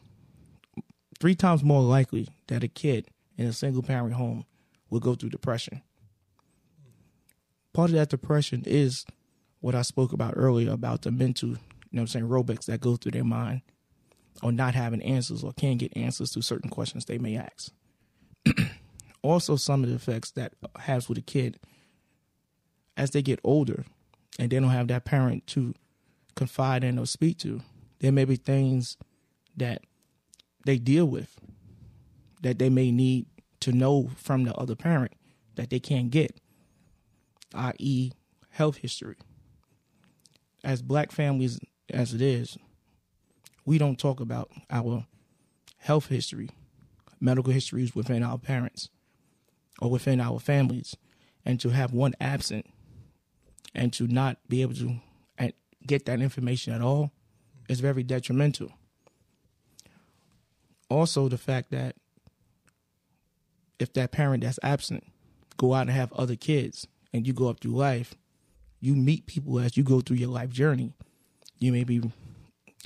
three 1.18 1.34
times 1.34 1.64
more 1.64 1.82
likely 1.82 2.28
that 2.48 2.62
a 2.62 2.68
kid 2.68 3.08
in 3.38 3.46
a 3.46 3.52
single 3.52 3.82
parent 3.82 4.14
home 4.14 4.44
will 4.90 5.00
go 5.00 5.14
through 5.14 5.30
depression. 5.30 5.82
Part 7.72 7.90
of 7.90 7.96
that 7.96 8.10
depression 8.10 8.62
is 8.66 9.04
what 9.60 9.74
I 9.74 9.82
spoke 9.82 10.12
about 10.12 10.34
earlier 10.36 10.72
about 10.72 11.02
the 11.02 11.10
mental, 11.10 11.50
you 11.50 11.58
know 11.92 12.02
I'm 12.02 12.06
saying, 12.06 12.28
robots 12.28 12.66
that 12.66 12.80
go 12.80 12.96
through 12.96 13.12
their 13.12 13.24
mind 13.24 13.62
or 14.42 14.52
not 14.52 14.74
having 14.74 15.02
answers 15.02 15.42
or 15.42 15.52
can't 15.52 15.78
get 15.78 15.96
answers 15.96 16.30
to 16.32 16.42
certain 16.42 16.70
questions 16.70 17.04
they 17.04 17.18
may 17.18 17.36
ask. 17.36 17.72
also 19.22 19.56
some 19.56 19.82
of 19.82 19.88
the 19.88 19.96
effects 19.96 20.30
that 20.32 20.52
has 20.80 21.08
with 21.08 21.18
a 21.18 21.22
kid 21.22 21.58
as 22.96 23.10
they 23.10 23.22
get 23.22 23.40
older 23.42 23.84
and 24.38 24.50
they 24.50 24.58
don't 24.58 24.70
have 24.70 24.88
that 24.88 25.04
parent 25.04 25.46
to 25.48 25.74
confide 26.34 26.84
in 26.84 26.98
or 26.98 27.06
speak 27.06 27.38
to, 27.38 27.62
there 28.00 28.12
may 28.12 28.24
be 28.24 28.36
things 28.36 28.96
that 29.56 29.82
they 30.64 30.78
deal 30.78 31.06
with 31.06 31.38
that 32.42 32.58
they 32.58 32.68
may 32.68 32.90
need 32.90 33.26
to 33.60 33.72
know 33.72 34.10
from 34.16 34.44
the 34.44 34.54
other 34.54 34.76
parent 34.76 35.12
that 35.54 35.70
they 35.70 35.80
can't 35.80 36.10
get, 36.10 36.36
i.e., 37.54 38.12
health 38.50 38.76
history. 38.76 39.16
As 40.62 40.82
black 40.82 41.10
families, 41.10 41.58
as 41.90 42.12
it 42.12 42.20
is, 42.20 42.58
we 43.64 43.78
don't 43.78 43.98
talk 43.98 44.20
about 44.20 44.50
our 44.70 45.06
health 45.78 46.06
history, 46.08 46.50
medical 47.20 47.52
histories 47.52 47.94
within 47.94 48.22
our 48.22 48.38
parents 48.38 48.90
or 49.80 49.90
within 49.90 50.20
our 50.20 50.38
families, 50.38 50.96
and 51.44 51.58
to 51.60 51.70
have 51.70 51.92
one 51.92 52.14
absent 52.20 52.66
and 53.74 53.92
to 53.94 54.06
not 54.06 54.38
be 54.48 54.62
able 54.62 54.74
to 54.74 55.00
get 55.86 56.06
that 56.06 56.20
information 56.20 56.72
at 56.72 56.82
all 56.82 57.12
is 57.68 57.80
very 57.80 58.02
detrimental. 58.02 58.72
Also, 60.88 61.28
the 61.28 61.38
fact 61.38 61.70
that 61.70 61.96
if 63.78 63.92
that 63.92 64.12
parent 64.12 64.42
that's 64.42 64.58
absent 64.62 65.04
go 65.56 65.74
out 65.74 65.82
and 65.82 65.90
have 65.90 66.12
other 66.12 66.36
kids 66.36 66.86
and 67.12 67.26
you 67.26 67.32
go 67.32 67.48
up 67.48 67.60
through 67.60 67.72
life, 67.72 68.14
you 68.80 68.94
meet 68.94 69.26
people 69.26 69.58
as 69.58 69.76
you 69.76 69.82
go 69.82 70.00
through 70.00 70.16
your 70.16 70.28
life 70.28 70.50
journey. 70.50 70.92
You 71.58 71.72
maybe 71.72 72.02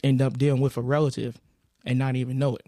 end 0.03 0.23
up 0.23 0.39
dealing 0.39 0.61
with 0.61 0.77
a 0.77 0.81
relative 0.81 1.41
and 1.85 1.99
not 1.99 2.17
even 2.17 2.39
know 2.39 2.57
it. 2.57 2.67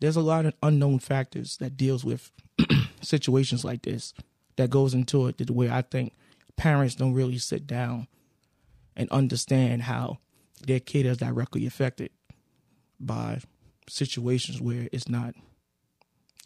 There's 0.00 0.16
a 0.16 0.22
lot 0.22 0.46
of 0.46 0.54
unknown 0.62 1.00
factors 1.00 1.56
that 1.58 1.76
deals 1.76 2.04
with 2.04 2.32
situations 3.02 3.64
like 3.64 3.82
this 3.82 4.14
that 4.56 4.70
goes 4.70 4.94
into 4.94 5.26
it 5.26 5.38
the 5.38 5.52
way 5.52 5.70
I 5.70 5.82
think 5.82 6.12
parents 6.56 6.94
don't 6.94 7.14
really 7.14 7.38
sit 7.38 7.66
down 7.66 8.06
and 8.96 9.10
understand 9.10 9.82
how 9.82 10.18
their 10.66 10.80
kid 10.80 11.06
is 11.06 11.16
directly 11.16 11.66
affected 11.66 12.10
by 13.00 13.40
situations 13.88 14.60
where 14.60 14.88
it's 14.92 15.08
not 15.08 15.34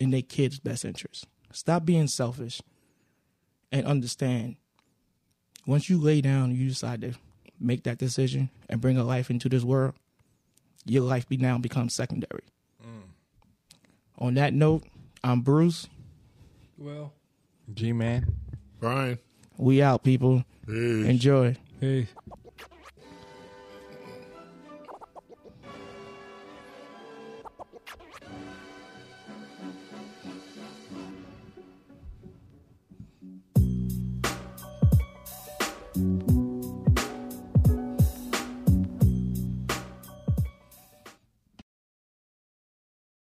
in 0.01 0.11
their 0.11 0.23
kid's 0.23 0.59
best 0.59 0.85
interest. 0.85 1.27
Stop 1.53 1.85
being 1.85 2.09
selfish 2.09 2.61
and 3.73 3.87
understand 3.87 4.57
once 5.67 5.91
you 5.91 5.99
lay 5.99 6.21
down, 6.21 6.55
you 6.55 6.69
decide 6.69 7.01
to 7.01 7.13
make 7.59 7.83
that 7.85 7.99
decision 7.99 8.51
and 8.69 8.81
bring 8.81 8.97
a 8.97 9.05
life 9.05 9.31
into 9.31 9.49
this 9.49 9.65
world, 9.65 9.95
your 10.85 11.03
life 11.03 11.29
be 11.29 11.37
now 11.37 11.59
becomes 11.59 11.93
secondary. 11.93 12.45
Mm. 12.83 13.03
On 14.19 14.35
that 14.35 14.55
note, 14.55 14.85
I'm 15.25 15.41
Bruce. 15.41 15.89
Well, 16.79 17.13
G 17.75 17.93
man. 17.93 18.27
Brian. 18.79 19.19
We 19.59 19.83
out, 19.83 20.03
people. 20.03 20.45
Peace. 20.67 21.07
Enjoy. 21.07 21.57
hey. 21.81 22.09